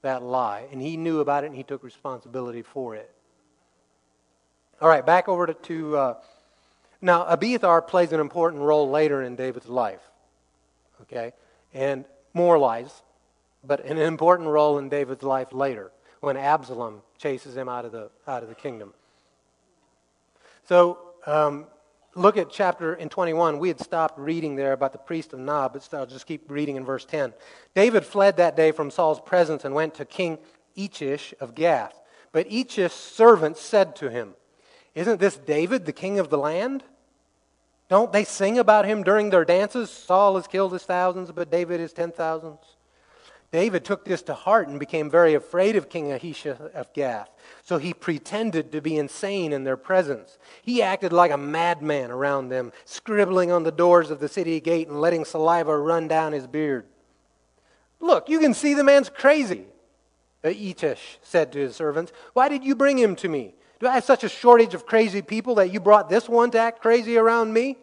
[0.00, 3.10] that lie, and he knew about it and he took responsibility for it.
[4.80, 5.54] All right, back over to.
[5.54, 6.14] to uh,
[7.02, 10.00] now, Abiathar plays an important role later in David's life.
[11.02, 11.32] Okay?
[11.74, 13.02] And more lies,
[13.62, 15.92] but an important role in David's life later
[16.22, 18.94] when Absalom chases him out of the, out of the kingdom.
[20.68, 21.66] So, um,
[22.14, 23.58] look at chapter in 21.
[23.58, 26.76] We had stopped reading there about the priest of Nob, but I'll just keep reading
[26.76, 27.34] in verse 10.
[27.74, 30.38] David fled that day from Saul's presence and went to King
[30.76, 32.00] Achish of Gath.
[32.30, 34.34] But Achish's servants said to him,
[34.94, 36.84] isn't this David, the king of the land?
[37.88, 39.90] Don't they sing about him during their dances?
[39.90, 42.60] Saul has killed his thousands, but David his ten thousands.
[43.52, 47.28] David took this to heart and became very afraid of King Achish of Gath.
[47.62, 50.38] So he pretended to be insane in their presence.
[50.62, 54.88] He acted like a madman around them, scribbling on the doors of the city gate
[54.88, 56.86] and letting saliva run down his beard.
[58.00, 59.66] Look, you can see the man's crazy.
[60.42, 63.54] Achish said to his servants, Why did you bring him to me?
[63.80, 66.58] Do I have such a shortage of crazy people that you brought this one to
[66.58, 67.76] act crazy around me?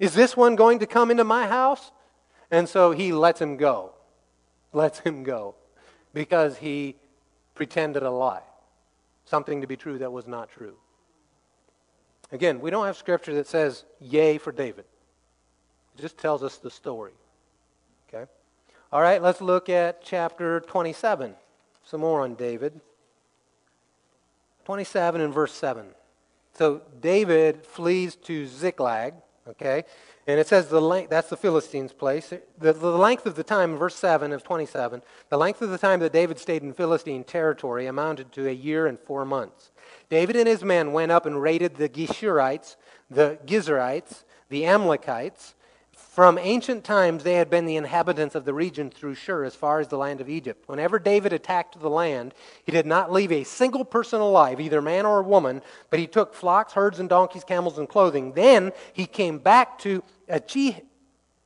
[0.00, 1.92] Is this one going to come into my house?
[2.50, 3.92] And so he lets him go.
[4.74, 5.54] Lets him go
[6.12, 6.96] because he
[7.54, 8.42] pretended a lie,
[9.24, 10.74] something to be true that was not true.
[12.32, 14.84] Again, we don't have scripture that says, yay for David.
[15.96, 17.12] It just tells us the story.
[18.08, 18.28] Okay?
[18.92, 21.34] All right, let's look at chapter 27.
[21.84, 22.80] Some more on David.
[24.64, 25.86] 27 and verse 7.
[26.54, 29.14] So David flees to Ziklag,
[29.48, 29.84] okay?
[30.26, 32.32] And it says the length, that's the Philistines' place.
[32.58, 36.00] The, the length of the time, verse 7 of 27, the length of the time
[36.00, 39.70] that David stayed in Philistine territory amounted to a year and four months.
[40.08, 42.76] David and his men went up and raided the Geshurites,
[43.10, 45.54] the Gizrites, the Amalekites,
[46.14, 49.80] from ancient times, they had been the inhabitants of the region through Shur as far
[49.80, 50.68] as the land of Egypt.
[50.68, 55.06] Whenever David attacked the land, he did not leave a single person alive, either man
[55.06, 55.60] or woman,
[55.90, 58.32] but he took flocks, herds, and donkeys, camels, and clothing.
[58.34, 60.82] Then he came back to Achi,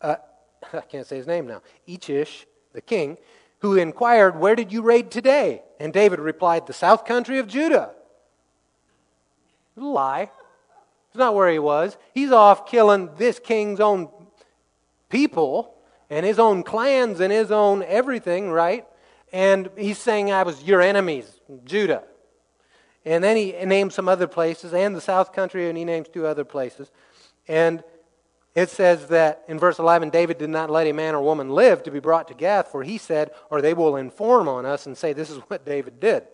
[0.01, 0.17] uh,
[0.73, 3.19] I can't say his name now, Achish, the king,
[3.61, 5.63] who inquired, Where did you raid today?
[5.81, 7.93] And David replied, The south country of Judah.
[9.77, 10.31] A lie.
[11.09, 11.97] It's not where he was.
[12.13, 14.09] He's off killing this king's own
[15.09, 15.75] people
[16.11, 18.87] and his own clans and his own everything, right?
[19.33, 22.05] And he's saying, I was your enemies, Judah.
[23.05, 26.27] And then he names some other places and the south country, and he names two
[26.27, 26.91] other places.
[27.47, 27.83] And
[28.55, 31.83] it says that in verse 11, David did not let a man or woman live
[31.85, 34.97] to be brought to Gath, for he said, or they will inform on us and
[34.97, 36.25] say, This is what David did.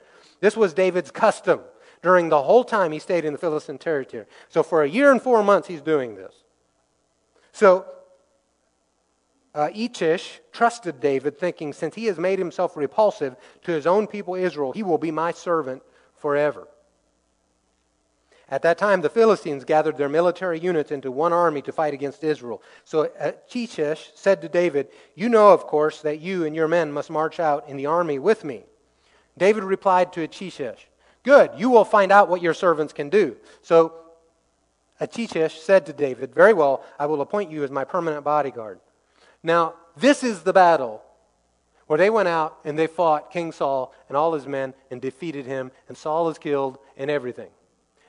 [0.40, 1.60] This was David's custom
[2.02, 4.26] during the whole time he stayed in the Philistine territory.
[4.48, 6.34] So for a year and four months, he's doing this.
[7.52, 7.86] So
[9.54, 14.34] uh, Achish trusted David, thinking, Since he has made himself repulsive to his own people
[14.34, 15.82] Israel, he will be my servant
[16.16, 16.68] forever.
[18.50, 22.22] At that time, the Philistines gathered their military units into one army to fight against
[22.22, 22.62] Israel.
[22.84, 26.92] So uh, Achish said to David, You know, of course, that you and your men
[26.92, 28.64] must march out in the army with me.
[29.38, 30.88] David replied to Achish,
[31.22, 33.36] Good, you will find out what your servants can do.
[33.62, 33.94] So
[35.00, 38.78] uh, Achish said to David, Very well, I will appoint you as my permanent bodyguard.
[39.42, 41.02] Now, this is the battle
[41.86, 45.46] where they went out and they fought King Saul and all his men and defeated
[45.46, 47.50] him, and Saul is killed and everything.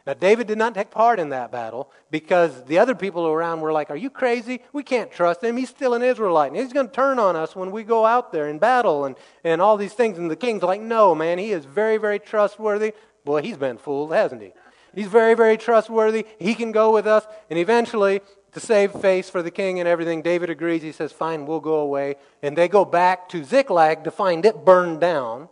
[0.05, 3.71] Now, David did not take part in that battle because the other people around were
[3.71, 4.61] like, Are you crazy?
[4.71, 5.57] We can't trust him.
[5.57, 8.31] He's still an Israelite, and he's going to turn on us when we go out
[8.31, 10.17] there in battle and, and all these things.
[10.19, 12.93] And the king's like, No, man, he is very, very trustworthy.
[13.23, 14.53] Boy, he's been fooled, hasn't he?
[14.93, 16.25] He's very, very trustworthy.
[16.39, 17.25] He can go with us.
[17.49, 18.21] And eventually,
[18.55, 20.21] to save face for the king and everything.
[20.21, 20.81] David agrees.
[20.81, 22.15] He says, Fine, we'll go away.
[22.41, 25.49] And they go back to Ziklag to find it burned down.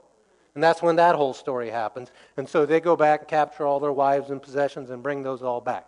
[0.56, 2.12] And that's when that whole story happens.
[2.38, 5.42] And so they go back, and capture all their wives and possessions, and bring those
[5.42, 5.88] all back.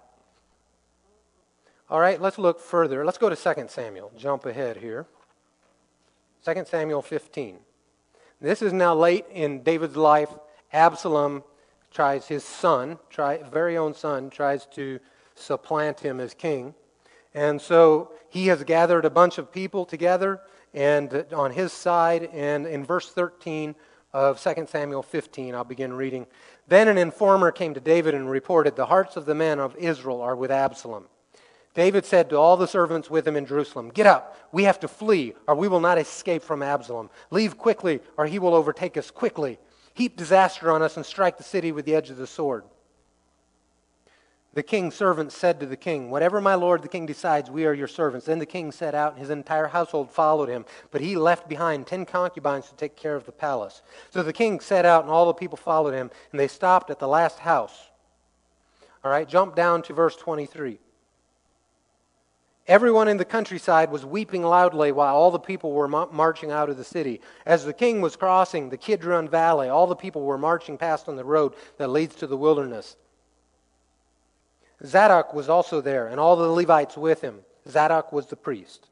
[1.90, 3.06] All right, let's look further.
[3.06, 4.12] Let's go to 2 Samuel.
[4.18, 5.06] Jump ahead here.
[6.44, 7.58] 2 Samuel 15.
[8.42, 10.30] This is now late in David's life.
[10.74, 11.44] Absalom
[11.92, 15.00] tries, his son, try, very own son, tries to
[15.36, 16.74] supplant him as king.
[17.34, 20.42] And so he has gathered a bunch of people together
[20.74, 22.30] and on his side.
[22.34, 23.76] And in verse 13
[24.16, 26.26] of 2 Samuel 15, I'll begin reading.
[26.70, 30.22] Then an informer came to David and reported, The hearts of the men of Israel
[30.22, 31.08] are with Absalom.
[31.74, 34.88] David said to all the servants with him in Jerusalem, Get up, we have to
[34.88, 37.10] flee, or we will not escape from Absalom.
[37.30, 39.60] Leave quickly, or he will overtake us quickly.
[39.94, 42.64] Heap disaster on us and strike the city with the edge of the sword.
[44.56, 47.74] The king's servants said to the king, Whatever my lord the king decides, we are
[47.74, 48.26] your servants.
[48.26, 50.64] Then the king set out, and his entire household followed him.
[50.92, 53.82] But he left behind ten concubines to take care of the palace.
[54.12, 57.00] So the king set out, and all the people followed him, and they stopped at
[57.00, 57.90] the last house.
[59.04, 60.80] All right, jump down to verse 23.
[62.66, 66.78] Everyone in the countryside was weeping loudly while all the people were marching out of
[66.78, 67.20] the city.
[67.46, 71.18] As the king was crossing the Kidron Valley, all the people were marching past on
[71.18, 72.96] the road that leads to the wilderness.
[74.86, 77.40] Zadok was also there, and all the Levites with him.
[77.68, 78.88] Zadok was the priest.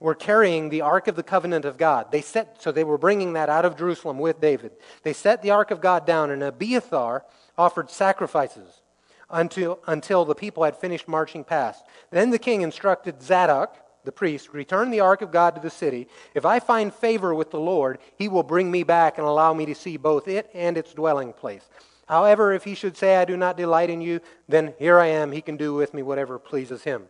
[0.00, 2.10] Were carrying the Ark of the Covenant of God.
[2.10, 4.72] They set, so they were bringing that out of Jerusalem with David.
[5.02, 7.24] They set the Ark of God down, and Abiathar
[7.56, 8.82] offered sacrifices
[9.30, 11.84] until, until the people had finished marching past.
[12.10, 16.08] Then the king instructed Zadok, the priest, return the ark of God to the city.
[16.34, 19.66] If I find favor with the Lord, he will bring me back and allow me
[19.66, 21.66] to see both it and its dwelling place.
[22.06, 25.32] However, if he should say, I do not delight in you, then here I am.
[25.32, 27.04] He can do with me whatever pleases him.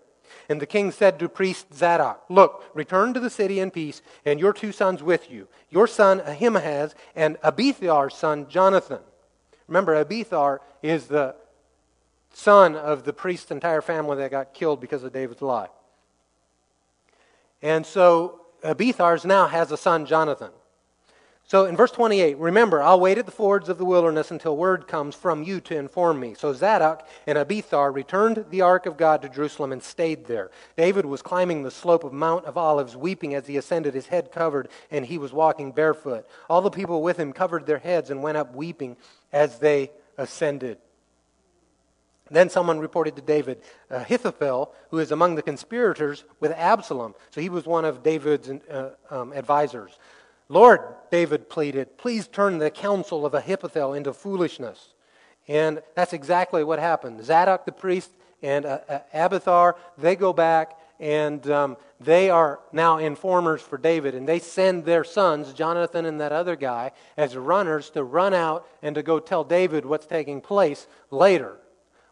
[0.48, 4.38] And the king said to priest Zadok, Look, return to the city in peace, and
[4.38, 9.00] your two sons with you, your son Ahimaaz and Abiathar's son Jonathan.
[9.68, 11.34] Remember, Abiathar is the
[12.32, 15.68] son of the priest's entire family that got killed because of David's lie.
[17.62, 20.50] And so Abiathar's now has a son, Jonathan.
[21.46, 24.88] So in verse 28, remember, I'll wait at the fords of the wilderness until word
[24.88, 26.32] comes from you to inform me.
[26.32, 30.50] So Zadok and Abiathar returned the ark of God to Jerusalem and stayed there.
[30.76, 34.32] David was climbing the slope of Mount of Olives, weeping as he ascended, his head
[34.32, 36.26] covered, and he was walking barefoot.
[36.48, 38.96] All the people with him covered their heads and went up weeping
[39.30, 40.78] as they ascended.
[42.30, 43.60] Then someone reported to David,
[43.90, 47.14] Ahithophel, who is among the conspirators with Absalom.
[47.32, 49.98] So he was one of David's uh, um, advisors.
[50.48, 50.80] Lord,
[51.10, 54.92] David pleaded, please turn the counsel of Ahithophel into foolishness.
[55.48, 57.24] And that's exactly what happened.
[57.24, 58.10] Zadok the priest
[58.42, 64.14] and uh, uh, Abiathar, they go back and um, they are now informers for David.
[64.14, 68.66] And they send their sons, Jonathan and that other guy, as runners to run out
[68.82, 71.56] and to go tell David what's taking place later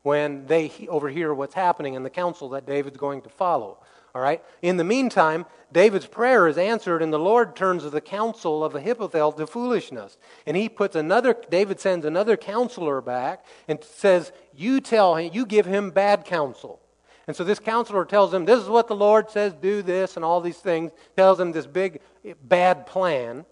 [0.03, 3.79] when they overhear what's happening in the counsel that David's going to follow.
[4.15, 4.43] All right?
[4.61, 9.33] In the meantime, David's prayer is answered, and the Lord turns the counsel of Ahithophel
[9.33, 10.19] to foolishness.
[10.47, 15.47] And he puts another, David sends another counselor back and says, You tell him, you
[15.47, 16.81] give him bad counsel.
[17.27, 20.25] And so this counselor tells him, This is what the Lord says, do this, and
[20.25, 22.01] all these things, tells him this big
[22.43, 23.47] bad plan,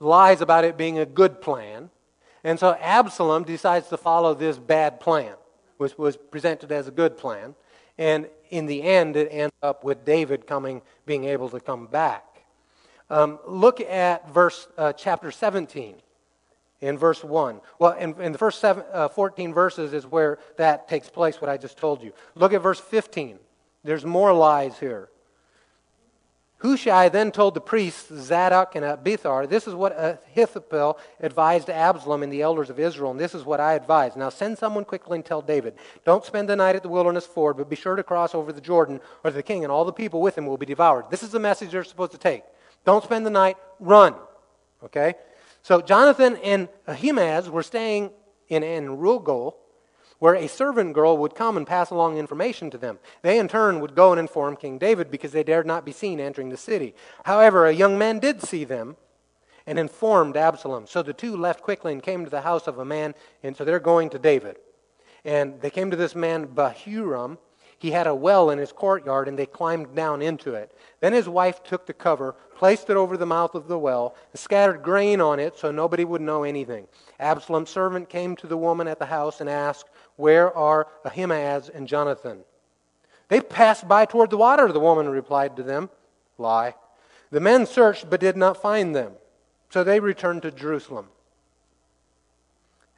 [0.00, 1.90] lies about it being a good plan.
[2.42, 5.34] And so Absalom decides to follow this bad plan
[5.78, 7.54] which was presented as a good plan.
[7.96, 12.24] And in the end, it ends up with David coming, being able to come back.
[13.10, 15.96] Um, look at verse uh, chapter 17
[16.80, 17.60] in verse 1.
[17.78, 21.50] Well, in, in the first seven, uh, 14 verses is where that takes place, what
[21.50, 22.12] I just told you.
[22.34, 23.38] Look at verse 15.
[23.84, 25.08] There's more lies here.
[26.60, 32.32] Hushai then told the priests Zadok and Abiathar, This is what Ahithophel advised Absalom and
[32.32, 34.16] the elders of Israel, and this is what I advise.
[34.16, 35.74] Now send someone quickly and tell David,
[36.04, 38.60] Don't spend the night at the wilderness ford, but be sure to cross over the
[38.60, 41.10] Jordan, or the king and all the people with him will be devoured.
[41.10, 42.42] This is the message they're supposed to take.
[42.84, 44.14] Don't spend the night, run.
[44.82, 45.14] Okay?
[45.62, 48.10] So Jonathan and Ahimaaz were staying
[48.48, 49.54] in En-rogel,
[50.18, 52.98] where a servant girl would come and pass along information to them.
[53.22, 56.20] They, in turn, would go and inform King David because they dared not be seen
[56.20, 56.94] entering the city.
[57.24, 58.96] However, a young man did see them
[59.66, 60.86] and informed Absalom.
[60.86, 63.64] So the two left quickly and came to the house of a man, and so
[63.64, 64.56] they're going to David.
[65.24, 67.38] And they came to this man, Bahurim.
[67.78, 70.76] He had a well in his courtyard, and they climbed down into it.
[71.00, 74.38] Then his wife took the cover, placed it over the mouth of the well, and
[74.38, 76.86] scattered grain on it so nobody would know anything.
[77.20, 81.86] Absalom's servant came to the woman at the house and asked, where are Ahimaaz and
[81.86, 82.40] Jonathan?
[83.28, 85.90] They passed by toward the water, the woman replied to them.
[86.36, 86.74] Lie.
[87.30, 89.12] The men searched but did not find them.
[89.70, 91.06] So they returned to Jerusalem.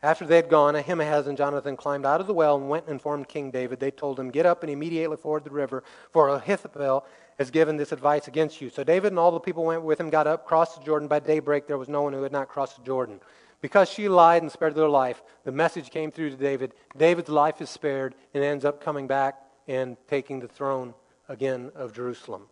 [0.02, 2.94] After they had gone, Ahimaaz and Jonathan climbed out of the well and went and
[2.94, 3.80] informed King David.
[3.80, 7.04] They told him, Get up and immediately ford the river, for Ahithophel
[7.40, 8.68] has given this advice against you.
[8.68, 11.08] So David and all the people went with him, got up, crossed the Jordan.
[11.08, 13.18] By daybreak, there was no one who had not crossed the Jordan.
[13.62, 16.74] Because she lied and spared their life, the message came through to David.
[16.98, 20.92] David's life is spared and ends up coming back and taking the throne
[21.30, 22.42] again of Jerusalem.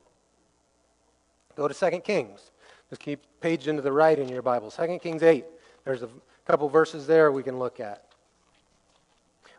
[1.55, 2.51] Go to 2 Kings.
[2.89, 4.71] Just keep page into the right in your Bible.
[4.71, 5.45] 2 Kings 8.
[5.85, 6.09] There's a
[6.47, 8.05] couple verses there we can look at.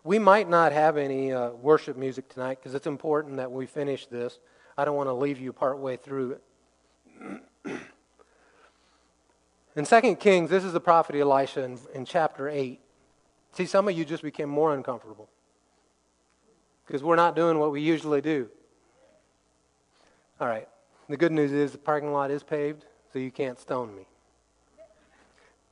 [0.04, 4.08] We might not have any uh, worship music tonight because it's important that we finish
[4.08, 4.40] this.
[4.80, 7.42] I don't want to leave you partway through it.
[9.76, 12.80] in 2 Kings, this is the prophet Elisha in, in chapter 8.
[13.52, 15.28] See, some of you just became more uncomfortable
[16.88, 18.48] because we're not doing what we usually do.
[20.40, 20.70] All right.
[21.10, 24.04] The good news is the parking lot is paved, so you can't stone me.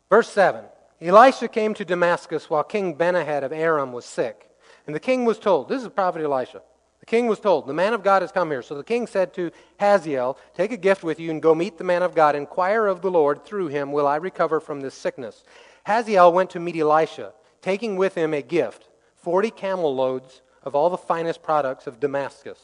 [0.09, 0.65] Verse 7
[0.99, 4.49] Elisha came to Damascus while King Benahad of Aram was sick.
[4.85, 6.61] And the king was told, this is prophet Elisha.
[7.07, 8.61] The king was told, the man of God has come here.
[8.61, 11.85] So the king said to Hazael, Take a gift with you and go meet the
[11.85, 12.35] man of God.
[12.35, 15.45] Inquire of the Lord, through him will I recover from this sickness.
[15.85, 17.31] Hazael went to meet Elisha,
[17.61, 22.59] taking with him a gift, 40 camel loads of all the finest products of Damascus.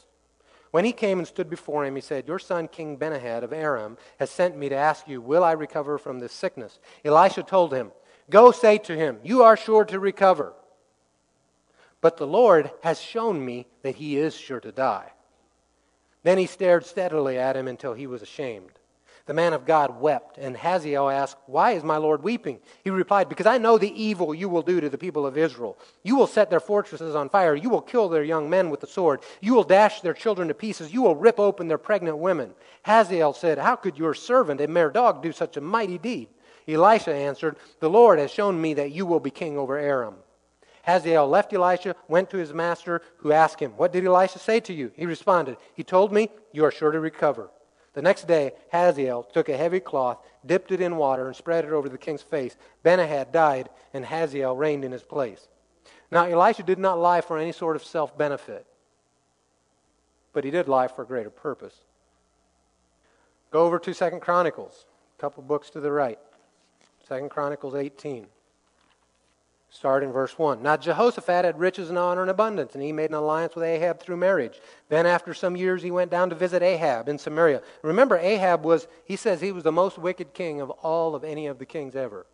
[0.72, 3.98] When he came and stood before him, he said, Your son, King Benahad of Aram,
[4.20, 6.80] has sent me to ask you, Will I recover from this sickness?
[7.06, 7.94] Elisha told him,
[8.30, 10.52] Go say to him, You are sure to recover.
[12.03, 15.13] But the Lord has shown me that he is sure to die.
[16.23, 18.71] Then he stared steadily at him until he was ashamed.
[19.25, 22.59] The man of God wept, and Hazael asked, Why is my Lord weeping?
[22.84, 25.77] He replied, Because I know the evil you will do to the people of Israel.
[26.03, 27.55] You will set their fortresses on fire.
[27.55, 29.21] You will kill their young men with the sword.
[29.39, 30.93] You will dash their children to pieces.
[30.93, 32.53] You will rip open their pregnant women.
[32.84, 36.27] Hazael said, How could your servant, a mere dog, do such a mighty deed?
[36.67, 40.15] Elisha answered, The Lord has shown me that you will be king over Aram.
[40.84, 44.73] Hazael left Elisha, went to his master, who asked him, What did Elisha say to
[44.73, 44.91] you?
[44.95, 47.49] He responded, He told me, You are sure to recover.
[47.93, 51.72] The next day, Hazael took a heavy cloth, dipped it in water, and spread it
[51.72, 52.57] over the king's face.
[52.84, 55.47] Benahad died, and Hazael reigned in his place.
[56.11, 58.65] Now, Elisha did not lie for any sort of self benefit,
[60.34, 61.76] but he did lie for a greater purpose.
[63.51, 64.85] Go over to Second Chronicles,
[65.18, 66.19] a couple books to the right.
[67.07, 68.27] Second Chronicles 18.
[69.74, 70.62] Start in verse 1.
[70.62, 74.00] Now Jehoshaphat had riches and honor and abundance, and he made an alliance with Ahab
[74.00, 74.62] through marriage.
[74.88, 77.64] Then, after some years, he went down to visit Ahab in Samaria.
[77.82, 81.48] Remember, Ahab was, he says, he was the most wicked king of all of any
[81.48, 82.28] of the kings ever.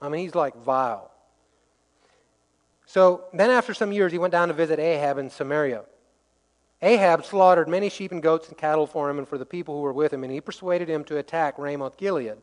[0.00, 1.10] I mean, he's like vile.
[2.84, 5.84] So, then after some years, he went down to visit Ahab in Samaria.
[6.82, 9.80] Ahab slaughtered many sheep and goats and cattle for him and for the people who
[9.80, 12.36] were with him, and he persuaded him to attack Ramoth Gilead.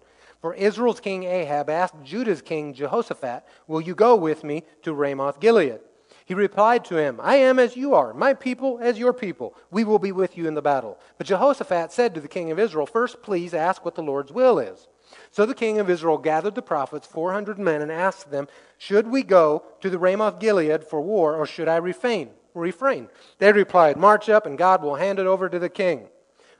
[0.43, 5.39] For Israel's king Ahab asked Judah's king Jehoshaphat, Will you go with me to Ramoth
[5.39, 5.79] Gilead?
[6.25, 9.55] He replied to him, I am as you are, my people as your people.
[9.71, 10.99] We will be with you in the battle.
[11.17, 14.59] But Jehoshaphat said to the king of Israel, First, please ask what the Lord's will
[14.59, 14.89] is.
[15.31, 19.23] So the king of Israel gathered the prophets, 400 men, and asked them, Should we
[19.23, 22.31] go to the Ramoth Gilead for war, or should I refrain?
[22.53, 23.07] refrain?
[23.37, 26.09] They replied, March up, and God will hand it over to the king.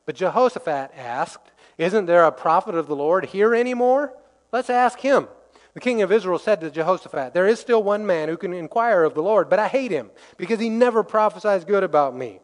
[0.05, 4.13] But Jehoshaphat asked, isn't there a prophet of the Lord here anymore?
[4.51, 5.27] Let's ask him.
[5.73, 9.03] The king of Israel said to Jehoshaphat, There is still one man who can inquire
[9.03, 12.39] of the Lord, but I hate him, because he never prophesies good about me,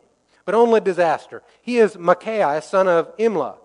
[0.46, 1.44] but only disaster.
[1.62, 3.58] He is Micaiah, son of Imlah.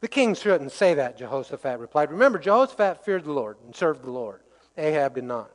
[0.00, 2.10] The king shouldn't say that, Jehoshaphat replied.
[2.10, 4.40] Remember, Jehoshaphat feared the Lord and served the Lord.
[4.76, 5.50] Ahab did not.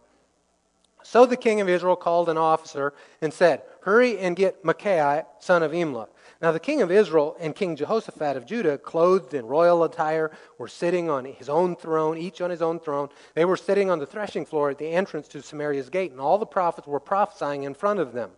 [1.04, 5.64] So the king of Israel called an officer and said, Hurry and get Micaiah, son
[5.64, 6.08] of Imlah.
[6.42, 10.68] Now, the king of Israel and King Jehoshaphat of Judah, clothed in royal attire, were
[10.68, 13.10] sitting on his own throne, each on his own throne.
[13.34, 16.38] They were sitting on the threshing floor at the entrance to Samaria's gate, and all
[16.38, 18.32] the prophets were prophesying in front of them.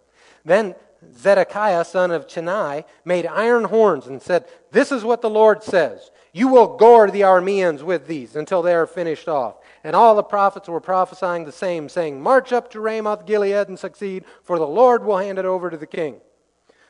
[0.46, 0.76] Then
[1.14, 6.12] Zedekiah, son of Chenaanah, made iron horns and said, This is what the Lord says.
[6.32, 9.56] You will gore the Arameans with these until they are finished off.
[9.84, 13.80] And all the prophets were prophesying the same, saying, March up to Ramoth Gilead and
[13.80, 16.22] succeed, for the Lord will hand it over to the king.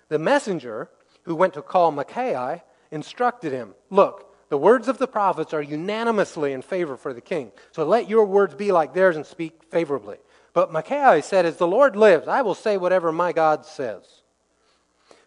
[0.10, 0.90] The messenger
[1.30, 6.54] who went to call Micaiah, instructed him Look, the words of the prophets are unanimously
[6.54, 7.52] in favor for the king.
[7.72, 10.18] So let your words be like theirs and speak favorably.
[10.54, 14.24] But Micaiah said, As the Lord lives, I will say whatever my God says.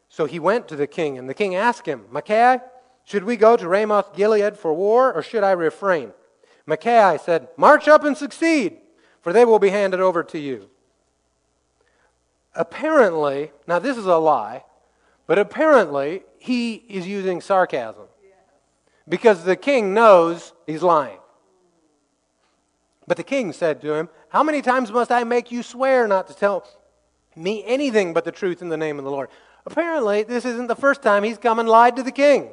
[0.08, 2.62] So he went to the king, and the king asked him, Micaiah,
[3.04, 6.12] should we go to Ramoth Gilead for war, or should I refrain?
[6.66, 8.78] Micaiah said, March up and succeed,
[9.20, 10.68] for they will be handed over to you.
[12.56, 14.64] Apparently, now this is a lie,
[15.32, 18.04] but apparently, he is using sarcasm
[19.08, 21.20] because the king knows he's lying.
[23.06, 26.26] But the king said to him, How many times must I make you swear not
[26.26, 26.68] to tell
[27.34, 29.30] me anything but the truth in the name of the Lord?
[29.64, 32.50] Apparently, this isn't the first time he's come and lied to the king.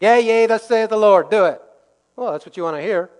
[0.00, 1.60] Yea, yea, thus saith the Lord, do it.
[2.16, 3.10] Well, that's what you want to hear.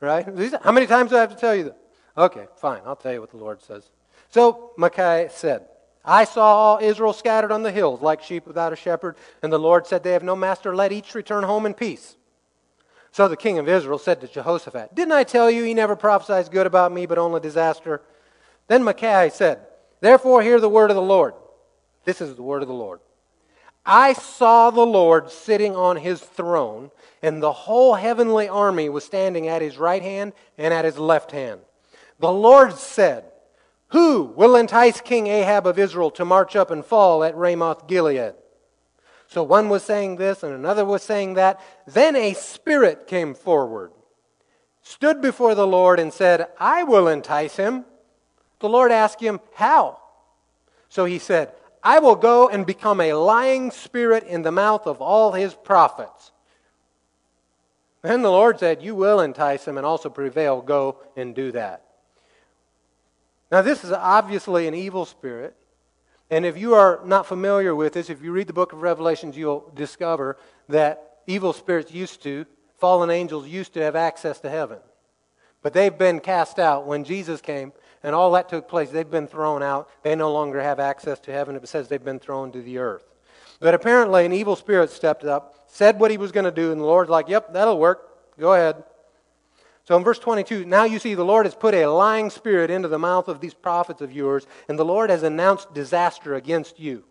[0.00, 0.26] Right?
[0.62, 1.76] How many times do I have to tell you that?
[2.16, 3.90] Okay, fine, I'll tell you what the Lord says.
[4.30, 5.66] So Micaiah said,
[6.04, 9.58] I saw all Israel scattered on the hills like sheep without a shepherd, and the
[9.58, 12.16] Lord said, They have no master, let each return home in peace.
[13.10, 16.48] So the king of Israel said to Jehoshaphat, Didn't I tell you he never prophesies
[16.48, 18.02] good about me, but only disaster?
[18.66, 19.60] Then Micaiah said,
[20.00, 21.34] Therefore hear the word of the Lord.
[22.04, 23.00] This is the word of the Lord.
[23.86, 26.90] I saw the Lord sitting on his throne,
[27.22, 31.32] and the whole heavenly army was standing at his right hand and at his left
[31.32, 31.60] hand.
[32.18, 33.24] The Lord said,
[33.88, 38.34] Who will entice King Ahab of Israel to march up and fall at Ramoth Gilead?
[39.26, 41.60] So one was saying this and another was saying that.
[41.86, 43.92] Then a spirit came forward,
[44.82, 47.84] stood before the Lord, and said, I will entice him.
[48.60, 50.00] The Lord asked him, How?
[50.88, 51.52] So he said,
[51.82, 56.32] I will go and become a lying spirit in the mouth of all his prophets.
[58.02, 60.60] Then the Lord said, You will entice him and also prevail.
[60.60, 61.83] Go and do that.
[63.50, 65.54] Now, this is obviously an evil spirit.
[66.30, 69.36] And if you are not familiar with this, if you read the book of Revelations,
[69.36, 70.38] you'll discover
[70.68, 72.46] that evil spirits used to,
[72.78, 74.78] fallen angels used to have access to heaven.
[75.62, 76.86] But they've been cast out.
[76.86, 77.72] When Jesus came
[78.02, 79.88] and all that took place, they've been thrown out.
[80.02, 81.56] They no longer have access to heaven.
[81.56, 83.04] It says they've been thrown to the earth.
[83.60, 86.80] But apparently, an evil spirit stepped up, said what he was going to do, and
[86.80, 88.10] the Lord's like, Yep, that'll work.
[88.38, 88.82] Go ahead.
[89.84, 92.88] So in verse 22, now you see the Lord has put a lying spirit into
[92.88, 97.04] the mouth of these prophets of yours, and the Lord has announced disaster against you.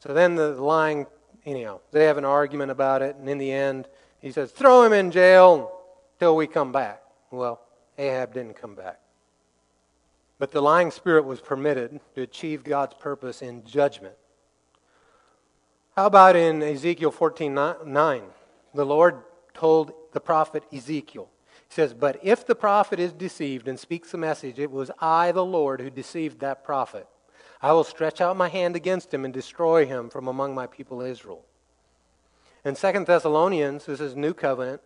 [0.00, 1.06] So then the lying,
[1.46, 3.88] anyhow, they have an argument about it, and in the end,
[4.20, 5.72] he says, throw him in jail
[6.18, 7.02] till we come back.
[7.30, 7.60] Well,
[7.96, 9.00] Ahab didn't come back.
[10.38, 14.14] But the lying spirit was permitted to achieve God's purpose in judgment.
[15.96, 17.54] How about in Ezekiel 14
[17.86, 18.22] 9?
[18.74, 19.18] The Lord
[19.52, 21.28] told the prophet Ezekiel.
[21.68, 25.32] He says, But if the prophet is deceived and speaks a message, it was I,
[25.32, 27.06] the Lord, who deceived that prophet.
[27.62, 31.02] I will stretch out my hand against him and destroy him from among my people
[31.02, 31.44] Israel.
[32.64, 34.80] In 2 Thessalonians, this is New Covenant,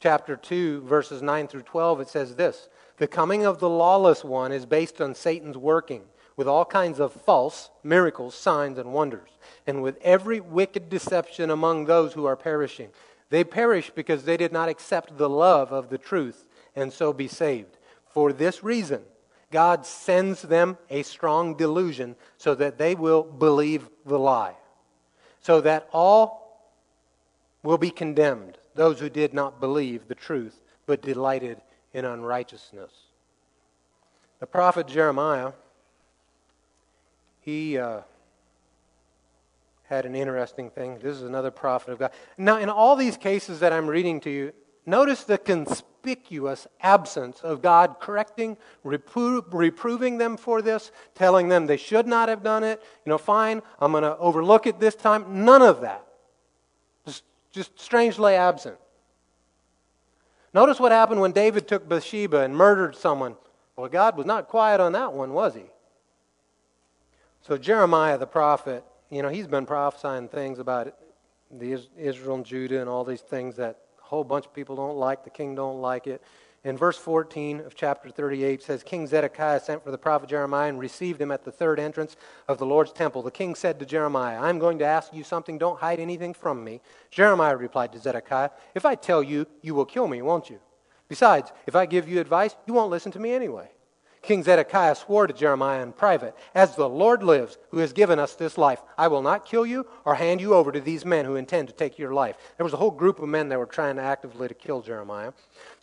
[0.00, 2.68] chapter 2, verses 9 through 12, it says this
[2.98, 6.02] The coming of the lawless one is based on Satan's working
[6.36, 9.30] with all kinds of false miracles, signs, and wonders,
[9.66, 12.90] and with every wicked deception among those who are perishing.
[13.30, 17.28] They perish because they did not accept the love of the truth and so be
[17.28, 17.78] saved.
[18.08, 19.02] For this reason,
[19.50, 24.54] God sends them a strong delusion so that they will believe the lie,
[25.40, 26.70] so that all
[27.62, 31.60] will be condemned, those who did not believe the truth but delighted
[31.92, 32.92] in unrighteousness.
[34.38, 35.52] The prophet Jeremiah,
[37.40, 37.78] he.
[37.78, 38.02] Uh,
[39.88, 40.98] had an interesting thing.
[40.98, 42.10] This is another prophet of God.
[42.36, 44.52] Now, in all these cases that I'm reading to you,
[44.84, 51.76] notice the conspicuous absence of God correcting, repro- reproving them for this, telling them they
[51.76, 52.82] should not have done it.
[53.04, 55.44] You know, fine, I'm going to overlook it this time.
[55.44, 56.04] None of that.
[57.06, 57.22] Just,
[57.52, 58.76] just strangely absent.
[60.52, 63.36] Notice what happened when David took Bathsheba and murdered someone.
[63.76, 65.64] Well, God was not quiet on that one, was he?
[67.42, 70.94] So, Jeremiah the prophet you know, he's been prophesying things about
[71.50, 74.96] the Israel and Judah and all these things that a whole bunch of people don't
[74.96, 75.24] like.
[75.24, 76.22] The king don't like it.
[76.64, 80.80] In verse 14 of chapter 38 says, King Zedekiah sent for the prophet Jeremiah and
[80.80, 82.16] received him at the third entrance
[82.48, 83.22] of the Lord's temple.
[83.22, 85.58] The king said to Jeremiah, I'm going to ask you something.
[85.58, 86.80] Don't hide anything from me.
[87.12, 90.58] Jeremiah replied to Zedekiah, If I tell you, you will kill me, won't you?
[91.08, 93.70] Besides, if I give you advice, you won't listen to me anyway.
[94.26, 98.34] King Zedekiah swore to Jeremiah in private, As the Lord lives, who has given us
[98.34, 101.36] this life, I will not kill you or hand you over to these men who
[101.36, 102.36] intend to take your life.
[102.56, 105.32] There was a whole group of men that were trying actively to kill Jeremiah.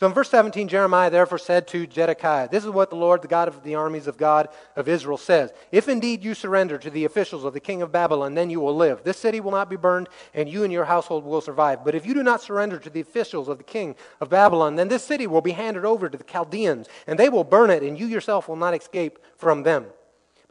[0.00, 3.28] So in verse 17, Jeremiah therefore said to Zedekiah, This is what the Lord, the
[3.28, 7.04] God of the armies of God of Israel, says If indeed you surrender to the
[7.04, 9.04] officials of the king of Babylon, then you will live.
[9.04, 11.84] This city will not be burned, and you and your household will survive.
[11.84, 14.88] But if you do not surrender to the officials of the king of Babylon, then
[14.88, 17.98] this city will be handed over to the Chaldeans, and they will burn it, and
[17.98, 19.86] you yourself will not escape from them.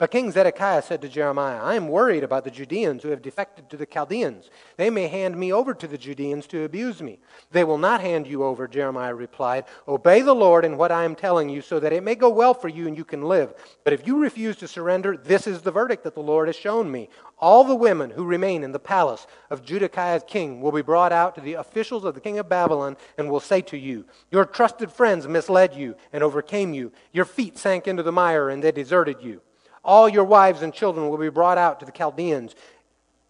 [0.03, 3.69] But King Zedekiah said to Jeremiah, I am worried about the Judeans who have defected
[3.69, 4.49] to the Chaldeans.
[4.75, 7.19] They may hand me over to the Judeans to abuse me.
[7.51, 9.63] They will not hand you over, Jeremiah replied.
[9.87, 12.53] Obey the Lord in what I am telling you, so that it may go well
[12.53, 13.53] for you and you can live.
[13.85, 16.91] But if you refuse to surrender, this is the verdict that the Lord has shown
[16.91, 17.07] me.
[17.39, 21.33] All the women who remain in the palace of Zedekiah's king will be brought out
[21.35, 24.91] to the officials of the king of Babylon and will say to you, Your trusted
[24.91, 26.91] friends misled you and overcame you.
[27.13, 29.39] Your feet sank into the mire and they deserted you.
[29.83, 32.55] All your wives and children will be brought out to the Chaldeans.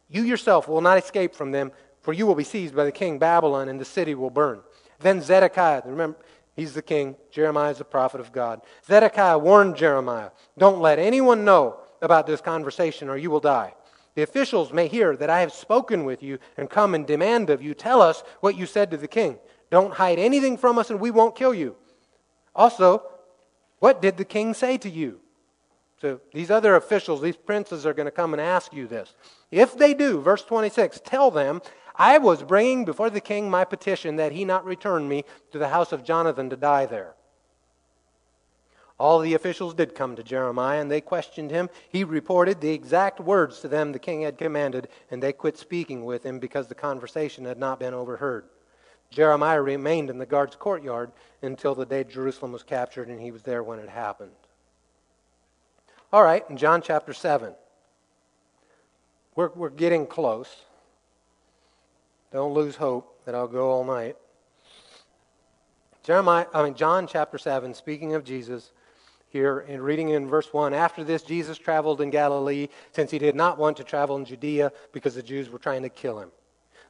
[0.10, 1.72] You yourself will not escape from them,
[2.02, 4.62] for you will be seized by the king Babylon, and the city will burn.
[5.00, 6.18] Then Zedekiah, remember,
[6.56, 8.62] he's the king, Jeremiah is the prophet of God.
[8.86, 13.74] Zedekiah warned Jeremiah, Don't let anyone know about this conversation, or you will die.
[14.16, 17.64] The officials may hear that I have spoken with you and come and demand of
[17.64, 19.40] you, Tell us what you said to the king.
[19.72, 21.76] Don't hide anything from us, and we won't kill you.
[22.56, 23.02] Also,
[23.80, 25.20] what did the king say to you?
[26.04, 29.16] So these other officials, these princes, are going to come and ask you this.
[29.52, 31.62] If they do, verse 26, tell them,
[31.96, 35.24] I was bringing before the king my petition that he not return me
[35.54, 37.14] to the house of Jonathan to die there.
[39.00, 41.70] All the officials did come to Jeremiah, and they questioned him.
[41.88, 46.04] He reported the exact words to them the king had commanded, and they quit speaking
[46.04, 48.44] with him because the conversation had not been overheard.
[49.10, 53.44] Jeremiah remained in the guard's courtyard until the day Jerusalem was captured, and he was
[53.44, 54.34] there when it happened.
[56.14, 57.56] All right, in John chapter 7.
[59.36, 60.56] We're, we're getting close.
[62.32, 64.16] Don't lose hope that I'll go all night.
[66.04, 68.74] Jeremiah, I mean John chapter 7, speaking of Jesus,
[69.30, 73.34] here in reading in verse 1 after this jesus traveled in galilee since he did
[73.34, 76.30] not want to travel in judea because the jews were trying to kill him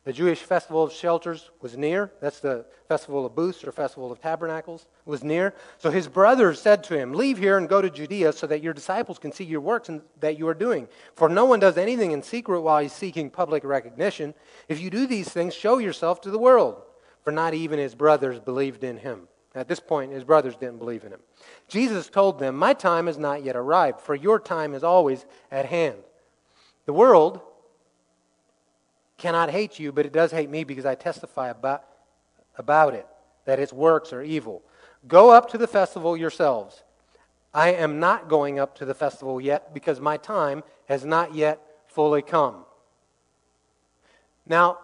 [0.05, 2.11] the Jewish festival of shelters was near.
[2.19, 5.55] That's the festival of booths or festival of tabernacles was near.
[5.77, 8.73] So his brothers said to him, Leave here and go to Judea so that your
[8.73, 10.89] disciples can see your works and that you are doing.
[11.15, 14.33] For no one does anything in secret while he's seeking public recognition.
[14.67, 16.81] If you do these things, show yourself to the world.
[17.23, 19.29] For not even his brothers believed in him.
[19.55, 21.21] At this point, his brothers didn't believe in him.
[21.69, 25.67] Jesus told them, My time has not yet arrived, for your time is always at
[25.67, 25.99] hand.
[26.85, 27.39] The world
[29.23, 31.85] cannot hate you, but it does hate me because I testify about,
[32.57, 33.07] about it,
[33.45, 34.61] that its works are evil.
[35.07, 36.83] Go up to the festival yourselves.
[37.53, 41.61] I am not going up to the festival yet because my time has not yet
[41.87, 42.65] fully come.
[44.45, 44.79] Now,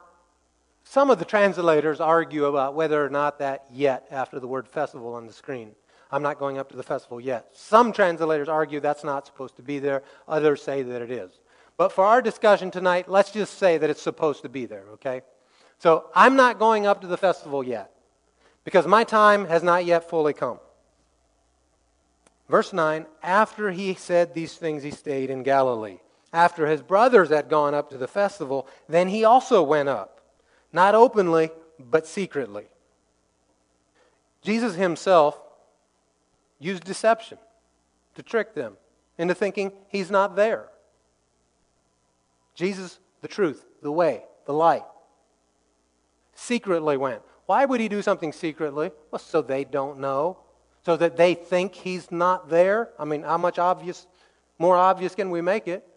[0.86, 5.16] some of the translators argue about whether or not that yet after the word festival
[5.16, 5.72] on the screen.
[6.14, 7.49] I'm not going up to the festival yet.
[7.52, 11.41] Some translators argue that's not supposed to be there, others say that it is.
[11.80, 15.22] But for our discussion tonight, let's just say that it's supposed to be there, okay?
[15.78, 17.90] So I'm not going up to the festival yet
[18.66, 20.60] because my time has not yet fully come.
[22.50, 26.00] Verse 9 After he said these things, he stayed in Galilee.
[26.34, 30.20] After his brothers had gone up to the festival, then he also went up,
[30.74, 31.50] not openly,
[31.80, 32.66] but secretly.
[34.42, 35.40] Jesus himself
[36.60, 37.38] used deception
[38.16, 38.76] to trick them
[39.18, 40.68] into thinking he's not there.
[42.60, 44.84] Jesus, the truth, the way, the light,
[46.34, 47.22] secretly went.
[47.45, 48.91] Why would he do something secretly?
[49.10, 50.40] Well, so they don't know,
[50.86, 52.90] so that they think he's not there.
[52.99, 54.07] I mean, how much obvious,
[54.57, 55.88] more obvious can we make it?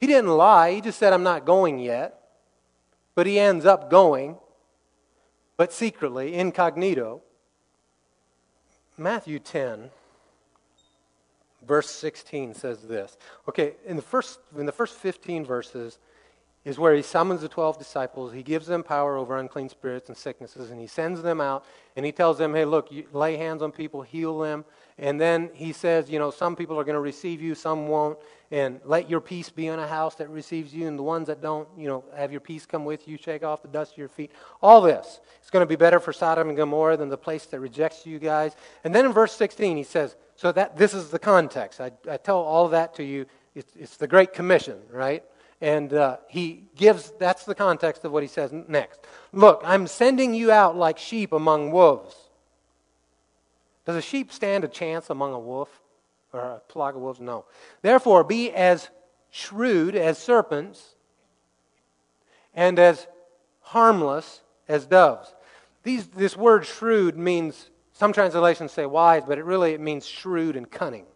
[0.00, 0.72] He didn't lie.
[0.72, 2.18] He just said, I'm not going yet.
[3.14, 4.38] But he ends up going,
[5.58, 7.20] but secretly, incognito.
[8.96, 9.90] Matthew 10
[11.66, 13.16] verse 16 says this.
[13.48, 15.98] Okay, in the first in the first 15 verses
[16.64, 18.32] is where he summons the 12 disciples.
[18.32, 21.64] He gives them power over unclean spirits and sicknesses, and he sends them out
[21.94, 24.64] and he tells them, hey, look, lay hands on people, heal them.
[24.98, 28.18] And then he says, you know, some people are going to receive you, some won't.
[28.50, 31.42] And let your peace be in a house that receives you, and the ones that
[31.42, 34.08] don't, you know, have your peace come with you, shake off the dust of your
[34.08, 34.30] feet.
[34.62, 35.20] All this.
[35.40, 38.18] It's going to be better for Sodom and Gomorrah than the place that rejects you
[38.18, 38.56] guys.
[38.84, 41.80] And then in verse 16, he says, so that this is the context.
[41.80, 43.26] I, I tell all that to you.
[43.54, 45.24] It's, it's the Great Commission, right?
[45.60, 49.00] And uh, he gives, that's the context of what he says next.
[49.32, 52.14] Look, I'm sending you out like sheep among wolves.
[53.86, 55.80] Does a sheep stand a chance among a wolf
[56.32, 57.20] or a flock of wolves?
[57.20, 57.44] No.
[57.82, 58.90] Therefore, be as
[59.30, 60.96] shrewd as serpents
[62.52, 63.06] and as
[63.60, 65.34] harmless as doves.
[65.84, 70.56] These, this word shrewd means some translations say wise, but it really it means shrewd
[70.56, 71.06] and cunning.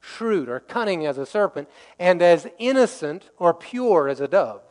[0.00, 4.62] Shrewd or cunning as a serpent, and as innocent or pure as a dove.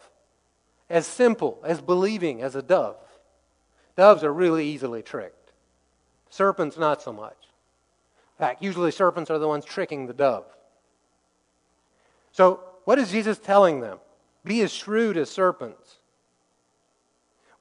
[0.90, 2.98] As simple, as believing as a dove.
[3.95, 5.38] Doves are really easily tricked.
[6.30, 7.38] Serpents, not so much.
[8.38, 10.45] In fact, usually serpents are the ones tricking the dove.
[12.31, 13.99] So, what is Jesus telling them?
[14.43, 15.97] Be as shrewd as serpents.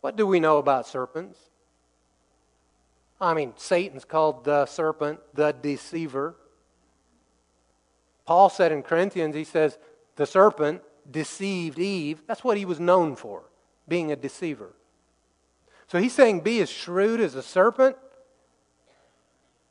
[0.00, 1.38] What do we know about serpents?
[3.20, 6.36] I mean, Satan's called the serpent, the deceiver.
[8.26, 9.78] Paul said in Corinthians, he says,
[10.16, 12.22] the serpent deceived Eve.
[12.26, 13.42] That's what he was known for,
[13.88, 14.74] being a deceiver.
[15.88, 17.96] So he's saying, be as shrewd as a serpent.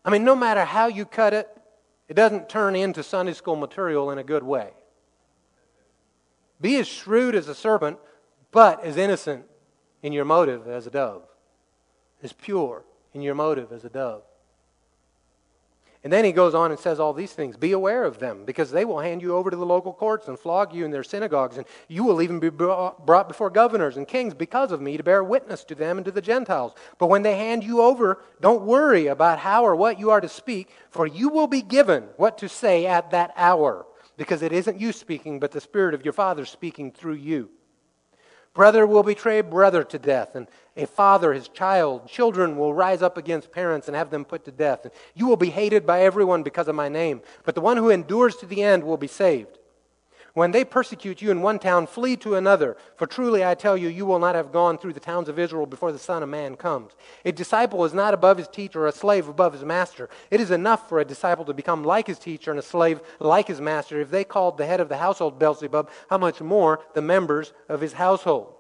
[0.08, 1.50] I mean, no matter how you cut it,
[2.08, 4.70] it doesn't turn into Sunday school material in a good way.
[6.62, 8.00] Be as shrewd as a serpent,
[8.54, 9.44] but as innocent
[10.02, 11.24] in your motive as a dove,
[12.24, 14.24] as pure in your motive as a dove.
[16.08, 17.58] And then he goes on and says all these things.
[17.58, 20.40] Be aware of them, because they will hand you over to the local courts and
[20.40, 24.34] flog you in their synagogues, and you will even be brought before governors and kings
[24.34, 26.72] because of me to bear witness to them and to the Gentiles.
[26.98, 30.30] But when they hand you over, don't worry about how or what you are to
[30.30, 33.86] speak, for you will be given what to say at that hour,
[34.16, 37.50] because it isn't you speaking, but the Spirit of your Father speaking through you.
[38.58, 42.08] Brother will betray brother to death, and a father his child.
[42.08, 44.84] Children will rise up against parents and have them put to death.
[44.84, 47.92] And you will be hated by everyone because of my name, but the one who
[47.92, 49.60] endures to the end will be saved.
[50.38, 52.78] When they persecute you in one town, flee to another.
[52.96, 55.66] For truly I tell you, you will not have gone through the towns of Israel
[55.66, 56.92] before the Son of Man comes.
[57.26, 60.12] A disciple is not above his teacher, a slave above his master.
[60.30, 63.48] It is enough for a disciple to become like his teacher and a slave like
[63.48, 64.00] his master.
[64.00, 67.82] If they called the head of the household Beelzebub, how much more the members of
[67.82, 68.54] his household?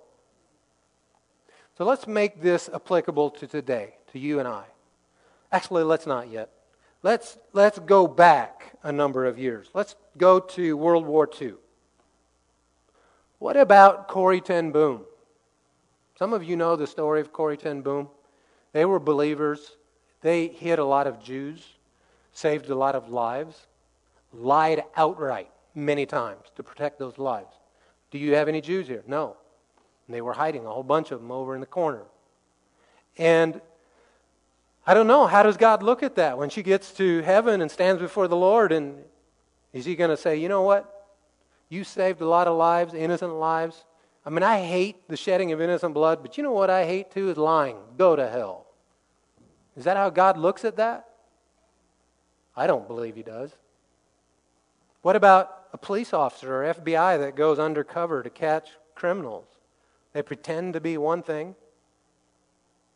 [1.77, 4.63] So let's make this applicable to today, to you and I.
[5.51, 6.49] Actually, let's not yet.
[7.03, 9.69] Let's, let's go back a number of years.
[9.75, 11.53] Let's go to World War II.
[13.39, 15.01] What about Corrie Ten Boom?
[16.17, 18.09] Some of you know the story of Corrie Ten Boom.
[18.73, 19.75] They were believers.
[20.21, 21.63] They hid a lot of Jews,
[22.33, 23.67] saved a lot of lives,
[24.33, 27.53] lied outright many times to protect those lives.
[28.09, 29.03] Do you have any Jews here?
[29.05, 29.37] No.
[30.07, 32.03] And they were hiding, a whole bunch of them over in the corner.
[33.17, 33.61] And
[34.87, 37.69] I don't know, how does God look at that when she gets to heaven and
[37.69, 38.71] stands before the Lord?
[38.71, 39.03] And
[39.73, 40.96] is he going to say, you know what?
[41.69, 43.85] You saved a lot of lives, innocent lives.
[44.25, 47.11] I mean, I hate the shedding of innocent blood, but you know what I hate
[47.11, 47.77] too is lying.
[47.97, 48.65] Go to hell.
[49.75, 51.07] Is that how God looks at that?
[52.55, 53.51] I don't believe he does.
[55.01, 59.45] What about a police officer or FBI that goes undercover to catch criminals?
[60.13, 61.55] They pretend to be one thing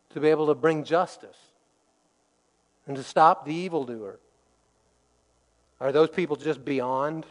[0.09, 1.37] to be able to bring justice
[2.87, 4.19] and to stop the evildoer.
[5.79, 7.25] Are those people just beyond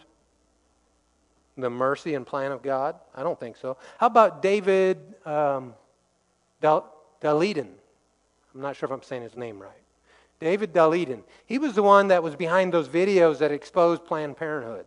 [1.57, 2.97] the mercy and plan of God?
[3.15, 3.77] I don't think so.
[3.99, 5.75] How about David um,
[6.61, 6.93] Dal-
[8.55, 9.71] I'm not sure if I'm saying his name right.
[10.41, 11.23] David Daleiden.
[11.45, 14.87] He was the one that was behind those videos that exposed Planned Parenthood.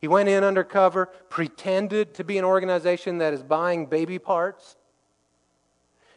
[0.00, 4.76] He went in undercover, pretended to be an organization that is buying baby parts,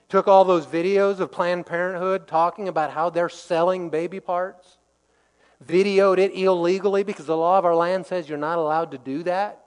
[0.09, 4.77] took all those videos of Planned Parenthood talking about how they're selling baby parts,
[5.67, 9.23] videoed it illegally because the law of our land says you're not allowed to do
[9.23, 9.63] that.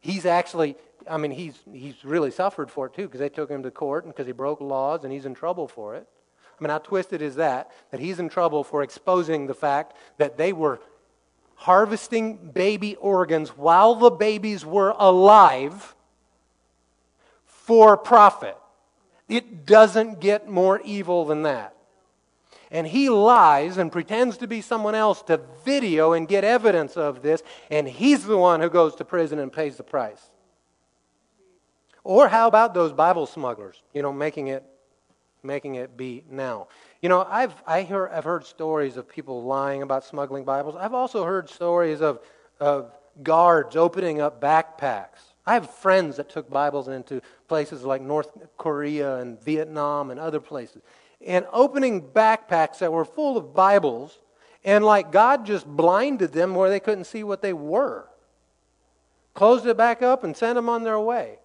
[0.00, 0.76] He's actually,
[1.08, 4.04] I mean, he's, he's really suffered for it too because they took him to court
[4.04, 6.06] and because he broke laws and he's in trouble for it.
[6.58, 7.70] I mean, how twisted is that?
[7.90, 10.80] That he's in trouble for exposing the fact that they were
[11.56, 15.94] harvesting baby organs while the babies were alive
[17.46, 18.56] for profit.
[19.28, 21.73] It doesn't get more evil than that.
[22.74, 27.22] And he lies and pretends to be someone else to video and get evidence of
[27.22, 27.40] this,
[27.70, 30.30] and he's the one who goes to prison and pays the price.
[32.02, 34.64] Or how about those Bible smugglers, you know, making it
[35.44, 36.68] making it be now.
[37.02, 40.74] You know, I've, I hear, I've heard stories of people lying about smuggling Bibles.
[40.74, 42.20] I've also heard stories of,
[42.58, 42.90] of
[43.22, 45.34] guards opening up backpacks.
[45.46, 50.40] I have friends that took Bibles into places like North Korea and Vietnam and other
[50.40, 50.80] places.
[51.26, 54.18] And opening backpacks that were full of Bibles,
[54.64, 58.06] and like God just blinded them where they couldn't see what they were.
[59.34, 61.38] Closed it back up and sent them on their way.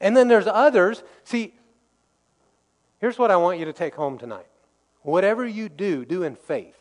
[0.00, 1.02] And then there's others.
[1.24, 1.54] See,
[3.00, 4.46] Here's what I want you to take home tonight.
[5.02, 6.76] Whatever you do, do in faith.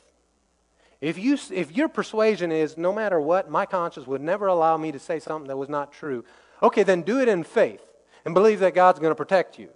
[0.99, 4.91] If, you, if your persuasion is, no matter what, my conscience would never allow me
[4.91, 6.25] to say something that was not true,
[6.61, 7.81] okay, then do it in faith
[8.25, 9.69] and believe that God's going to protect you.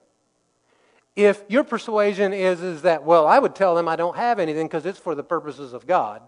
[1.16, 4.68] If your persuasion is, is that, well, I would tell them I don't have anything
[4.68, 6.22] because it's for the purposes of God,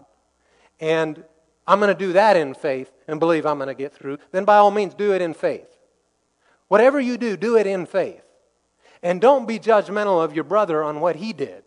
[0.78, 1.24] and
[1.66, 4.44] I'm going to do that in faith and believe I'm going to get through, then
[4.44, 5.66] by all means do it in faith.
[6.68, 8.22] Whatever you do, do it in faith.
[9.02, 11.64] And don't be judgmental of your brother on what he did.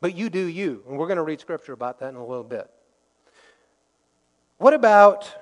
[0.00, 0.82] But you do you.
[0.88, 2.70] And we're going to read scripture about that in a little bit.
[4.58, 5.32] What about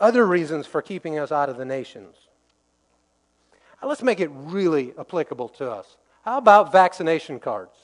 [0.00, 2.16] other reasons for keeping us out of the nations?
[3.82, 5.96] Let's make it really applicable to us.
[6.28, 7.74] How about vaccination cards?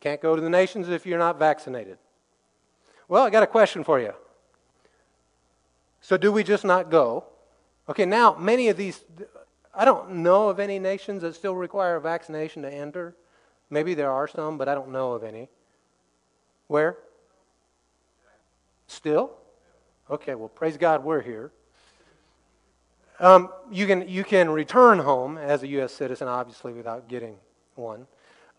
[0.00, 1.98] Can't go to the nations if you're not vaccinated.
[3.06, 4.12] Well, I got a question for you.
[6.00, 7.26] So, do we just not go?
[7.88, 9.04] Okay, now, many of these,
[9.72, 13.14] I don't know of any nations that still require a vaccination to enter.
[13.70, 15.48] Maybe there are some, but I don't know of any.
[16.66, 16.98] Where?
[18.88, 19.30] Still?
[20.10, 21.52] Okay, well, praise God, we're here.
[23.20, 25.92] Um, you, can, you can return home as a U.S.
[25.92, 27.36] citizen, obviously, without getting
[27.76, 28.06] one.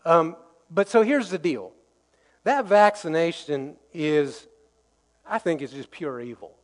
[0.04, 0.36] Um,
[0.70, 1.72] but so here's the deal
[2.44, 4.46] that vaccination is,
[5.28, 6.54] I think, is just pure evil.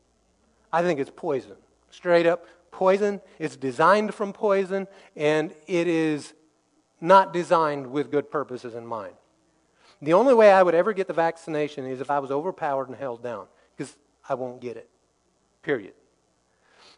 [0.72, 1.56] I think it's poison.
[1.90, 3.20] Straight up poison.
[3.38, 6.34] It's designed from poison, and it is
[7.00, 9.14] not designed with good purposes in mind.
[10.00, 12.96] The only way I would ever get the vaccination is if I was overpowered and
[12.96, 13.46] held down,
[13.76, 13.96] because
[14.28, 14.88] I won't get it.
[15.62, 15.92] Period.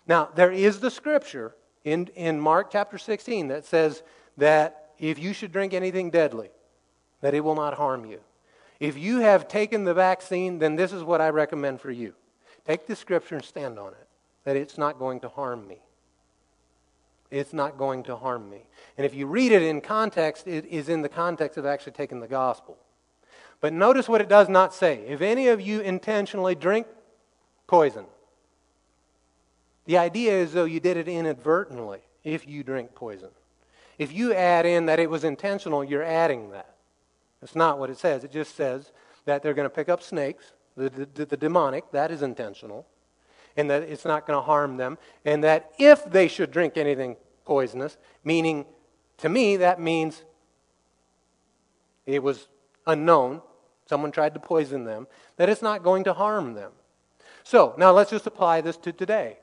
[0.07, 1.55] Now, there is the scripture
[1.85, 4.03] in, in Mark chapter 16 that says
[4.37, 6.51] that if you should drink anything deadly,
[7.21, 8.21] that it will not harm you.
[8.81, 12.15] If you have taken the vaccine, then this is what I recommend for you.
[12.67, 14.09] Take the scripture and stand on it,
[14.45, 15.79] that it's not going to harm me.
[17.31, 18.67] It's not going to harm me.
[18.97, 22.21] And if you read it in context, it is in the context of actually taking
[22.21, 22.77] the gospel.
[23.61, 25.05] But notice what it does not say.
[25.07, 26.87] If any of you intentionally drink
[27.67, 28.05] poison,
[29.87, 33.29] the idea is though you did it inadvertently if you drink poison.
[33.99, 36.75] If you add in that it was intentional, you're adding that.
[37.41, 38.25] That's not what it says.
[38.25, 38.91] It just says
[39.25, 42.87] that they're going to pick up snakes, the, the, the demonic, that is intentional,
[43.57, 47.17] and that it's not going to harm them, and that if they should drink anything
[47.45, 48.65] poisonous, meaning
[49.19, 50.25] to me, that means
[52.07, 52.49] it was
[52.87, 53.43] unknown,
[53.87, 55.07] someone tried to poison them,
[55.37, 56.73] that it's not going to harm them.
[57.45, 59.39] So, now let's just apply this to today.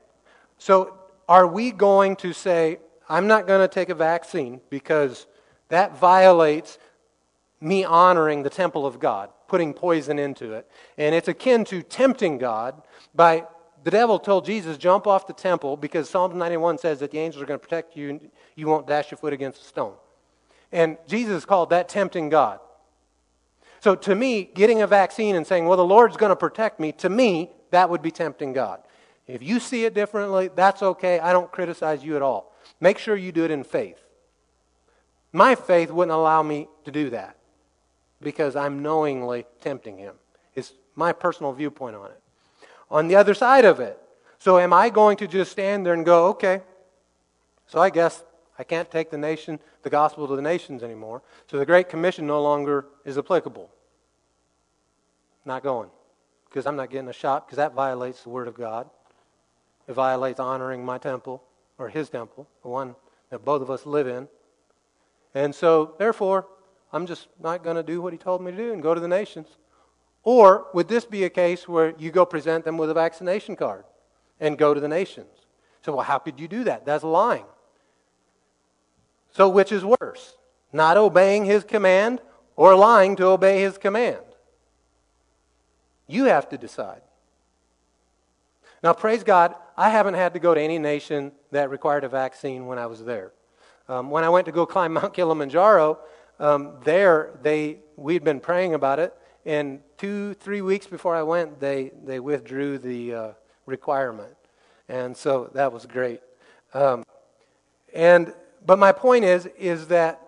[0.64, 0.94] So,
[1.28, 2.78] are we going to say,
[3.08, 5.26] I'm not going to take a vaccine because
[5.70, 6.78] that violates
[7.60, 10.70] me honoring the temple of God, putting poison into it?
[10.96, 12.80] And it's akin to tempting God
[13.12, 13.44] by
[13.82, 17.42] the devil told Jesus, jump off the temple because Psalm 91 says that the angels
[17.42, 19.94] are going to protect you and you won't dash your foot against a stone.
[20.70, 22.60] And Jesus called that tempting God.
[23.80, 26.92] So to me, getting a vaccine and saying, well, the Lord's going to protect me,
[26.92, 28.80] to me, that would be tempting God.
[29.26, 31.20] If you see it differently, that's okay.
[31.20, 32.52] I don't criticize you at all.
[32.80, 33.98] Make sure you do it in faith.
[35.32, 37.36] My faith wouldn't allow me to do that
[38.20, 40.14] because I'm knowingly tempting him.
[40.54, 42.20] It's my personal viewpoint on it.
[42.90, 43.98] On the other side of it,
[44.38, 46.60] so am I going to just stand there and go, okay,
[47.66, 48.22] so I guess
[48.58, 51.22] I can't take the nation, the gospel to the nations anymore.
[51.50, 53.70] So the Great Commission no longer is applicable.
[55.44, 55.90] Not going.
[56.48, 58.90] Because I'm not getting a shot, because that violates the Word of God.
[59.92, 61.42] It violates honoring my temple,
[61.76, 62.96] or his temple, the one
[63.28, 64.26] that both of us live in.
[65.34, 66.46] And so, therefore,
[66.94, 69.00] I'm just not going to do what he told me to do and go to
[69.02, 69.48] the nations.
[70.22, 73.84] Or would this be a case where you go present them with a vaccination card
[74.40, 75.28] and go to the nations?
[75.84, 76.86] So, well, how could you do that?
[76.86, 77.44] That's lying.
[79.30, 80.36] So, which is worse?
[80.72, 82.22] Not obeying his command
[82.56, 84.24] or lying to obey his command?
[86.06, 87.02] You have to decide.
[88.82, 92.66] Now, praise God, I haven't had to go to any nation that required a vaccine
[92.66, 93.32] when I was there.
[93.88, 95.98] Um, when I went to go climb Mount Kilimanjaro,
[96.38, 99.14] um, there they we'd been praying about it,
[99.46, 103.32] and two three weeks before I went, they they withdrew the uh,
[103.66, 104.34] requirement,
[104.88, 106.20] and so that was great.
[106.74, 107.04] Um,
[107.94, 108.34] and
[108.66, 110.20] but my point is is that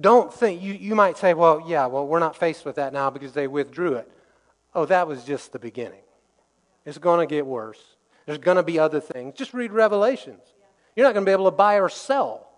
[0.00, 3.10] don't think you, you might say, well, yeah, well, we're not faced with that now
[3.10, 4.10] because they withdrew it.
[4.74, 6.03] Oh, that was just the beginning.
[6.84, 7.80] It's going to get worse.
[8.26, 9.34] There's going to be other things.
[9.34, 10.42] Just read Revelations.
[10.96, 12.48] You're not going to be able to buy or sell.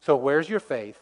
[0.00, 0.98] So, where's your faith?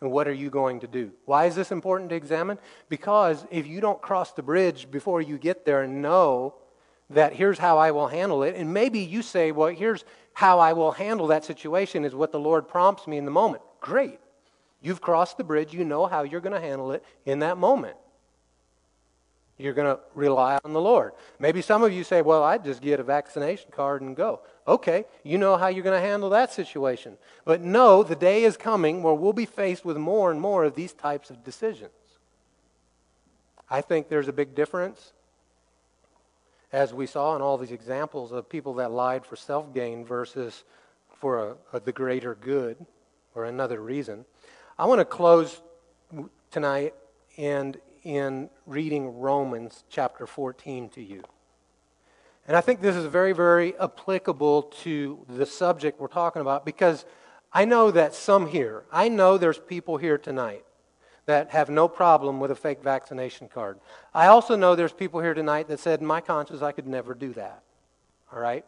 [0.00, 1.10] And what are you going to do?
[1.24, 2.58] Why is this important to examine?
[2.88, 6.54] Because if you don't cross the bridge before you get there and know
[7.10, 10.04] that here's how I will handle it, and maybe you say, well, here's
[10.34, 13.62] how I will handle that situation is what the Lord prompts me in the moment.
[13.80, 14.20] Great.
[14.80, 15.74] You've crossed the bridge.
[15.74, 17.96] You know how you're going to handle it in that moment.
[19.58, 21.12] You're going to rely on the Lord.
[21.40, 24.40] Maybe some of you say, Well, I'd just get a vaccination card and go.
[24.68, 27.18] Okay, you know how you're going to handle that situation.
[27.44, 30.76] But no, the day is coming where we'll be faced with more and more of
[30.76, 31.90] these types of decisions.
[33.68, 35.12] I think there's a big difference,
[36.72, 40.64] as we saw in all these examples of people that lied for self gain versus
[41.18, 41.38] for
[41.72, 42.86] a, a, the greater good
[43.34, 44.24] or another reason.
[44.78, 45.60] I want to close
[46.50, 46.94] tonight
[47.36, 51.22] and in reading Romans chapter 14 to you.
[52.46, 57.04] And I think this is very, very applicable to the subject we're talking about because
[57.52, 60.64] I know that some here, I know there's people here tonight
[61.26, 63.78] that have no problem with a fake vaccination card.
[64.14, 67.14] I also know there's people here tonight that said, in my conscience, I could never
[67.14, 67.62] do that.
[68.32, 68.64] All right?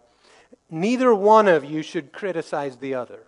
[0.68, 3.20] Neither one of you should criticize the other.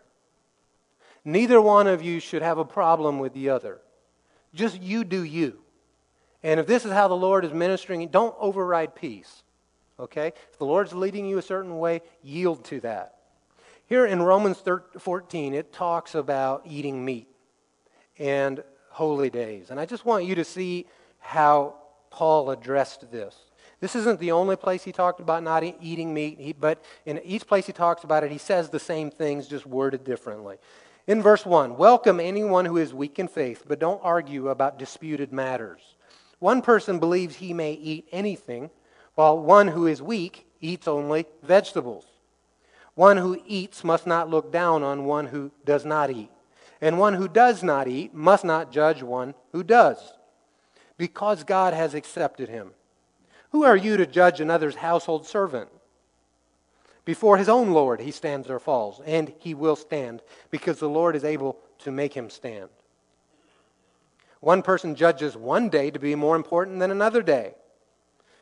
[1.25, 3.81] Neither one of you should have a problem with the other.
[4.55, 5.62] Just you do you.
[6.43, 9.43] And if this is how the Lord is ministering, don't override peace.
[9.99, 10.33] Okay?
[10.51, 13.17] If the Lord's leading you a certain way, yield to that.
[13.87, 14.63] Here in Romans
[14.99, 17.29] 14, it talks about eating meat
[18.19, 19.71] and holy days.
[19.71, 20.87] And I just want you to see
[21.19, 21.75] how
[22.11, 23.37] Paul addressed this.
[23.81, 27.67] This isn't the only place he talked about not eating meat, but in each place
[27.67, 30.57] he talks about it, he says the same things, just worded differently.
[31.07, 35.33] In verse 1, welcome anyone who is weak in faith, but don't argue about disputed
[35.33, 35.92] matters.
[36.43, 38.71] One person believes he may eat anything,
[39.15, 42.05] while one who is weak eats only vegetables.
[42.97, 46.33] One who eats must not look down on one who does not eat.
[46.81, 50.15] And one who does not eat must not judge one who does,
[50.99, 52.73] because God has accepted him.
[53.51, 55.71] Who are you to judge another's household servant?
[57.05, 61.15] Before his own Lord he stands or falls, and he will stand, because the Lord
[61.15, 62.69] is able to make him stand.
[64.43, 67.55] One person judges one day to be more important than another day.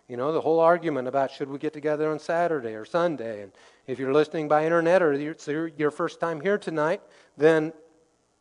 [0.08, 3.42] You know, the whole argument about should we get together on Saturday or Sunday.
[3.42, 3.52] And
[3.86, 7.02] if you're listening by internet or it's your first time here tonight,
[7.36, 7.74] then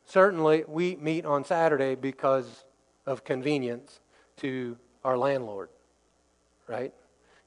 [0.05, 2.63] certainly we meet on Saturday because
[3.05, 3.99] of convenience
[4.37, 5.67] to our landlord,
[6.65, 6.93] right?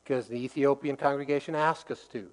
[0.04, 2.28] Because the Ethiopian congregation asked us to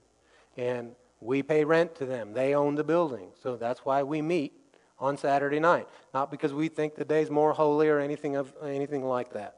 [0.57, 0.91] and
[1.21, 2.33] we pay rent to them.
[2.33, 3.29] They own the building.
[3.41, 4.51] So that's why we meet
[4.99, 5.87] on Saturday night.
[6.13, 9.55] Not because we think the day's more holy or anything, of, anything like that.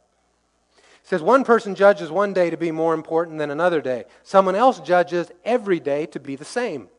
[0.77, 4.05] It says one person judges one day to be more important than another day.
[4.23, 6.89] Someone else judges every day to be the same.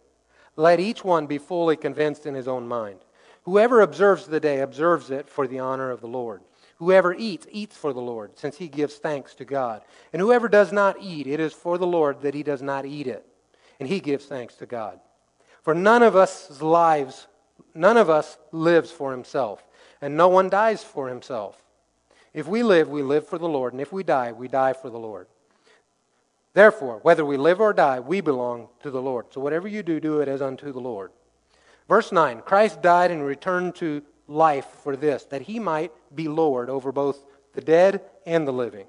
[0.57, 3.01] Let each one be fully convinced in his own mind.
[3.45, 6.43] Whoever observes the day observes it for the honor of the Lord.
[6.77, 9.83] Whoever eats, eats for the Lord, since he gives thanks to God.
[10.13, 13.07] And whoever does not eat, it is for the Lord that he does not eat
[13.07, 13.25] it
[13.83, 15.01] and he gives thanks to God.
[15.63, 17.27] For none of us lives,
[17.75, 19.67] none of us lives for himself,
[20.01, 21.63] and no one dies for himself.
[22.35, 24.91] If we live, we live for the Lord, and if we die, we die for
[24.91, 25.27] the Lord.
[26.55, 29.27] Therefore, whether we live or die, we belong to the Lord.
[29.31, 31.11] So whatever you do, do it as unto the Lord.
[31.89, 36.71] Verse 9 Christ died and returned to life for this, that he might be Lord
[36.71, 37.25] over both
[37.55, 38.87] the dead and the living.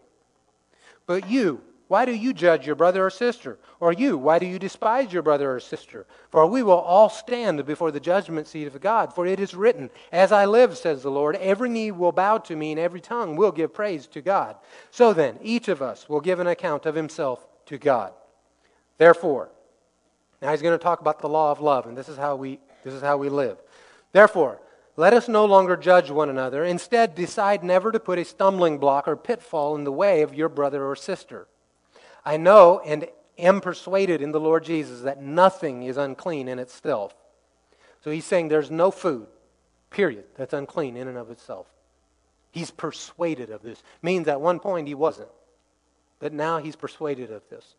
[1.06, 3.60] But you, why do you judge your brother or sister?
[3.80, 6.06] Or you, why do you despise your brother or sister?
[6.32, 9.14] For we will all stand before the judgment seat of God.
[9.14, 12.56] For it is written, As I live, says the Lord, every knee will bow to
[12.56, 14.56] me, and every tongue will give praise to God.
[14.92, 18.14] So then, each of us will give an account of himself to God.
[18.98, 19.50] Therefore,
[20.42, 22.60] now he's going to talk about the law of love, and this is how we,
[22.84, 23.58] this is how we live.
[24.14, 24.60] Therefore,
[24.96, 26.64] let us no longer judge one another.
[26.64, 30.50] Instead, decide never to put a stumbling block or pitfall in the way of your
[30.50, 31.48] brother or sister.
[32.26, 37.16] I know and am persuaded in the Lord Jesus that nothing is unclean in itself.
[38.04, 39.28] So he's saying there's no food,
[39.90, 41.68] period, that's unclean in and of itself.
[42.52, 43.82] He's persuaded of this.
[44.02, 45.30] Means at one point he wasn't.
[46.20, 47.76] But now he's persuaded of this.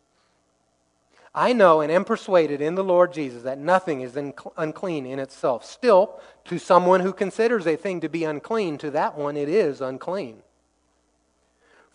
[1.33, 4.17] I know and am persuaded in the Lord Jesus that nothing is
[4.57, 5.65] unclean in itself.
[5.65, 9.81] Still, to someone who considers a thing to be unclean, to that one it is
[9.81, 10.37] unclean.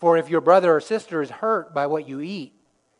[0.01, 2.53] For if your brother or sister is hurt by what you eat,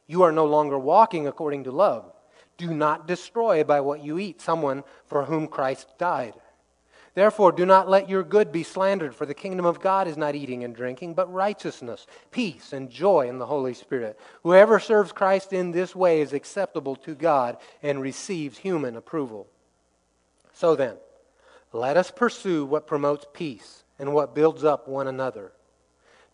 [0.06, 2.14] you are no longer walking according to love.
[2.57, 6.36] Do not destroy by what you eat someone for whom Christ died.
[7.15, 10.36] Therefore, do not let your good be slandered, for the kingdom of God is not
[10.36, 14.19] eating and drinking, but righteousness, peace, and joy in the Holy Spirit.
[14.44, 19.48] Whoever serves Christ in this way is acceptable to God and receives human approval.
[20.53, 20.98] So then,
[21.73, 25.52] let us pursue what promotes peace and what builds up one another.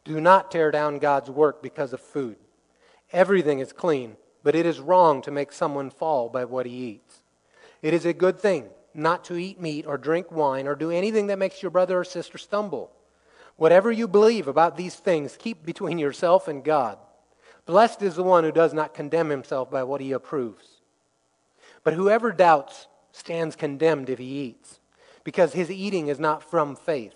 [0.07, 2.37] Do not tear down God's work because of food.
[3.11, 7.23] Everything is clean, but it is wrong to make someone fall by what he eats.
[7.81, 11.27] It is a good thing not to eat meat or drink wine or do anything
[11.27, 12.89] that makes your brother or sister stumble.
[13.57, 16.97] Whatever you believe about these things, keep between yourself and God.
[17.65, 20.79] Blessed is the one who does not condemn himself by what he approves.
[21.83, 24.79] But whoever doubts stands condemned if he eats,
[25.25, 27.15] because his eating is not from faith,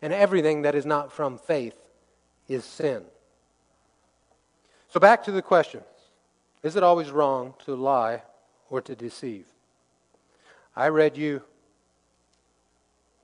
[0.00, 1.87] and everything that is not from faith
[2.48, 3.02] is sin.
[4.88, 5.82] So, back to the question
[6.62, 8.22] Is it always wrong to lie
[8.70, 9.46] or to deceive?
[10.74, 11.42] I read you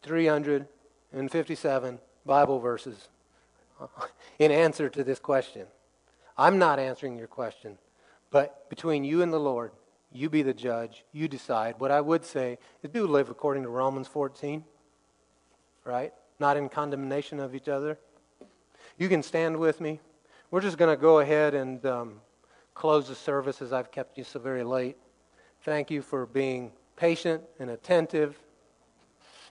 [0.02, 3.08] 357 Bible verses
[4.38, 5.66] in answer to this question.
[6.36, 7.78] I'm not answering your question,
[8.30, 9.70] but between you and the Lord,
[10.12, 11.04] you be the judge.
[11.12, 11.76] You decide.
[11.78, 14.64] What I would say is do live according to Romans 14,
[15.84, 16.12] right?
[16.38, 17.98] Not in condemnation of each other.
[18.96, 20.00] You can stand with me.
[20.50, 22.20] We're just going to go ahead and um,
[22.74, 24.96] close the service as I've kept you so very late.
[25.62, 28.38] Thank you for being patient and attentive.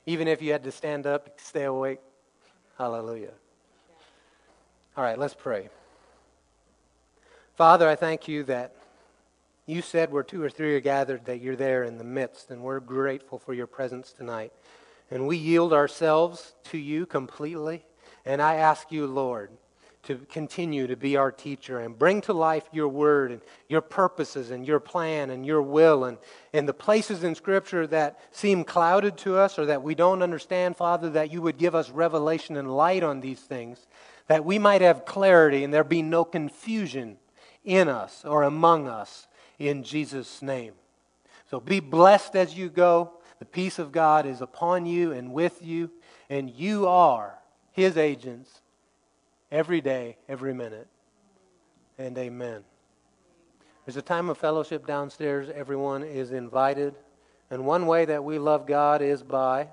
[0.05, 1.99] Even if you had to stand up, stay awake.
[2.77, 3.33] Hallelujah.
[4.95, 5.69] All right, let's pray.
[7.55, 8.75] Father, I thank you that
[9.65, 12.61] you said where two or three are gathered that you're there in the midst, and
[12.61, 14.53] we're grateful for your presence tonight.
[15.11, 17.85] And we yield ourselves to you completely.
[18.25, 19.51] And I ask you, Lord,
[20.03, 24.51] to continue to be our teacher and bring to life your word and your purposes
[24.51, 26.17] and your plan and your will and,
[26.51, 30.75] and the places in Scripture that seem clouded to us or that we don't understand,
[30.75, 33.87] Father, that you would give us revelation and light on these things,
[34.27, 37.17] that we might have clarity and there be no confusion
[37.63, 39.27] in us or among us
[39.57, 40.73] in Jesus' name.
[41.49, 43.13] So be blessed as you go.
[43.39, 45.91] The peace of God is upon you and with you,
[46.29, 47.37] and you are
[47.73, 48.61] his agents
[49.51, 50.87] every day, every minute.
[51.97, 52.63] And amen.
[53.85, 55.49] There's a time of fellowship downstairs.
[55.53, 56.95] Everyone is invited.
[57.49, 59.67] And one way that we love God is by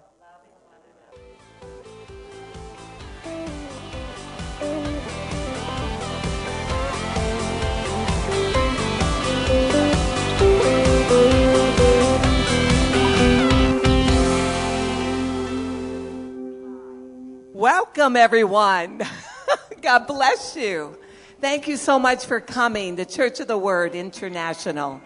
[17.61, 19.03] Welcome, everyone.
[19.83, 20.97] God bless you.
[21.43, 25.03] Thank you so much for coming to Church of the Word International,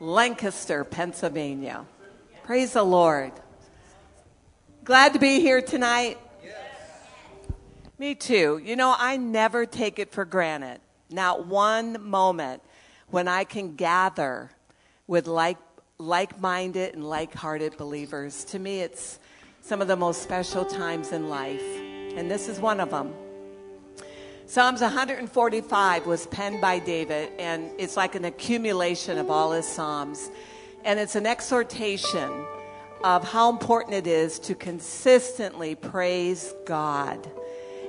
[0.00, 1.86] Lancaster, Pennsylvania.
[2.42, 3.30] Praise the Lord.
[4.82, 6.18] Glad to be here tonight.
[6.42, 6.56] Yes.
[8.00, 8.60] Me too.
[8.64, 10.80] You know, I never take it for granted.
[11.08, 12.62] Not one moment
[13.10, 14.50] when I can gather
[15.06, 15.58] with like
[15.98, 18.42] like-minded and like-hearted believers.
[18.46, 19.20] To me, it's
[19.62, 21.62] some of the most special times in life,
[22.16, 23.14] and this is one of them.
[24.44, 30.30] Psalms 145 was penned by David, and it's like an accumulation of all his Psalms.
[30.84, 32.44] And it's an exhortation
[33.04, 37.30] of how important it is to consistently praise God.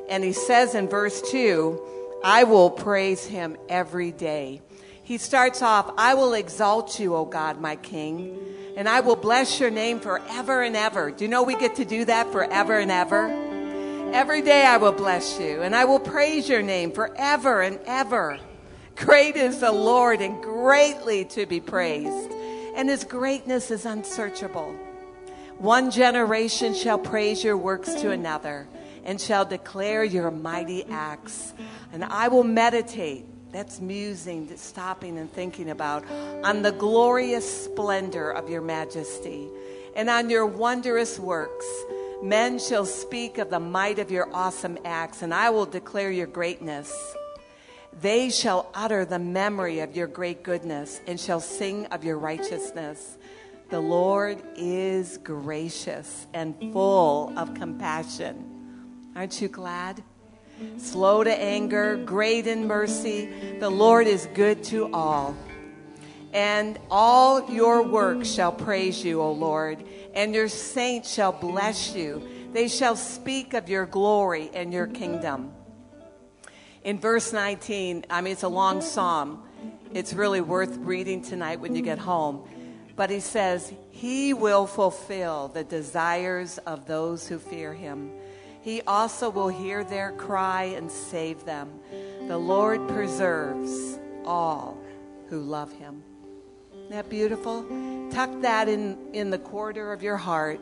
[0.10, 1.82] And he says in verse 2,
[2.24, 4.62] I will praise him every day.
[5.04, 8.40] He starts off, I will exalt you, O God, my King,
[8.78, 11.12] and I will bless your name forever and ever.
[11.12, 13.28] Do you know we get to do that forever and ever?
[14.14, 18.40] Every day I will bless you and I will praise your name forever and ever.
[18.96, 22.32] Great is the Lord and greatly to be praised,
[22.76, 24.74] and his greatness is unsearchable.
[25.58, 28.68] One generation shall praise your works to another
[29.04, 31.54] and shall declare your mighty acts.
[31.92, 36.04] And I will meditate, that's musing, that's stopping and thinking about,
[36.44, 39.48] on the glorious splendor of your majesty
[39.96, 41.66] and on your wondrous works.
[42.22, 46.28] Men shall speak of the might of your awesome acts, and I will declare your
[46.28, 47.16] greatness.
[48.02, 53.18] They shall utter the memory of your great goodness and shall sing of your righteousness.
[53.70, 59.12] The Lord is gracious and full of compassion.
[59.16, 60.04] Aren't you glad?
[60.78, 63.30] Slow to anger, great in mercy.
[63.60, 65.36] The Lord is good to all.
[66.34, 69.84] And all your works shall praise you, O Lord
[70.14, 72.28] and your saints shall bless you.
[72.54, 75.52] They shall speak of your glory and your kingdom.
[76.84, 79.44] In verse 19, I mean, it's a long psalm.
[79.94, 82.48] It's really worth reading tonight when you get home.
[82.96, 88.12] But he says, He will fulfill the desires of those who fear him.
[88.64, 91.70] He also will hear their cry and save them.
[92.28, 94.78] The Lord preserves all
[95.28, 96.02] who love him.
[96.74, 97.66] Isn't that beautiful?
[98.10, 100.62] Tuck that in, in the corridor of your heart.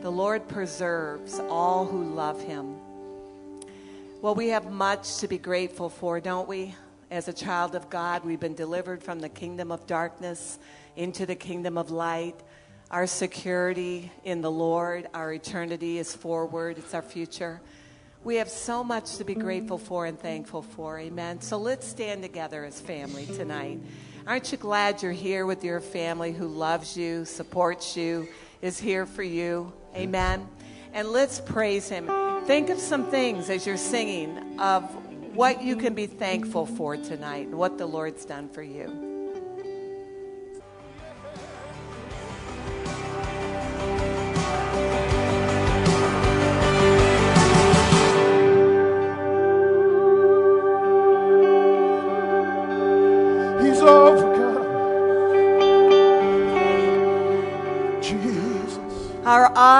[0.00, 2.74] The Lord preserves all who love him.
[4.20, 6.74] Well, we have much to be grateful for, don't we?
[7.08, 10.58] As a child of God, we've been delivered from the kingdom of darkness
[10.96, 12.34] into the kingdom of light.
[12.90, 17.60] Our security in the Lord, our eternity is forward, it's our future.
[18.24, 20.98] We have so much to be grateful for and thankful for.
[20.98, 21.40] Amen.
[21.42, 23.80] So let's stand together as family tonight.
[24.26, 28.26] Aren't you glad you're here with your family who loves you, supports you,
[28.62, 29.72] is here for you?
[29.94, 30.48] Amen.
[30.94, 32.06] And let's praise Him.
[32.46, 34.84] Think of some things as you're singing of
[35.36, 39.17] what you can be thankful for tonight and what the Lord's done for you.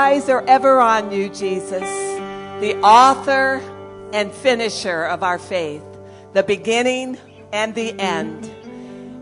[0.08, 1.82] Eyes are ever on you, Jesus,
[2.62, 3.60] the author
[4.14, 5.82] and finisher of our faith,
[6.32, 7.18] the beginning
[7.52, 8.50] and the end.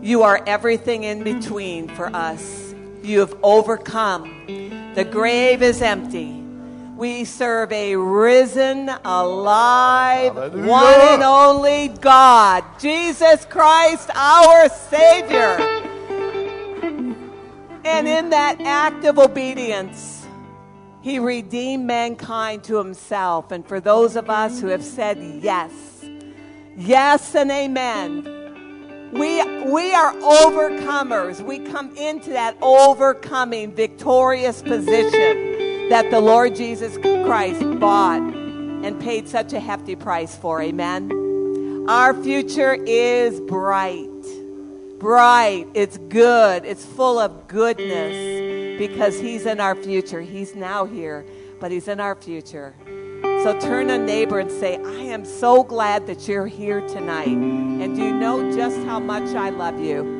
[0.01, 2.73] You are everything in between for us.
[3.03, 4.93] You have overcome.
[4.95, 6.41] The grave is empty.
[6.95, 10.67] We serve a risen, alive, Hallelujah.
[10.69, 15.57] one and only God, Jesus Christ, our Savior.
[17.83, 20.16] And in that act of obedience,
[21.07, 23.53] he redeemed mankind to himself.
[23.53, 25.71] And for those of us who have said yes,
[26.75, 28.23] yes and amen,
[29.13, 31.39] we, we are overcomers.
[31.39, 39.29] We come into that overcoming, victorious position that the Lord Jesus Christ bought and paid
[39.29, 40.61] such a hefty price for.
[40.61, 41.85] Amen.
[41.87, 44.09] Our future is bright.
[44.99, 45.67] Bright.
[45.73, 46.65] It's good.
[46.65, 48.46] It's full of goodness
[48.77, 50.21] because He's in our future.
[50.21, 51.25] He's now here,
[51.59, 52.73] but He's in our future.
[53.43, 57.27] So turn a neighbor and say, I am so glad that you're here tonight.
[57.27, 60.16] And do you know just how much I love you?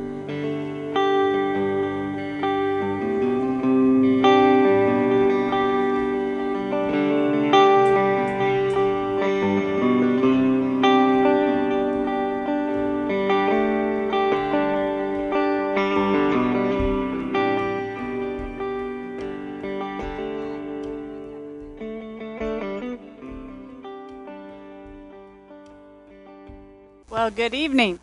[27.37, 27.99] Good evening.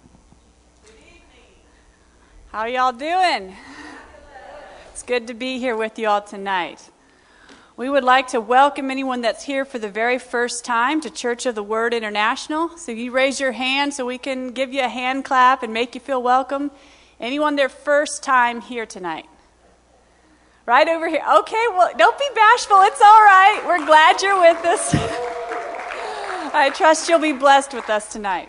[2.52, 3.56] How y'all doing?
[4.92, 6.88] It's good to be here with you all tonight.
[7.76, 11.46] We would like to welcome anyone that's here for the very first time to Church
[11.46, 12.78] of the Word International.
[12.78, 15.96] So you raise your hand so we can give you a hand clap and make
[15.96, 16.70] you feel welcome.
[17.18, 19.26] Anyone their first time here tonight?
[20.64, 21.24] Right over here.
[21.38, 22.82] Okay, well, don't be bashful.
[22.82, 23.64] It's all right.
[23.66, 24.94] We're glad you're with us.
[26.54, 28.48] I trust you'll be blessed with us tonight.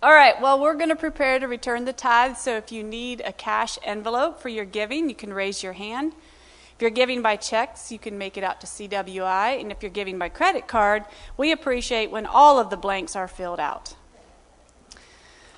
[0.00, 2.36] All right, well, we're going to prepare to return the tithe.
[2.36, 6.12] So if you need a cash envelope for your giving, you can raise your hand.
[6.76, 9.60] If you're giving by checks, you can make it out to CWI.
[9.60, 11.04] And if you're giving by credit card,
[11.36, 13.96] we appreciate when all of the blanks are filled out.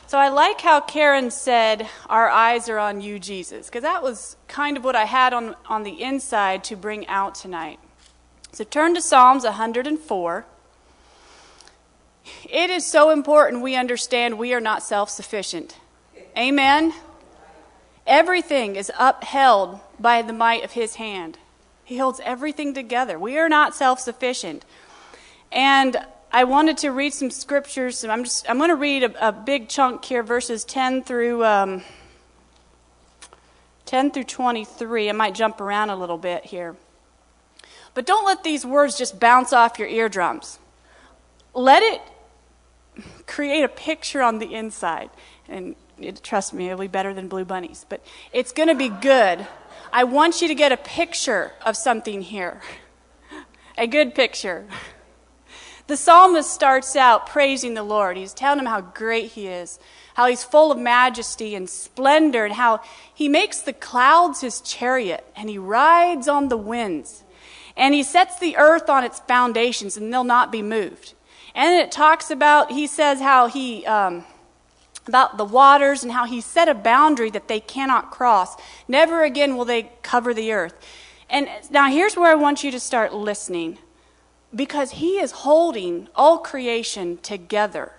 [0.06, 4.38] So I like how Karen said, Our eyes are on you, Jesus, because that was
[4.48, 7.78] kind of what I had on, on the inside to bring out tonight.
[8.52, 10.46] So turn to Psalms 104.
[12.48, 15.76] It is so important we understand we are not self sufficient.
[16.36, 16.92] Amen?
[18.06, 21.38] Everything is upheld by the might of His hand.
[21.84, 23.18] He holds everything together.
[23.18, 24.64] We are not self sufficient.
[25.52, 25.96] And
[26.32, 28.04] I wanted to read some scriptures.
[28.04, 31.44] I'm, just, I'm going to read a, a big chunk here, verses 10 through.
[31.44, 31.82] Um,
[33.90, 35.08] 10 through 23.
[35.08, 36.76] I might jump around a little bit here.
[37.92, 40.60] But don't let these words just bounce off your eardrums.
[41.54, 42.00] Let it
[43.26, 45.10] create a picture on the inside.
[45.48, 47.84] And it, trust me, it'll be better than blue bunnies.
[47.88, 49.46] But it's going to be good.
[49.92, 52.60] I want you to get a picture of something here.
[53.76, 54.66] A good picture.
[55.86, 58.16] The psalmist starts out praising the Lord.
[58.16, 59.80] He's telling him how great he is,
[60.14, 62.80] how he's full of majesty and splendor, and how
[63.12, 67.24] he makes the clouds his chariot, and he rides on the winds.
[67.76, 71.14] And he sets the earth on its foundations, and they'll not be moved.
[71.54, 74.24] And it talks about, he says how he, um,
[75.06, 78.56] about the waters and how he set a boundary that they cannot cross.
[78.86, 80.74] Never again will they cover the earth.
[81.28, 83.78] And now here's where I want you to start listening
[84.54, 87.92] because he is holding all creation together.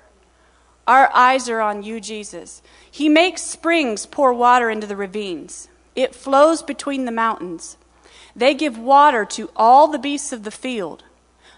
[0.87, 2.61] Our eyes are on you, Jesus.
[2.89, 7.77] He makes springs pour water into the ravines, it flows between the mountains.
[8.33, 11.03] They give water to all the beasts of the field.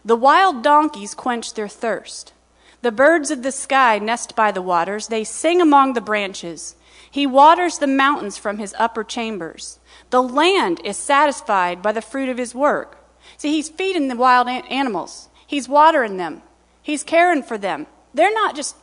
[0.05, 2.33] The wild donkeys quench their thirst.
[2.81, 5.07] The birds of the sky nest by the waters.
[5.07, 6.75] They sing among the branches.
[7.09, 9.79] He waters the mountains from his upper chambers.
[10.09, 12.97] The land is satisfied by the fruit of his work.
[13.37, 15.29] See, he's feeding the wild animals.
[15.47, 16.41] He's watering them.
[16.81, 17.87] He's caring for them.
[18.13, 18.75] They're not just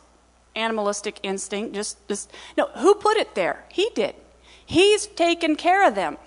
[0.55, 3.63] animalistic instinct, just, just no, who put it there?
[3.69, 4.15] He did.
[4.65, 6.17] He's taken care of them.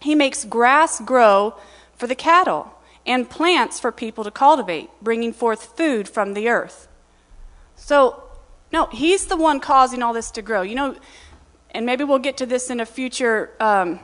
[0.00, 1.54] He makes grass grow
[1.94, 2.74] for the cattle
[3.06, 6.88] and plants for people to cultivate, bringing forth food from the earth.
[7.76, 8.22] So,
[8.72, 10.62] no, he's the one causing all this to grow.
[10.62, 10.96] You know,
[11.70, 14.00] and maybe we'll get to this in a future um,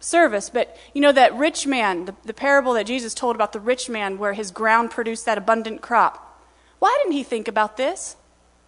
[0.00, 3.60] service, but you know that rich man, the, the parable that Jesus told about the
[3.60, 6.42] rich man where his ground produced that abundant crop.
[6.78, 8.16] Why didn't he think about this?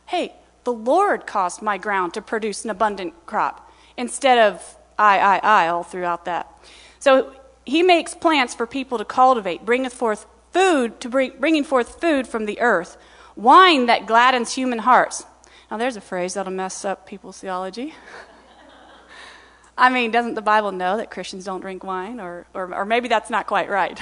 [0.06, 5.38] Hey, the Lord caused my ground to produce an abundant crop instead of I, I,
[5.38, 6.50] I all throughout that.
[6.98, 7.35] So
[7.66, 12.26] he makes plants for people to cultivate, bringeth forth food to bring, bringing forth food
[12.26, 12.96] from the earth,
[13.34, 15.24] wine that gladdens human hearts.
[15.70, 17.92] Now, there's a phrase that'll mess up people's theology.
[19.78, 22.20] I mean, doesn't the Bible know that Christians don't drink wine?
[22.20, 24.00] Or, or, or maybe that's not quite right.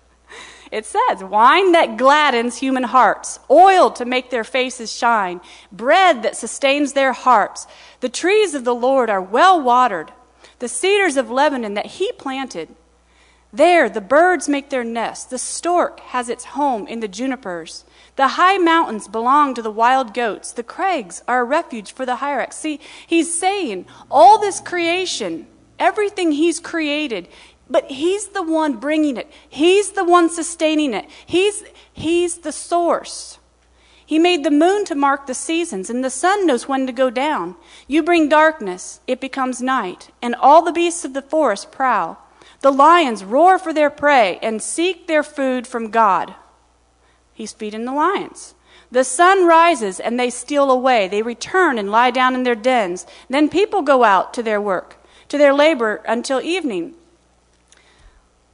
[0.72, 6.36] it says, wine that gladdens human hearts, oil to make their faces shine, bread that
[6.36, 7.66] sustains their hearts.
[8.00, 10.10] The trees of the Lord are well watered,
[10.58, 12.74] the cedars of Lebanon that he planted.
[13.52, 17.84] There the birds make their nests, the stork has its home in the junipers.
[18.16, 20.52] The high mountains belong to the wild goats.
[20.52, 22.58] The crags are a refuge for the hyrax.
[22.58, 25.46] See, he's saying all this creation,
[25.78, 27.28] everything he's created,
[27.70, 29.30] but he's the one bringing it.
[29.48, 31.06] He's the one sustaining it.
[31.24, 33.38] He's, he's the source.
[34.04, 37.10] He made the moon to mark the seasons, and the sun knows when to go
[37.10, 37.56] down.
[37.86, 42.18] You bring darkness, it becomes night, and all the beasts of the forest prowl.
[42.60, 46.34] The lions roar for their prey and seek their food from God.
[47.32, 48.54] He's feeding the lions.
[48.90, 51.08] The sun rises and they steal away.
[51.08, 53.06] They return and lie down in their dens.
[53.28, 54.96] Then people go out to their work,
[55.28, 56.94] to their labor until evening.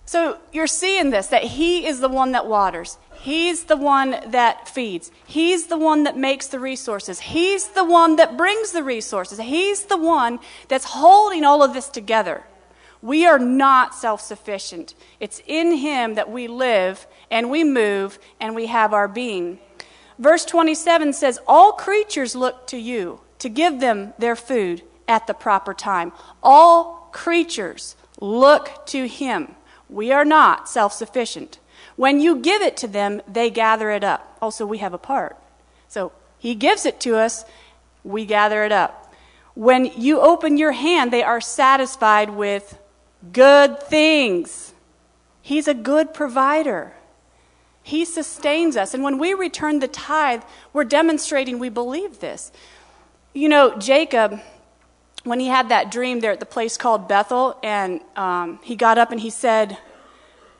[0.06, 2.98] So you're seeing this that He is the one that waters.
[3.14, 5.10] He's the one that feeds.
[5.24, 7.20] He's the one that makes the resources.
[7.20, 9.38] He's the one that brings the resources.
[9.38, 12.44] He's the one that's holding all of this together.
[13.04, 14.94] We are not self sufficient.
[15.20, 19.58] It's in Him that we live and we move and we have our being.
[20.18, 25.34] Verse 27 says, All creatures look to you to give them their food at the
[25.34, 26.12] proper time.
[26.42, 29.54] All creatures look to Him.
[29.90, 31.58] We are not self sufficient.
[31.96, 34.38] When you give it to them, they gather it up.
[34.40, 35.36] Also, we have a part.
[35.88, 37.44] So He gives it to us,
[38.02, 39.12] we gather it up.
[39.52, 42.78] When you open your hand, they are satisfied with
[43.32, 44.74] good things.
[45.42, 46.94] He's a good provider.
[47.82, 48.94] He sustains us.
[48.94, 52.50] And when we return the tithe, we're demonstrating we believe this.
[53.34, 54.40] You know, Jacob,
[55.24, 58.96] when he had that dream there at the place called Bethel, and um, he got
[58.96, 59.76] up and he said,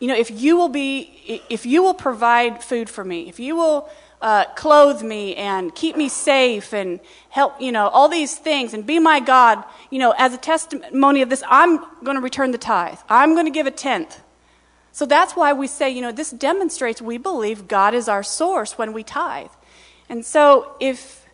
[0.00, 3.56] You know, if you will be, if you will provide food for me, if you
[3.56, 3.88] will
[4.22, 8.86] uh, clothe me and keep me safe and help, you know, all these things and
[8.86, 12.58] be my God, you know, as a testimony of this, I'm going to return the
[12.58, 12.98] tithe.
[13.08, 14.22] I'm going to give a tenth.
[14.92, 18.78] So that's why we say, you know, this demonstrates we believe God is our source
[18.78, 19.50] when we tithe.
[20.08, 21.26] And so if,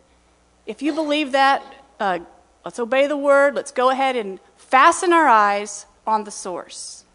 [0.65, 1.63] if you believe that,
[1.99, 2.19] uh,
[2.65, 3.53] let's obey the word.
[3.53, 7.05] Let's go ahead and fasten our eyes on the source.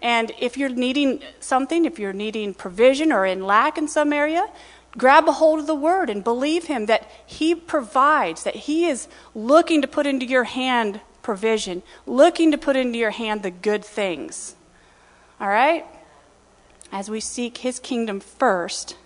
[0.00, 4.48] And if you're needing something, if you're needing provision or in lack in some area,
[4.96, 9.08] grab a hold of the word and believe him that he provides, that he is
[9.34, 13.84] looking to put into your hand provision, looking to put into your hand the good
[13.84, 14.54] things.
[15.40, 15.86] All right?
[16.90, 18.96] As we seek his kingdom first,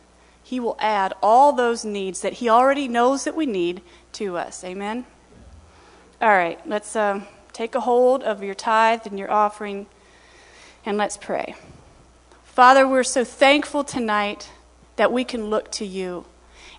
[0.42, 3.82] he will add all those needs that he already knows that we need
[4.12, 4.64] to us.
[4.64, 5.06] Amen?
[6.20, 9.86] All right, let's uh, take a hold of your tithe and your offering
[10.84, 11.54] and let's pray.
[12.44, 14.50] Father, we're so thankful tonight
[14.96, 16.24] that we can look to you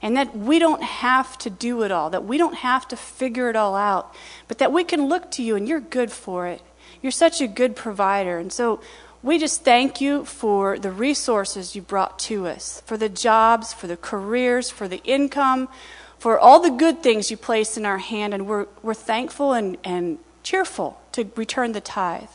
[0.01, 3.49] and that we don't have to do it all, that we don't have to figure
[3.49, 4.13] it all out,
[4.47, 6.61] but that we can look to you and you're good for it.
[7.01, 8.37] You're such a good provider.
[8.37, 8.81] And so
[9.23, 13.87] we just thank you for the resources you brought to us, for the jobs, for
[13.87, 15.69] the careers, for the income,
[16.19, 18.33] for all the good things you placed in our hand.
[18.33, 22.29] And we're, we're thankful and, and cheerful to return the tithe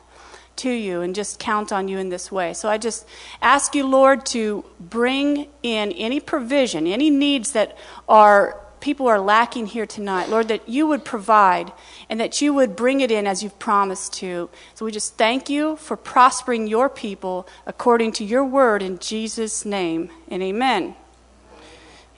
[0.57, 2.53] to you and just count on you in this way.
[2.55, 3.07] So I just
[3.41, 7.77] ask you, Lord, to bring in any provision, any needs that
[8.09, 10.29] are people are lacking here tonight.
[10.29, 11.73] Lord, that you would provide
[12.11, 14.51] and that you would bring it in as you've promised to.
[14.75, 19.65] So we just thank you for prospering your people according to your word in Jesus'
[19.65, 20.11] name.
[20.29, 20.97] And amen.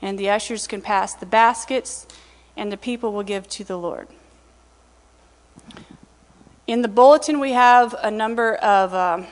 [0.01, 2.07] And the ushers can pass the baskets,
[2.57, 4.09] and the people will give to the Lord.
[6.67, 9.25] In the bulletin, we have a number of uh,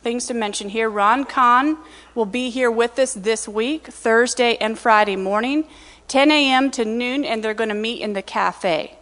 [0.00, 0.90] things to mention here.
[0.90, 1.78] Ron Kahn
[2.12, 5.64] will be here with us this week, Thursday and Friday morning,
[6.08, 6.72] 10 a.m.
[6.72, 8.96] to noon, and they're going to meet in the cafe.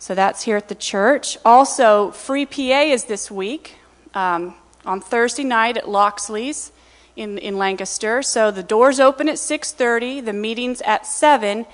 [0.00, 1.38] So that's here at the church.
[1.44, 3.76] Also, free PA is this week
[4.14, 6.72] um, on Thursday night at Loxley's
[7.14, 8.22] in, in Lancaster.
[8.22, 11.64] So the doors open at 6:30, the meeting's at 7,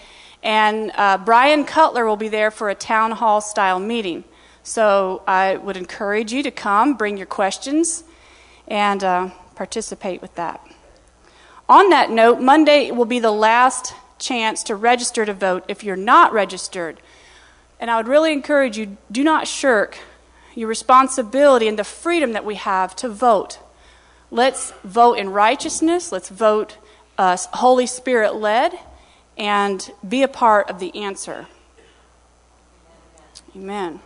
[0.43, 4.25] and uh, Bryan Cutler will be there for a town hall style meeting.
[4.63, 8.05] So I would encourage you to come, bring your questions,
[8.69, 10.65] and uh, participate with that.
[11.69, 15.97] On that note, Monday will be the last chance to register to vote if you're
[15.97, 17.01] not registered.
[17.79, 19.99] And I would really encourage you do not shirk
[20.55, 23.59] your responsibility and the freedom that we have to vote.
[24.31, 26.13] Let's vote in righteousness.
[26.13, 26.77] Let's vote
[27.17, 28.79] uh, Holy Spirit led
[29.37, 31.47] and be a part of the answer.
[33.57, 34.01] Amen.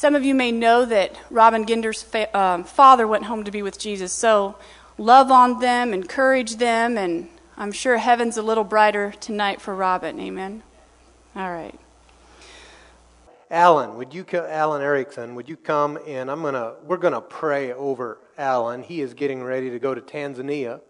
[0.00, 3.60] Some of you may know that Robin Ginder's fa- um, father went home to be
[3.60, 4.14] with Jesus.
[4.14, 4.56] So
[4.96, 10.18] love on them, encourage them, and I'm sure heaven's a little brighter tonight for Robin.
[10.18, 10.62] Amen.
[11.36, 11.78] All right.
[13.50, 18.16] Alan, would you, Alan Erickson, would you come and I'm gonna, we're gonna pray over
[18.38, 18.82] Alan.
[18.82, 20.80] He is getting ready to go to Tanzania,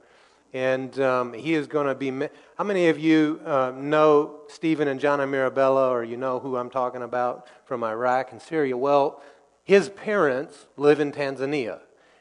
[0.53, 2.29] and um, he is to be.
[2.61, 6.69] How many of you uh, know Stephen and Jana Mirabella, or you know who I'm
[6.69, 8.77] talking about from Iraq and Syria?
[8.77, 9.23] Well,
[9.65, 11.81] his parents live in Tanzania.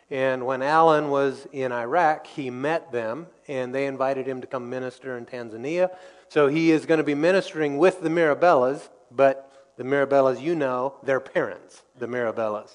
[0.09, 4.69] And when Alan was in Iraq, he met them and they invited him to come
[4.69, 5.89] minister in Tanzania.
[6.29, 10.95] So he is going to be ministering with the Mirabellas, but the Mirabellas, you know,
[11.03, 12.71] their parents, the Mirabellas.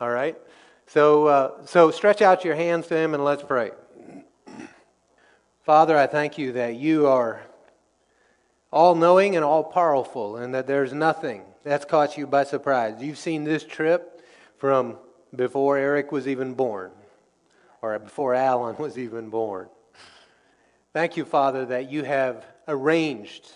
[0.00, 0.36] All right?
[0.88, 3.70] So, uh, so stretch out your hands to him and let's pray.
[5.62, 7.42] Father, I thank you that you are
[8.72, 13.02] all knowing and all powerful, and that there's nothing that's caught you by surprise.
[13.02, 14.22] You've seen this trip
[14.56, 14.96] from
[15.36, 16.92] before Eric was even born,
[17.82, 19.68] or before Alan was even born.
[20.94, 23.46] Thank you, Father, that you have arranged.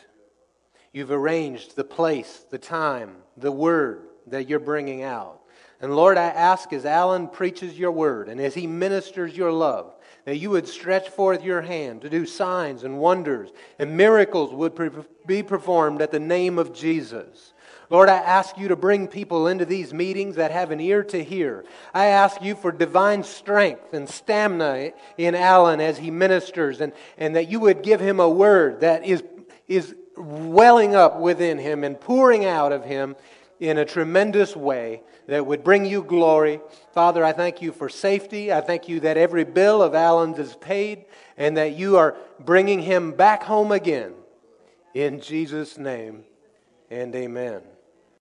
[0.93, 5.41] You've arranged the place, the time, the word that you're bringing out.
[5.81, 9.95] And Lord, I ask as Alan preaches your word and as he ministers your love,
[10.25, 15.07] that you would stretch forth your hand to do signs and wonders, and miracles would
[15.27, 17.53] be performed at the name of Jesus.
[17.91, 21.23] Lord, I ask you to bring people into these meetings that have an ear to
[21.23, 21.65] hear.
[21.93, 27.37] I ask you for divine strength and stamina in Alan as he ministers, and, and
[27.37, 29.23] that you would give him a word that is,
[29.69, 33.17] is welling up within him and pouring out of him
[33.61, 36.61] in a tremendous way that would bring you glory.
[36.93, 38.53] Father, I thank you for safety.
[38.53, 42.81] I thank you that every bill of Alan's is paid and that you are bringing
[42.81, 44.15] him back home again.
[44.93, 46.25] In Jesus' name
[46.91, 47.63] and amen.